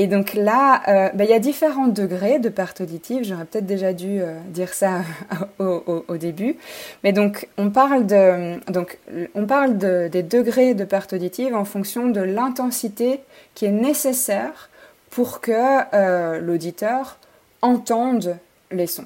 Et 0.00 0.06
donc 0.06 0.34
là, 0.34 0.80
euh, 0.86 1.10
bah, 1.12 1.24
il 1.24 1.30
y 1.30 1.34
a 1.34 1.40
différents 1.40 1.88
degrés 1.88 2.38
de 2.38 2.48
perte 2.48 2.80
auditive. 2.80 3.24
J'aurais 3.24 3.44
peut-être 3.44 3.66
déjà 3.66 3.92
dû 3.92 4.20
euh, 4.20 4.38
dire 4.46 4.72
ça 4.72 5.02
au, 5.58 6.16
début. 6.16 6.56
Mais 7.02 7.12
donc, 7.12 7.48
on 7.58 7.70
parle, 7.70 8.06
de, 8.06 8.60
donc, 8.70 8.98
on 9.34 9.44
parle 9.44 9.76
de, 9.76 10.06
des 10.06 10.22
degrés 10.22 10.74
de 10.74 10.84
perte 10.84 11.14
auditive 11.14 11.54
en 11.54 11.64
fonction 11.64 12.08
de 12.08 12.20
l'intensité 12.20 13.20
qui 13.54 13.66
est 13.66 13.72
nécessaire 13.72 14.70
pour 15.10 15.40
que 15.40 16.38
l'auditeur 16.38 17.18
entende 17.60 18.36
les 18.70 18.86
sons. 18.86 19.04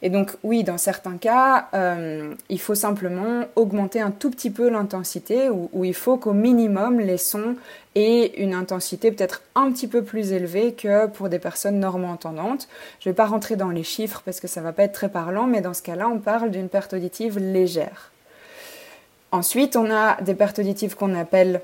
Et 0.00 0.10
donc 0.10 0.36
oui, 0.44 0.62
dans 0.62 0.78
certains 0.78 1.16
cas, 1.16 1.68
euh, 1.74 2.32
il 2.48 2.60
faut 2.60 2.76
simplement 2.76 3.44
augmenter 3.56 4.00
un 4.00 4.12
tout 4.12 4.30
petit 4.30 4.50
peu 4.50 4.68
l'intensité, 4.68 5.50
ou, 5.50 5.84
il 5.84 5.94
faut 5.94 6.16
qu'au 6.16 6.32
minimum 6.32 7.00
les 7.00 7.18
sons 7.18 7.56
aient 7.96 8.32
une 8.36 8.54
intensité 8.54 9.10
peut-être 9.10 9.42
un 9.56 9.72
petit 9.72 9.88
peu 9.88 10.02
plus 10.02 10.32
élevée 10.32 10.72
que 10.72 11.08
pour 11.08 11.28
des 11.28 11.40
personnes 11.40 11.80
normalement 11.80 12.12
entendantes. 12.12 12.68
Je 13.00 13.08
ne 13.08 13.12
vais 13.12 13.16
pas 13.16 13.26
rentrer 13.26 13.56
dans 13.56 13.70
les 13.70 13.82
chiffres 13.82 14.22
parce 14.24 14.38
que 14.38 14.46
ça 14.46 14.60
ne 14.60 14.66
va 14.66 14.72
pas 14.72 14.84
être 14.84 14.92
très 14.92 15.08
parlant, 15.08 15.46
mais 15.46 15.60
dans 15.60 15.74
ce 15.74 15.82
cas-là, 15.82 16.08
on 16.08 16.18
parle 16.18 16.52
d'une 16.52 16.68
perte 16.68 16.94
auditive 16.94 17.38
légère. 17.40 18.12
Ensuite, 19.32 19.76
on 19.76 19.90
a 19.90 20.20
des 20.22 20.34
pertes 20.34 20.60
auditives 20.60 20.94
qu'on 20.94 21.14
appelle 21.14 21.60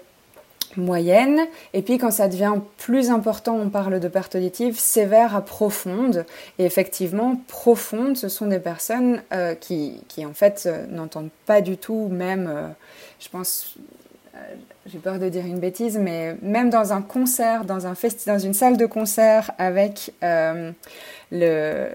moyenne. 0.76 1.40
Et 1.72 1.82
puis 1.82 1.98
quand 1.98 2.10
ça 2.10 2.28
devient 2.28 2.54
plus 2.78 3.10
important, 3.10 3.56
on 3.56 3.68
parle 3.68 4.00
de 4.00 4.08
perte 4.08 4.34
auditive 4.34 4.78
sévère 4.78 5.34
à 5.34 5.42
profonde. 5.42 6.26
Et 6.58 6.64
effectivement, 6.64 7.36
profonde, 7.48 8.16
ce 8.16 8.28
sont 8.28 8.46
des 8.46 8.58
personnes 8.58 9.22
euh, 9.32 9.54
qui, 9.54 10.00
qui, 10.08 10.24
en 10.24 10.34
fait 10.34 10.64
euh, 10.66 10.86
n'entendent 10.88 11.30
pas 11.46 11.60
du 11.60 11.76
tout, 11.76 12.08
même, 12.10 12.46
euh, 12.48 12.68
je 13.20 13.28
pense, 13.28 13.74
j'ai 14.86 14.98
peur 14.98 15.18
de 15.18 15.28
dire 15.28 15.46
une 15.46 15.60
bêtise, 15.60 15.96
mais 15.96 16.36
même 16.42 16.68
dans 16.68 16.92
un 16.92 17.02
concert, 17.02 17.64
dans, 17.64 17.86
un 17.86 17.94
dans 18.26 18.38
une 18.38 18.54
salle 18.54 18.76
de 18.76 18.86
concert 18.86 19.52
avec 19.58 20.12
le 21.30 21.88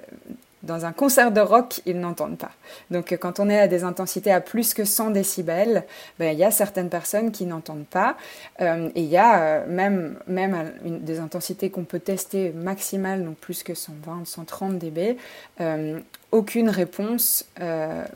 dans 0.63 0.85
un 0.85 0.91
concert 0.91 1.31
de 1.31 1.39
rock, 1.39 1.81
ils 1.85 1.99
n'entendent 1.99 2.37
pas. 2.37 2.51
Donc 2.91 3.17
quand 3.19 3.39
on 3.39 3.49
est 3.49 3.59
à 3.59 3.67
des 3.67 3.83
intensités 3.83 4.31
à 4.31 4.41
plus 4.41 4.73
que 4.73 4.83
100 4.83 5.11
décibels, 5.11 5.85
ben, 6.19 6.33
il 6.33 6.39
y 6.39 6.43
a 6.43 6.51
certaines 6.51 6.89
personnes 6.89 7.31
qui 7.31 7.45
n'entendent 7.45 7.85
pas. 7.85 8.17
Euh, 8.61 8.89
et 8.95 9.01
il 9.01 9.09
y 9.09 9.17
a 9.17 9.41
euh, 9.41 9.65
même, 9.67 10.17
même 10.27 10.71
des 10.83 11.19
intensités 11.19 11.69
qu'on 11.69 11.83
peut 11.83 11.99
tester 11.99 12.51
maximales, 12.51 13.23
donc 13.23 13.37
plus 13.37 13.63
que 13.63 13.73
120, 13.73 14.25
130 14.25 14.77
dB, 14.77 15.17
euh, 15.61 15.99
aucune 16.31 16.69
réponse, 16.69 17.49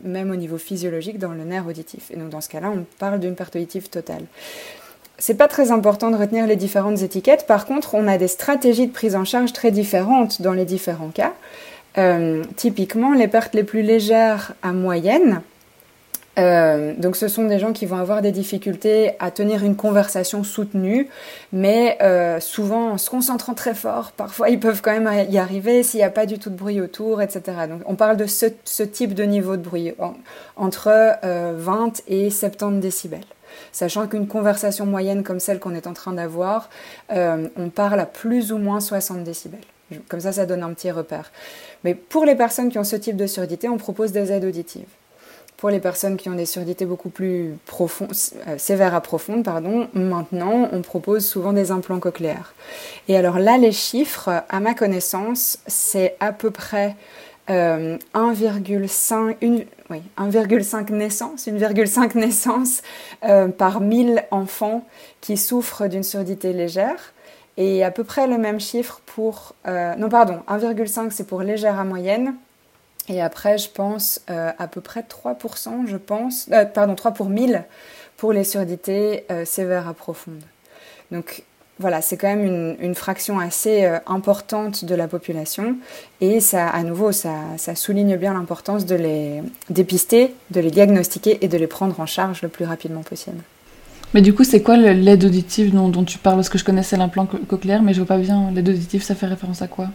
même 0.04 0.30
au 0.30 0.36
niveau 0.36 0.60
physiologique, 0.60 1.18
dans 1.18 1.32
le 1.32 1.44
nerf 1.44 1.66
auditif. 1.66 2.12
Et 2.12 2.16
donc 2.16 2.30
dans 2.30 2.42
ce 2.42 2.50
cas-là, 2.50 2.70
on 2.70 2.86
parle 3.00 3.20
d'une 3.20 3.34
perte 3.34 3.56
auditive 3.56 3.90
totale. 3.90 4.26
C'est 5.18 5.34
pas 5.34 5.48
très 5.48 5.72
important 5.72 6.12
de 6.12 6.18
retenir 6.18 6.46
les 6.46 6.56
différentes 6.56 7.02
étiquettes. 7.02 7.48
Par 7.48 7.66
contre, 7.66 7.96
on 7.96 8.08
a 8.08 8.18
des 8.18 8.28
stratégies 8.28 8.88
de 8.88 8.92
prise 8.92 9.16
en 9.16 9.26
charge 9.26 9.52
très 9.52 9.72
différentes 9.72 10.42
dans 10.42 10.54
les 10.54 10.66
différents 10.66 11.10
cas. 11.10 11.34
Euh, 11.98 12.44
typiquement, 12.56 13.14
les 13.14 13.28
pertes 13.28 13.54
les 13.54 13.64
plus 13.64 13.82
légères 13.82 14.54
à 14.64 14.72
moyenne, 14.72 15.42
euh, 16.40 16.96
donc 16.98 17.16
ce 17.16 17.28
sont 17.28 17.44
des 17.46 17.60
gens 17.60 17.74
qui 17.74 17.86
vont 17.86 17.98
avoir 17.98 18.24
des 18.24 18.32
difficultés 18.32 19.12
à 19.20 19.30
tenir 19.30 19.64
une 19.64 19.76
conversation 19.76 20.44
soutenue, 20.44 21.08
mais 21.52 21.98
euh, 22.02 22.40
souvent 22.40 22.90
en 22.94 22.98
se 22.98 23.12
concentrant 23.12 23.54
très 23.54 23.76
fort, 23.76 24.12
parfois 24.12 24.50
ils 24.50 24.60
peuvent 24.60 24.82
quand 24.82 25.00
même 25.00 25.30
y 25.30 25.38
arriver 25.38 25.84
s'il 25.84 26.00
n'y 26.00 26.04
a 26.04 26.10
pas 26.10 26.26
du 26.26 26.40
tout 26.40 26.50
de 26.50 26.56
bruit 26.56 26.82
autour, 26.82 27.22
etc. 27.22 27.42
Donc 27.70 27.82
on 27.86 27.94
parle 27.94 28.18
de 28.18 28.26
ce, 28.26 28.84
type 28.84 29.14
de 29.14 29.24
niveau 29.24 29.58
de 29.58 29.62
bruit, 29.62 29.94
entre 30.56 31.18
20 31.24 32.02
et 32.08 32.32
70 32.32 32.80
décibels. 32.80 33.26
Sachant 33.72 34.08
qu'une 34.08 34.28
conversation 34.28 34.88
moyenne 34.88 35.22
comme 35.22 35.40
celle 35.40 35.60
qu'on 35.60 35.76
est 35.76 35.86
en 35.86 35.94
train 35.94 36.14
d'avoir, 36.14 36.72
on 37.12 37.70
parle 37.70 38.00
à 38.00 38.08
plus 38.08 38.52
ou 38.52 38.58
moins 38.58 38.80
60 38.80 39.24
décibels. 39.24 39.60
Comme 40.08 40.20
ça, 40.20 40.32
ça 40.32 40.46
donne 40.46 40.64
un 40.64 40.74
petit 40.74 40.92
repère. 40.92 41.32
Mais 41.84 41.94
pour 41.96 42.26
les 42.26 42.36
personnes 42.36 42.70
qui 42.70 42.80
ont 42.80 42.84
ce 42.84 42.96
type 42.96 43.16
de 43.16 43.28
surdité, 43.28 43.70
on 43.70 43.78
propose 43.78 44.12
des 44.12 44.32
aides 44.32 44.46
auditives. 44.46 44.88
Pour 45.58 45.70
les 45.70 45.80
personnes 45.80 46.18
qui 46.18 46.30
ont 46.30 46.36
des 46.36 46.46
surdités 46.46 46.86
beaucoup 46.86 47.10
plus 47.10 47.56
profondes, 47.66 48.12
euh, 48.48 48.58
sévères 48.58 48.96
à 48.96 49.02
profondes, 49.02 49.46
pardon, 49.46 49.88
maintenant, 49.94 50.68
on 50.74 50.82
propose 50.82 51.26
souvent 51.26 51.54
des 51.54 51.72
implants 51.72 52.00
cochléaires. 52.00 52.54
Et 53.08 53.16
alors 53.16 53.40
là, 53.40 53.58
les 53.58 53.72
chiffres, 53.72 54.44
à 54.50 54.60
ma 54.60 54.74
connaissance, 54.74 55.60
c'est 55.68 56.18
à 56.20 56.34
peu 56.34 56.52
près 56.52 56.96
1,5 57.48 59.36
euh, 59.42 59.66
oui, 59.90 60.02
1,5 60.18 60.92
naissances, 60.92 61.48
1,5 61.48 62.18
naissances 62.18 62.82
euh, 63.26 63.48
par 63.48 63.82
1000 63.82 64.24
enfants 64.32 64.86
qui 65.22 65.38
souffrent 65.38 65.88
d'une 65.88 66.04
surdité 66.04 66.54
légère. 66.54 67.14
Et 67.58 67.84
à 67.84 67.92
peu 67.92 68.04
près 68.04 68.28
le 68.28 68.38
même 68.38 68.60
chiffre 68.60 69.02
pour... 69.06 69.54
Euh, 69.68 69.96
non, 69.96 70.10
pardon, 70.10 70.42
1,5 70.48 71.12
c'est 71.12 71.28
pour 71.28 71.42
légère 71.42 71.80
à 71.80 71.84
moyenne. 71.84 72.36
Et 73.10 73.22
après, 73.22 73.58
je 73.58 73.70
pense 73.70 74.22
euh, 74.30 74.52
à 74.58 74.68
peu 74.68 74.82
près 74.82 75.02
3%, 75.02 75.88
je 75.88 75.98
pense... 75.98 76.48
Euh, 76.52 76.66
pardon, 76.66 76.96
3 76.96 77.12
pour 77.12 77.30
1000 77.30 77.64
pour 78.18 78.32
les 78.32 78.44
surdités 78.44 79.26
sévères 79.44 79.88
à 79.88 79.94
profondes. 79.94 80.44
Donc 81.12 81.44
voilà, 81.80 82.02
c'est 82.02 82.16
quand 82.16 82.34
même 82.34 82.78
une, 82.80 82.96
fraction 82.96 83.40
assez 83.40 83.86
importante 84.06 84.86
de 84.86 84.96
la 84.96 85.10
population. 85.10 85.76
Et 86.22 86.40
ça, 86.40 86.70
à 86.70 86.84
nouveau, 86.84 87.12
ça 87.12 87.76
souligne 87.76 88.16
bien 88.16 88.34
l'importance 88.34 88.86
de 88.86 88.96
les 88.96 89.42
dépister, 89.70 90.34
de 90.52 90.62
les 90.62 90.72
diagnostiquer 90.72 91.44
et 91.44 91.50
de 91.50 91.58
les 91.58 91.68
prendre 91.68 92.00
en 92.00 92.06
charge 92.06 92.44
le 92.44 92.50
plus 92.50 92.64
rapidement 92.64 93.02
possible. 93.02 93.44
Mais 94.14 94.22
du 94.22 94.34
coup, 94.34 94.44
c'est 94.44 94.62
quoi 94.62 94.78
l'aide 94.78 95.24
auditive 95.24 95.74
dont, 95.74 95.90
dont, 95.90 96.04
tu 96.04 96.18
parles? 96.18 96.38
Parce 96.38 96.50
que 96.50 96.58
je 96.58 96.64
connaissais 96.64 96.98
l'implant 96.98 97.26
cochléaire, 97.26 97.82
mais 97.82 97.94
je 97.94 98.00
vois 98.00 98.08
pas 98.08 98.18
bien. 98.18 98.52
L'aide 98.54 98.70
auditive, 98.70 99.04
ça 99.04 99.16
fait 99.16 99.26
référence 99.26 99.62
à 99.62 99.68
quoi? 99.68 99.88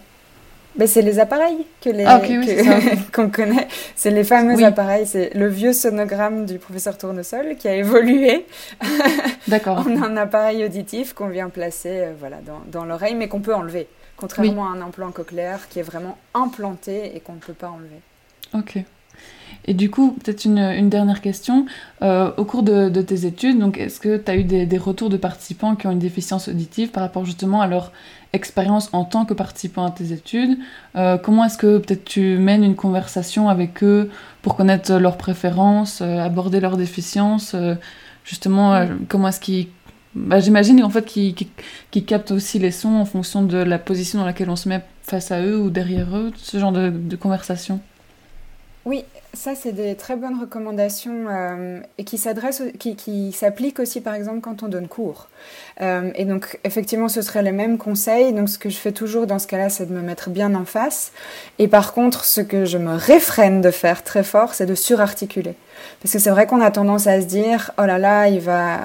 Mais 0.76 0.87
c'est 0.87 1.02
les 1.02 1.18
appareils 1.18 1.66
que 1.81 1.90
les 1.90 2.04
ah, 2.07 2.20
qu'on 3.12 3.31
connaît. 3.31 3.66
C'est 3.96 4.11
les 4.11 4.22
fameux 4.22 4.62
appareils. 4.64 5.07
C'est 5.07 5.35
le 5.35 5.48
vieux 5.48 5.72
sonogramme 5.72 6.46
du 6.46 6.59
professeur 6.59 6.96
Tournesol 6.96 7.57
qui 7.57 7.66
a 7.66 7.74
évolué 7.74 8.46
D'accord. 9.48 9.78
en 9.78 10.02
un 10.02 10.16
appareil 10.16 10.64
auditif 10.64 11.14
qu'on 11.14 11.28
vient 11.28 11.48
placer 11.48 11.90
euh, 11.90 12.12
voilà, 12.18 12.37
dans, 12.46 12.61
dans 12.70 12.85
l'oreille, 12.85 13.16
mais 13.16 13.28
qu'on 13.28 13.40
peut 13.40 13.54
enlever. 13.54 13.88
Contrairement 14.16 14.66
à 14.66 14.70
un 14.70 14.81
implant 14.81 15.11
cochléaire 15.11 15.68
qui 15.68 15.78
est 15.78 15.83
vraiment 15.83 16.16
implanté 16.35 17.16
et 17.16 17.20
qu'on 17.20 17.35
ne 17.35 17.38
peut 17.38 17.52
pas 17.52 17.70
enlever. 17.70 18.00
Ok. 18.54 18.85
Et 19.66 19.75
du 19.75 19.90
coup, 19.90 20.12
peut-être 20.12 20.44
une, 20.47 20.88
dernière 20.88 21.21
question. 21.21 21.66
Euh, 22.03 22.31
au 22.37 22.44
cours 22.44 22.62
de, 22.62 22.88
tes 23.03 23.27
études, 23.27 23.59
donc 23.59 23.79
est-ce 23.79 24.01
que 24.01 24.16
tu 24.16 24.31
as 24.31 24.37
eu 24.37 24.44
des, 24.44 24.79
retours 24.79 25.11
de 25.11 25.16
participants 25.16 25.77
qui 25.77 25.87
ont 25.87 25.90
une 25.90 25.99
déficience 25.99 26.49
auditive 26.49 26.90
par 26.90 27.03
rapport 27.03 27.25
justement 27.25 27.61
à 27.61 27.66
leur 27.66 27.92
expérience 28.33 28.88
en 28.92 29.05
tant 29.05 29.25
que 29.25 29.35
participant 29.35 29.85
à 29.85 29.90
tes 29.90 30.12
études? 30.12 30.59
Euh, 30.97 31.18
Comment 31.18 31.44
est-ce 31.44 31.59
que 31.59 31.79
peut-être 31.79 32.05
tu 32.05 32.38
mènes 32.38 32.64
une 32.64 32.77
conversation 32.77 33.49
avec 33.49 33.83
eux 33.85 34.11
pour 34.40 34.57
connaître 34.57 34.94
leurs 34.94 35.18
préférences, 35.18 36.01
euh, 36.01 36.18
aborder 36.18 36.61
leurs 36.61 36.77
déficiences 36.77 37.55
Justement, 38.25 38.87
comment 39.09 39.29
est-ce 39.29 39.40
qu'ils 39.40 39.68
bah, 40.14 40.38
J'imagine 40.38 40.83
en 40.83 40.90
fait 40.90 41.05
qu'ils 41.05 42.05
captent 42.07 42.31
aussi 42.31 42.59
les 42.59 42.71
sons 42.71 42.97
en 42.97 43.07
fonction 43.07 43.42
de 43.42 43.57
la 43.57 43.79
position 43.79 44.18
dans 44.18 44.27
laquelle 44.27 44.51
on 44.51 44.57
se 44.57 44.68
met 44.68 44.83
face 45.03 45.31
à 45.31 45.42
eux 45.42 45.59
ou 45.59 45.71
derrière 45.71 46.14
eux, 46.14 46.33
ce 46.37 46.59
genre 46.59 46.73
de, 46.73 46.90
de 46.90 47.16
conversation? 47.16 47.81
Oui, 48.88 49.05
ça, 49.35 49.55
c'est 49.55 49.72
des 49.72 49.96
très 49.96 50.16
bonnes 50.16 50.40
recommandations 50.40 51.27
euh, 51.29 51.79
et 51.98 52.05
qui 52.05 52.16
s'adressent, 52.16 52.62
qui, 52.79 53.33
s'appliquent 53.33 53.81
aussi, 53.81 54.01
par 54.01 54.14
exemple, 54.14 54.40
quand 54.40 54.62
on 54.62 54.68
donne 54.68 54.88
cours. 54.88 55.29
Euh, 55.83 56.11
et 56.14 56.24
donc, 56.24 56.59
effectivement, 56.64 57.11
ce 57.11 57.20
serait 57.20 57.42
les 57.42 57.53
mêmes 57.53 57.77
conseils. 57.77 58.33
Donc, 58.33 58.48
ce 58.48 58.59
que 58.59 58.70
je 58.70 58.79
fais 58.79 58.92
toujours 58.92 59.27
dans 59.27 59.38
ce 59.38 59.46
cas-là, 59.46 59.68
c'est 59.68 59.85
de 59.85 59.92
me 59.92 60.01
mettre 60.01 60.31
bien 60.31 60.55
en 60.55 60.64
face. 60.64 61.12
Et 61.59 61.68
par 61.68 61.92
contre, 61.92 62.24
ce 62.24 62.40
que 62.40 62.64
je 62.64 62.79
me 62.79 62.94
réfrène 62.94 63.61
de 63.61 63.70
faire 63.70 64.05
très 64.05 64.22
fort, 64.22 64.55
c'est 64.55 64.64
de 64.64 64.74
surarticuler. 64.74 65.55
Parce 66.01 66.14
que 66.14 66.18
c'est 66.18 66.31
vrai 66.31 66.46
qu'on 66.46 66.62
a 66.62 66.70
tendance 66.70 67.07
à 67.07 67.20
se 67.20 67.27
dire, 67.27 67.72
oh 67.79 67.85
là 67.85 67.98
là, 67.98 68.29
il 68.29 68.40
va, 68.40 68.79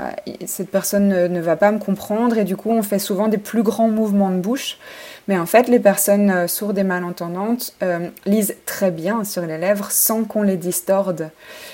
cette 0.46 0.70
personne 0.70 1.08
ne, 1.08 1.28
ne 1.30 1.40
va 1.40 1.56
pas 1.56 1.72
me 1.72 1.80
comprendre. 1.80 2.38
Et 2.38 2.44
du 2.44 2.58
coup, 2.58 2.72
on 2.72 2.84
fait 2.84 3.00
souvent 3.00 3.30
des 3.30 3.38
plus 3.38 3.64
grands 3.64 3.88
mouvements 3.88 4.32
de 4.32 4.40
bouche. 4.40 4.80
Mais 5.28 5.38
en 5.38 5.46
fait, 5.46 5.68
les 5.68 5.80
personnes 5.80 6.30
euh, 6.30 6.48
sourdes 6.48 6.78
et 6.78 6.84
malentendantes 6.84 7.74
euh, 7.82 8.10
lisent 8.26 8.56
très 8.66 8.92
bien 8.92 9.24
sur 9.24 9.44
les 9.44 9.58
lèvres 9.58 9.90
sans 9.92 10.24
qu'on 10.26 10.44
les 10.44 10.58
distorde. 10.58 11.30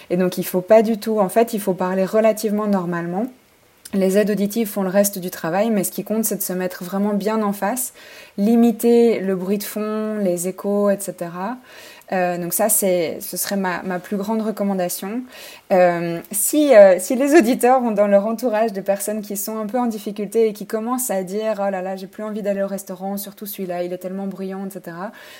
Et 0.09 0.17
donc, 0.17 0.37
il 0.37 0.43
faut 0.43 0.61
pas 0.61 0.81
du 0.81 0.99
tout, 0.99 1.19
en 1.19 1.29
fait, 1.29 1.53
il 1.53 1.59
faut 1.59 1.73
parler 1.73 2.05
relativement 2.05 2.67
normalement. 2.67 3.27
Les 3.95 4.19
aides 4.19 4.29
auditives 4.29 4.67
font 4.67 4.83
le 4.83 4.89
reste 4.89 5.17
du 5.17 5.31
travail, 5.31 5.71
mais 5.71 5.83
ce 5.83 5.91
qui 5.91 6.03
compte, 6.03 6.23
c'est 6.23 6.35
de 6.35 6.43
se 6.43 6.53
mettre 6.53 6.83
vraiment 6.83 7.15
bien 7.15 7.41
en 7.41 7.53
face, 7.53 7.93
limiter 8.37 9.19
le 9.19 9.35
bruit 9.35 9.57
de 9.57 9.63
fond, 9.63 10.19
les 10.21 10.47
échos, 10.47 10.91
etc. 10.91 11.15
Euh, 12.11 12.37
donc 12.37 12.53
ça, 12.53 12.69
c'est, 12.69 13.19
ce 13.21 13.37
serait 13.37 13.55
ma, 13.55 13.83
ma, 13.83 13.99
plus 13.99 14.17
grande 14.17 14.41
recommandation. 14.41 15.21
Euh, 15.71 16.19
si, 16.31 16.75
euh, 16.75 16.97
si 16.99 17.15
les 17.15 17.35
auditeurs 17.35 17.81
ont 17.83 17.91
dans 17.91 18.07
leur 18.07 18.25
entourage 18.25 18.73
des 18.73 18.81
personnes 18.81 19.21
qui 19.21 19.37
sont 19.37 19.59
un 19.59 19.67
peu 19.67 19.77
en 19.77 19.85
difficulté 19.85 20.47
et 20.47 20.53
qui 20.53 20.65
commencent 20.65 21.11
à 21.11 21.23
dire 21.23 21.55
oh 21.59 21.69
là 21.69 21.81
là, 21.81 21.95
j'ai 21.95 22.07
plus 22.07 22.23
envie 22.23 22.41
d'aller 22.41 22.63
au 22.63 22.67
restaurant, 22.67 23.17
surtout 23.17 23.45
celui-là, 23.45 23.83
il 23.83 23.93
est 23.93 23.99
tellement 23.99 24.27
bruyant, 24.27 24.65
etc. 24.65 24.97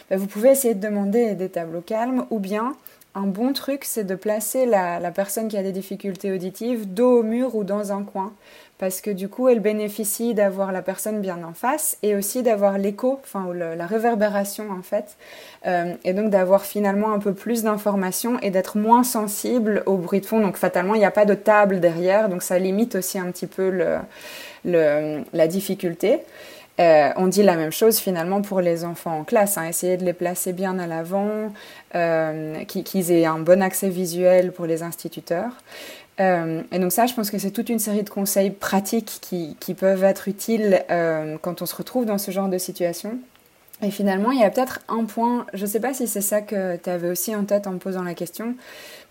Ben, 0.10 0.19
vous 0.19 0.27
pouvez 0.27 0.49
essayer 0.49 0.75
de 0.75 0.82
demander 0.82 1.34
des 1.34 1.49
tableaux 1.49 1.82
calmes 1.82 2.25
ou 2.29 2.39
bien 2.39 2.75
un 3.15 3.25
bon 3.25 3.53
truc, 3.53 3.86
c'est 3.86 4.03
de 4.03 4.13
placer 4.13 4.67
la, 4.67 4.99
la, 4.99 5.10
personne 5.10 5.47
qui 5.47 5.58
a 5.58 5.63
des 5.63 5.71
difficultés 5.71 6.32
auditives 6.32 6.93
dos 6.93 7.19
au 7.19 7.23
mur 7.23 7.55
ou 7.55 7.63
dans 7.63 7.91
un 7.91 8.03
coin 8.03 8.34
parce 8.80 9.02
que 9.02 9.12
du 9.12 9.28
coup, 9.28 9.50
elle 9.50 9.60
bénéficie 9.60 10.34
d'avoir 10.34 10.72
la 10.72 10.82
personne 10.82 11.20
bien 11.20 11.44
en 11.44 11.54
face 11.54 11.98
et 12.02 12.15
aussi 12.15 12.42
d'avoir 12.42 12.78
l'écho, 12.78 13.20
enfin 13.22 13.54
la 13.54 13.86
réverbération 13.86 14.72
en 14.72 14.82
fait, 14.82 15.18
euh, 15.68 15.94
et 16.06 16.13
donc 16.13 16.30
d'avoir 16.30 16.63
finalement 16.63 17.12
un 17.12 17.20
peu 17.20 17.34
plus 17.34 17.63
d'informations 17.63 18.39
et 18.39 18.50
d'être 18.50 18.78
moins 18.78 19.04
sensible 19.04 19.84
au 19.86 19.98
bruit 19.98 20.22
de 20.22 20.26
fond. 20.26 20.39
Donc 20.39 20.56
fatalement, 20.56 20.96
il 20.96 21.00
n'y 21.00 21.06
a 21.06 21.12
pas 21.12 21.26
de 21.26 21.34
table 21.34 21.82
derrière, 21.82 22.30
donc 22.30 22.42
ça 22.42 22.58
limite 22.58 22.96
aussi 22.96 23.20
un 23.20 23.30
petit 23.32 23.48
peu 23.48 24.00
la 24.63 25.48
difficulté. 25.48 26.22
Euh, 26.80 27.10
on 27.18 27.28
dit 27.28 27.44
la 27.44 27.58
même 27.58 27.74
chose 27.74 28.00
finalement 28.00 28.42
pour 28.42 28.62
les 28.62 28.86
enfants 28.86 29.20
en 29.20 29.24
classe, 29.26 29.58
hein, 29.58 29.68
essayer 29.68 29.98
de 29.98 30.06
les 30.06 30.13
placer 30.13 30.54
bien 30.54 30.80
à 30.80 30.88
l'avant, 30.88 31.52
euh, 31.94 32.63
qu'ils 32.63 33.12
aient 33.12 33.26
un 33.26 33.39
bon 33.39 33.62
accès 33.62 33.89
visuel 33.89 34.54
pour 34.54 34.65
les 34.65 34.82
instituteurs. 34.82 35.52
Euh, 36.19 36.62
et 36.71 36.79
donc 36.79 36.91
ça, 36.91 37.05
je 37.05 37.13
pense 37.13 37.32
que 37.32 37.38
c'est 37.38 37.51
toute 37.51 37.69
une 37.69 37.79
série 37.79 38.03
de 38.03 38.10
conseils 38.10 38.51
pratiques 38.51 39.19
qui, 39.21 39.73
peuvent 39.73 40.03
être 40.03 40.27
utiles 40.27 40.84
euh, 40.89 41.38
quand 41.41 41.62
on 41.62 41.65
se 41.65 41.75
retrouve 41.75 42.05
dans 42.05 42.17
ce 42.17 42.32
genre 42.32 42.49
de 42.49 42.58
situation. 42.58 43.19
Et 43.82 43.91
finalement, 43.91 44.32
il 44.32 44.39
y 44.39 44.43
a 44.43 44.49
peut-être 44.49 44.82
un 44.89 45.05
point, 45.05 45.45
je 45.53 45.62
ne 45.62 45.69
sais 45.69 45.79
pas 45.79 45.93
si 45.93 46.05
c'est 46.05 46.21
ça 46.21 46.41
que 46.41 46.75
tu 46.75 46.89
avais 46.89 47.10
aussi 47.10 47.34
en 47.34 47.45
tête 47.45 47.65
en 47.65 47.71
me 47.71 47.77
posant 47.77 48.03
la 48.03 48.13
question, 48.13 48.55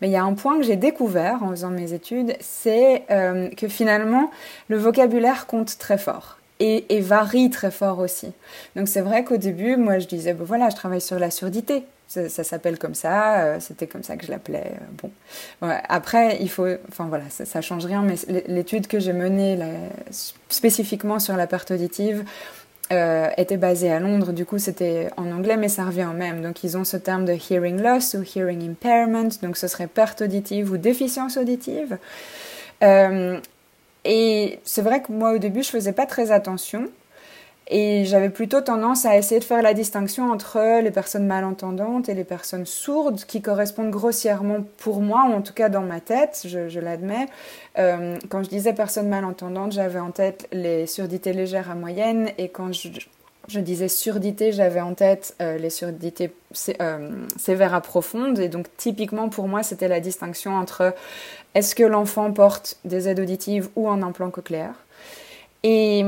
mais 0.01 0.09
il 0.09 0.11
y 0.11 0.17
a 0.17 0.23
un 0.23 0.35
point 0.35 0.59
que 0.59 0.65
j'ai 0.65 0.77
découvert 0.77 1.43
en 1.43 1.51
faisant 1.51 1.71
mes 1.71 1.95
études, 1.95 2.35
c'est 2.41 3.05
euh, 3.11 3.49
que 3.49 3.67
finalement, 3.67 4.31
le 4.69 4.77
vocabulaire 4.77 5.47
compte 5.47 5.79
très 5.79 5.97
fort. 5.97 6.37
Et, 6.61 6.85
et, 6.95 7.01
varie 7.01 7.51
très 7.51 7.71
fort 7.71 8.01
aussi. 8.01 8.33
Donc 8.75 8.89
c'est 8.89 9.01
vrai 9.01 9.23
qu'au 9.23 9.37
début, 9.37 9.77
moi 9.77 10.01
je 10.01 10.09
disais, 10.09 10.35
ben 10.35 10.45
voilà, 10.45 10.71
je 10.71 10.77
travaille 10.77 11.01
sur 11.01 11.19
la 11.19 11.31
surdité. 11.31 11.85
Ça, 12.09 12.43
s'appelle 12.43 12.79
comme 12.79 12.95
ça, 12.95 13.41
euh, 13.41 13.61
c'était 13.61 13.87
comme 13.87 14.03
ça 14.03 14.17
que 14.17 14.25
je 14.25 14.31
l'appelais. 14.31 14.73
Euh, 14.73 15.09
bon, 15.61 15.71
après, 15.89 16.39
il 16.41 16.49
faut, 16.49 16.67
enfin 16.89 17.07
voilà, 17.07 17.25
ça, 17.29 17.45
ça 17.45 17.61
change 17.61 17.85
rien, 17.85 18.01
mais 18.01 18.15
l'étude 18.47 18.87
que 18.87 18.99
j'ai 18.99 19.13
menée 19.13 19.59
spécifiquement 20.49 21.19
sur 21.19 21.37
la 21.37 21.47
perte 21.47 21.71
auditive, 21.71 22.25
euh, 22.91 23.29
était 23.37 23.59
basé 23.59 23.93
à 23.93 24.01
Londres, 24.01 24.33
du 24.33 24.47
coup 24.47 24.57
c'était 24.59 25.11
en 25.19 25.31
anglais, 25.31 25.59
mais 25.59 25.69
ça 25.69 25.85
revient 25.85 26.09
au 26.11 26.15
même. 26.17 26.41
Donc 26.41 26.65
ils 26.65 26.79
ont 26.79 26.85
ce 26.85 26.97
terme 26.97 27.27
de 27.27 27.35
hearing 27.35 27.83
loss 27.83 28.15
ou 28.15 28.23
hearing 28.23 28.71
impairment, 28.71 29.29
donc 29.43 29.59
ce 29.59 29.69
serait 29.69 29.87
perte 29.87 30.23
auditive 30.23 30.73
ou 30.73 30.79
déficience 30.79 31.37
auditive. 31.37 31.99
Et 34.05 34.59
c'est 34.65 34.81
vrai 34.81 35.03
que 35.03 35.13
moi 35.13 35.33
au 35.33 35.39
début 35.39 35.63
je 35.63 35.69
faisais 35.69 35.93
pas 35.93 36.07
très 36.07 36.33
attention. 36.33 36.89
Et 37.71 38.07
j'avais 38.07 38.31
plutôt 38.31 38.63
tendance 38.63 39.05
à 39.05 39.19
essayer 39.19 39.41
de 39.41 39.45
faire 39.45 39.61
la 39.61 39.75
distinction 39.75 40.31
entre 40.31 40.81
les 40.81 40.91
personnes 40.91 41.27
malentendantes 41.27 42.09
et 42.09 42.15
les 42.15 42.25
personnes 42.25 42.65
sourdes, 42.65 43.21
qui 43.27 43.43
correspondent 43.43 43.91
grossièrement 43.91 44.65
pour 44.79 45.03
moi, 45.03 45.27
ou 45.29 45.35
en 45.35 45.43
tout 45.43 45.53
cas 45.53 45.69
dans 45.69 45.83
ma 45.83 46.01
tête, 46.01 46.47
je, 46.47 46.81
l'admets. 46.81 47.27
Euh, 47.79 48.17
quand 48.31 48.43
je 48.43 48.49
disais 48.49 48.73
personnes 48.73 49.09
malentendantes, 49.09 49.73
j'avais 49.73 49.99
en 49.99 50.13
tête 50.13 50.49
les 50.51 50.87
surdités 50.87 51.35
légères 51.35 51.71
à 51.71 51.75
moyennes, 51.75 52.31
et 52.39 52.49
quand 52.49 52.73
je, 52.73 53.61
disais 53.61 53.89
surdité, 53.89 54.51
j'avais 54.51 54.81
en 54.81 54.95
tête 54.95 55.37
euh, 55.43 55.59
les 55.59 55.71
surdités 55.71 56.33
euh, 56.81 57.11
sévères 57.37 57.75
à 57.75 57.83
profondes. 57.83 58.39
Et 58.39 58.49
donc 58.49 58.67
typiquement 58.79 59.29
pour 59.29 59.47
moi, 59.47 59.63
c'était 59.63 59.89
la 59.89 60.01
distinction 60.01 60.57
entre 60.57 60.95
est-ce 61.55 61.75
que 61.75 61.85
l'enfant 61.85 62.33
porte 62.33 62.79
des 62.87 63.09
aides 63.09 63.21
auditives 63.21 63.69
ou 63.77 63.91
un 63.91 64.01
implant 64.01 64.31
cochléaire? 64.31 64.75
Et 65.65 66.03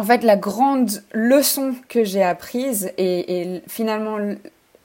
en 0.00 0.02
fait, 0.02 0.24
la 0.24 0.36
grande 0.36 1.02
leçon 1.12 1.74
que 1.90 2.04
j'ai 2.04 2.22
apprise 2.22 2.90
et, 2.96 3.60
finalement 3.68 4.16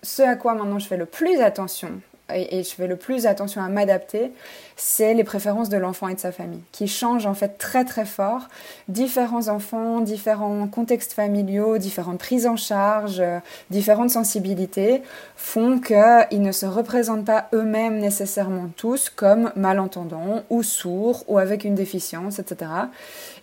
ce 0.04 0.22
à 0.22 0.36
quoi 0.36 0.54
maintenant 0.56 0.78
je 0.78 0.88
fais 0.88 0.98
le 0.98 1.06
plus 1.06 1.40
attention 1.40 2.02
et, 2.34 2.64
je 2.64 2.70
fais 2.70 2.88
le 2.88 2.98
plus 2.98 3.26
attention 3.26 3.62
à 3.64 3.70
m'adapter, 3.70 4.34
c'est 4.78 5.14
les 5.14 5.24
préférences 5.24 5.70
de 5.70 5.78
l'enfant 5.78 6.10
et 6.10 6.16
de 6.16 6.20
sa 6.20 6.32
famille, 6.32 6.62
qui 6.72 6.88
changent 6.88 7.26
en 7.26 7.34
fait 7.34 7.58
très 7.58 7.86
très 7.86 8.06
fort. 8.06 8.50
Différents 8.90 9.48
enfants, 9.48 10.02
différents 10.02 10.68
contextes 10.68 11.14
familiaux, 11.14 11.78
différentes 11.78 12.20
prises 12.20 12.46
en 12.46 12.58
charge, 12.58 13.20
euh, 13.20 13.40
différentes 13.70 14.10
sensibilités 14.10 15.02
font 15.38 15.80
qu'ils 15.80 16.42
ne 16.42 16.52
se 16.52 16.66
représentent 16.66 17.26
pas 17.26 17.48
eux-mêmes 17.54 18.00
nécessairement 18.00 18.70
tous 18.76 19.10
comme 19.10 19.52
malentendants 19.56 20.44
ou 20.50 20.62
sourds 20.62 21.24
ou 21.28 21.38
avec 21.38 21.64
une 21.64 21.76
déficience, 21.76 22.40
etc. 22.40 22.72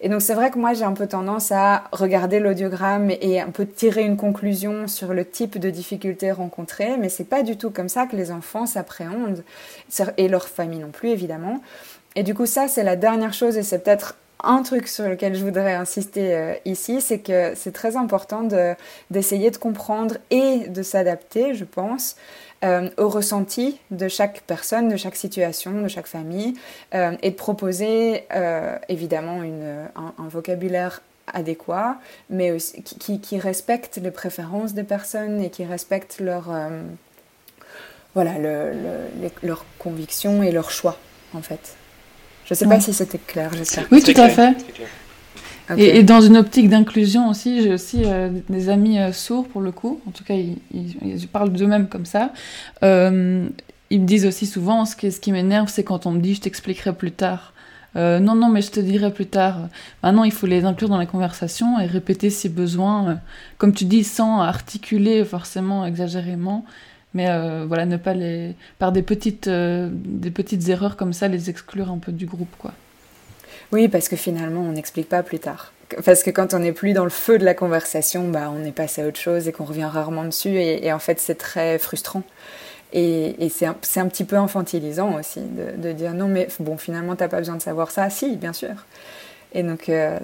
Et 0.02 0.08
donc 0.08 0.20
c'est 0.20 0.34
vrai 0.34 0.50
que 0.50 0.58
moi 0.58 0.74
j'ai 0.74 0.84
un 0.84 0.92
peu 0.92 1.06
tendance 1.06 1.50
à 1.50 1.84
regarder 1.92 2.40
l'audiogramme 2.40 3.10
et 3.10 3.40
un 3.40 3.50
peu 3.50 3.66
tirer 3.66 4.02
une 4.02 4.16
conclusion 4.16 4.86
sur 4.86 5.14
le 5.14 5.24
type 5.24 5.58
de 5.58 5.70
difficultés 5.70 6.32
rencontrées, 6.32 6.96
mais 6.98 7.08
c'est 7.08 7.24
pas 7.24 7.42
du 7.42 7.56
tout 7.56 7.70
comme 7.70 7.88
ça 7.88 8.06
que 8.06 8.16
les 8.16 8.30
enfants 8.30 8.66
s'appréhendent 8.66 9.42
et 10.18 10.28
leur 10.28 10.46
famille 10.48 10.80
non 10.80 10.90
plus 10.90 11.08
évidemment. 11.08 11.21
Et 12.16 12.22
du 12.22 12.34
coup 12.34 12.46
ça 12.46 12.68
c'est 12.68 12.84
la 12.84 12.96
dernière 12.96 13.32
chose 13.32 13.56
et 13.56 13.62
c'est 13.62 13.80
peut-être 13.80 14.16
un 14.44 14.62
truc 14.62 14.88
sur 14.88 15.08
lequel 15.08 15.36
je 15.36 15.44
voudrais 15.44 15.74
insister 15.74 16.34
euh, 16.34 16.54
ici, 16.64 17.00
c'est 17.00 17.20
que 17.20 17.52
c'est 17.54 17.70
très 17.70 17.96
important 17.96 18.42
d'essayer 19.10 19.52
de 19.52 19.56
comprendre 19.56 20.16
et 20.30 20.68
de 20.68 20.82
s'adapter, 20.82 21.54
je 21.54 21.64
pense, 21.64 22.16
euh, 22.64 22.88
au 22.96 23.08
ressenti 23.08 23.80
de 23.90 24.06
chaque 24.06 24.42
personne, 24.42 24.88
de 24.88 24.96
chaque 24.96 25.16
situation, 25.16 25.82
de 25.82 25.88
chaque 25.88 26.06
famille, 26.06 26.54
euh, 26.94 27.16
et 27.20 27.30
de 27.30 27.34
proposer 27.34 28.24
euh, 28.32 28.78
évidemment 28.88 29.40
un, 29.40 30.28
vocabulaire 30.28 31.02
adéquat, 31.26 31.98
mais 32.30 32.56
qui, 33.00 33.38
respecte 33.40 33.96
les 33.96 34.12
préférences 34.12 34.74
des 34.74 34.84
personnes 34.84 35.40
et 35.40 35.50
qui 35.50 35.64
respecte 35.64 36.20
leur, 36.20 36.52
voilà, 38.14 38.38
le, 38.38 38.72
leurs 39.42 39.64
convictions 39.80 40.44
et 40.44 40.52
leurs 40.52 40.70
choix, 40.70 40.98
en 41.34 41.42
fait. 41.42 41.76
Je 42.44 42.54
ne 42.54 42.56
sais 42.56 42.66
pas 42.66 42.80
si 42.80 42.92
c'était 42.92 43.18
clair, 43.18 43.50
j'espère. 43.56 43.86
Oui, 43.90 44.02
tout 44.02 44.20
à 44.20 44.28
fait. 44.28 44.56
Et, 45.78 46.02
dans 46.02 46.20
une 46.20 46.36
optique 46.36 46.68
d'inclusion 46.68 47.28
aussi, 47.28 47.62
j'ai 47.62 47.72
aussi 47.72 48.02
euh, 48.04 48.30
des 48.48 48.68
amis 48.68 48.98
euh, 48.98 49.12
sourds 49.12 49.46
pour 49.46 49.60
le 49.60 49.70
coup, 49.72 50.00
en 50.06 50.10
tout 50.10 50.24
cas 50.24 50.34
ils, 50.34 50.58
ils, 50.74 51.28
parlent 51.28 51.52
d'eux-mêmes 51.52 51.88
comme 51.88 52.04
ça. 52.04 52.32
Euh, 52.82 53.48
ils 53.90 54.00
me 54.00 54.06
disent 54.06 54.26
aussi 54.26 54.46
souvent, 54.46 54.84
ce 54.84 54.96
qui, 54.96 55.10
ce 55.12 55.20
qui 55.20 55.32
m'énerve, 55.32 55.68
c'est 55.68 55.84
quand 55.84 56.06
on 56.06 56.12
me 56.12 56.20
dit 56.20 56.34
je 56.34 56.40
t'expliquerai 56.40 56.94
plus 56.94 57.12
tard. 57.12 57.52
non, 57.94 58.34
non, 58.34 58.48
mais 58.48 58.62
je 58.62 58.70
te 58.70 58.80
dirai 58.80 59.12
plus 59.12 59.26
tard. 59.26 59.68
Maintenant, 60.02 60.24
il 60.24 60.32
faut 60.32 60.46
les 60.46 60.64
inclure 60.64 60.88
dans 60.88 60.96
la 60.96 61.06
conversation 61.06 61.78
et 61.78 61.86
répéter 61.86 62.30
si 62.30 62.48
besoin, 62.48 63.20
comme 63.58 63.74
tu 63.74 63.84
dis, 63.84 64.02
sans 64.02 64.40
articuler 64.40 65.24
forcément 65.24 65.84
exagérément, 65.84 66.64
mais 67.14 67.26
voilà, 67.66 67.86
ne 67.86 67.96
pas 67.96 68.14
les, 68.14 68.54
par 68.78 68.92
des 68.92 69.02
petites, 69.02 69.48
des 69.48 70.30
petites 70.30 70.68
erreurs 70.68 70.96
comme 70.96 71.12
ça, 71.12 71.28
les 71.28 71.50
exclure 71.50 71.90
un 71.90 71.98
peu 71.98 72.12
du 72.12 72.26
groupe, 72.26 72.54
quoi. 72.58 72.72
Oui, 73.72 73.88
parce 73.88 74.08
que 74.08 74.16
finalement, 74.16 74.60
on 74.60 74.72
n'explique 74.72 75.08
pas 75.08 75.22
plus 75.22 75.38
tard. 75.38 75.72
Parce 76.04 76.22
que 76.22 76.30
quand 76.30 76.54
on 76.54 76.58
n'est 76.58 76.72
plus 76.72 76.92
dans 76.92 77.04
le 77.04 77.10
feu 77.10 77.38
de 77.38 77.44
la 77.44 77.54
conversation, 77.54 78.28
bah, 78.28 78.52
on 78.54 78.64
est 78.64 78.72
passé 78.72 79.02
à 79.02 79.06
autre 79.06 79.18
chose 79.18 79.48
et 79.48 79.52
qu'on 79.52 79.64
revient 79.64 79.88
rarement 79.90 80.24
dessus. 80.24 80.56
Et, 80.56 80.92
en 80.92 80.98
fait, 80.98 81.18
c'est 81.18 81.34
très 81.34 81.78
frustrant. 81.78 82.22
Et, 82.92 83.48
c'est 83.50 83.66
un, 83.66 83.76
un, 83.96 84.08
petit 84.08 84.24
peu 84.24 84.36
infantilisant 84.36 85.18
aussi 85.18 85.40
de, 85.40 85.92
dire 85.92 86.12
non, 86.12 86.28
mais 86.28 86.48
bon, 86.60 86.76
finalement, 86.76 87.16
tu 87.16 87.22
n'as 87.22 87.28
pas 87.28 87.38
besoin 87.38 87.56
de 87.56 87.62
savoir 87.62 87.90
ça. 87.90 88.10
Si, 88.10 88.36
bien 88.36 88.52
sûr. 88.52 88.86
Et 89.54 89.62
donc, 89.62 89.88
euh, 89.88 90.18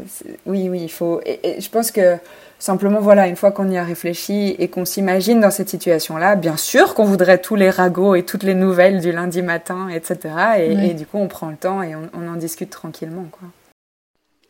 oui, 0.47 0.69
oui, 0.69 0.81
il 0.83 0.91
faut. 0.91 1.21
Et, 1.25 1.61
je 1.61 1.69
pense 1.69 1.91
que 1.91 2.17
simplement, 2.59 3.01
voilà, 3.01 3.29
une 3.29 3.37
fois 3.37 3.53
qu'on 3.53 3.71
y 3.71 3.77
a 3.77 3.85
réfléchi 3.85 4.57
et 4.59 4.69
qu'on 4.69 4.85
s'imagine 4.85 5.41
dans 5.41 5.51
cette 5.51 5.69
situation-là, 5.69 6.37
bien 6.37 6.57
sûr 6.57 6.95
qu'on 6.95 7.05
voudrait 7.05 7.39
tous 7.39 7.55
les 7.55 7.71
ragots 7.71 8.15
et 8.15 8.25
toutes 8.25 8.43
les 8.43 8.55
nouvelles 8.55 9.01
du 9.01 9.13
lundi 9.13 9.43
matin, 9.43 9.89
etc. 9.89 10.35
Et, 10.59 10.95
du 10.95 11.07
coup, 11.07 11.19
on 11.19 11.29
prend 11.29 11.51
le 11.51 11.57
temps 11.57 11.83
et 11.83 11.95
on, 11.95 12.09
on 12.15 12.29
en 12.29 12.37
discute 12.37 12.71
tranquillement, 12.71 13.27
quoi. 13.31 13.49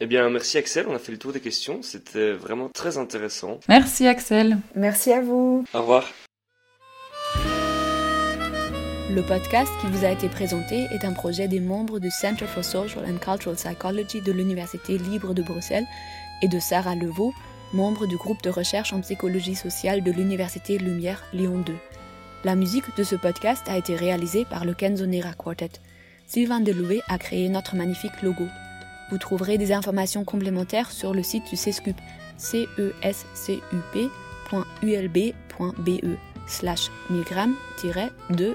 Eh 0.00 0.06
bien, 0.06 0.30
merci 0.30 0.58
Axel, 0.58 0.86
on 0.88 0.94
a 0.94 1.00
fait 1.00 1.10
le 1.10 1.18
tour 1.18 1.32
des 1.32 1.40
questions, 1.40 1.80
c'était 1.82 2.30
vraiment 2.30 2.68
très 2.72 2.98
intéressant. 2.98 3.58
Merci 3.68 4.06
Axel. 4.06 4.58
Merci 4.76 5.12
à 5.12 5.20
vous. 5.20 5.64
Au 5.74 5.80
revoir. 5.80 6.08
Le 9.10 9.22
podcast 9.22 9.72
qui 9.80 9.86
vous 9.86 10.04
a 10.04 10.10
été 10.10 10.28
présenté 10.28 10.86
est 10.92 11.06
un 11.06 11.14
projet 11.14 11.48
des 11.48 11.60
membres 11.60 11.98
du 11.98 12.10
Center 12.10 12.44
for 12.44 12.62
Social 12.62 13.06
and 13.06 13.16
Cultural 13.16 13.56
Psychology 13.56 14.20
de 14.20 14.32
l'Université 14.32 14.98
libre 14.98 15.32
de 15.32 15.40
Bruxelles 15.40 15.86
et 16.42 16.48
de 16.48 16.58
Sarah 16.58 16.94
Levaux, 16.94 17.32
membre 17.72 18.06
du 18.06 18.18
groupe 18.18 18.42
de 18.42 18.50
recherche 18.50 18.92
en 18.92 19.00
psychologie 19.00 19.54
sociale 19.54 20.02
de 20.02 20.12
l'Université 20.12 20.76
Lumière 20.76 21.24
Lyon 21.32 21.62
2. 21.64 21.74
La 22.44 22.54
musique 22.54 22.84
de 22.98 23.02
ce 23.02 23.16
podcast 23.16 23.66
a 23.66 23.78
été 23.78 23.96
réalisée 23.96 24.44
par 24.44 24.66
le 24.66 24.74
Kenzonera 24.74 25.32
Quartet. 25.32 25.80
Sylvain 26.26 26.60
Deloué 26.60 27.00
a 27.08 27.16
créé 27.16 27.48
notre 27.48 27.76
magnifique 27.76 28.20
logo. 28.22 28.44
Vous 29.10 29.16
trouverez 29.16 29.56
des 29.56 29.72
informations 29.72 30.24
complémentaires 30.24 30.90
sur 30.90 31.14
le 31.14 31.22
site 31.22 31.48
du 31.48 31.56
CESCUP, 31.56 31.96
cescup.ulb.be 32.36 32.98
slash 36.46 36.90
milgram-2 37.10 38.54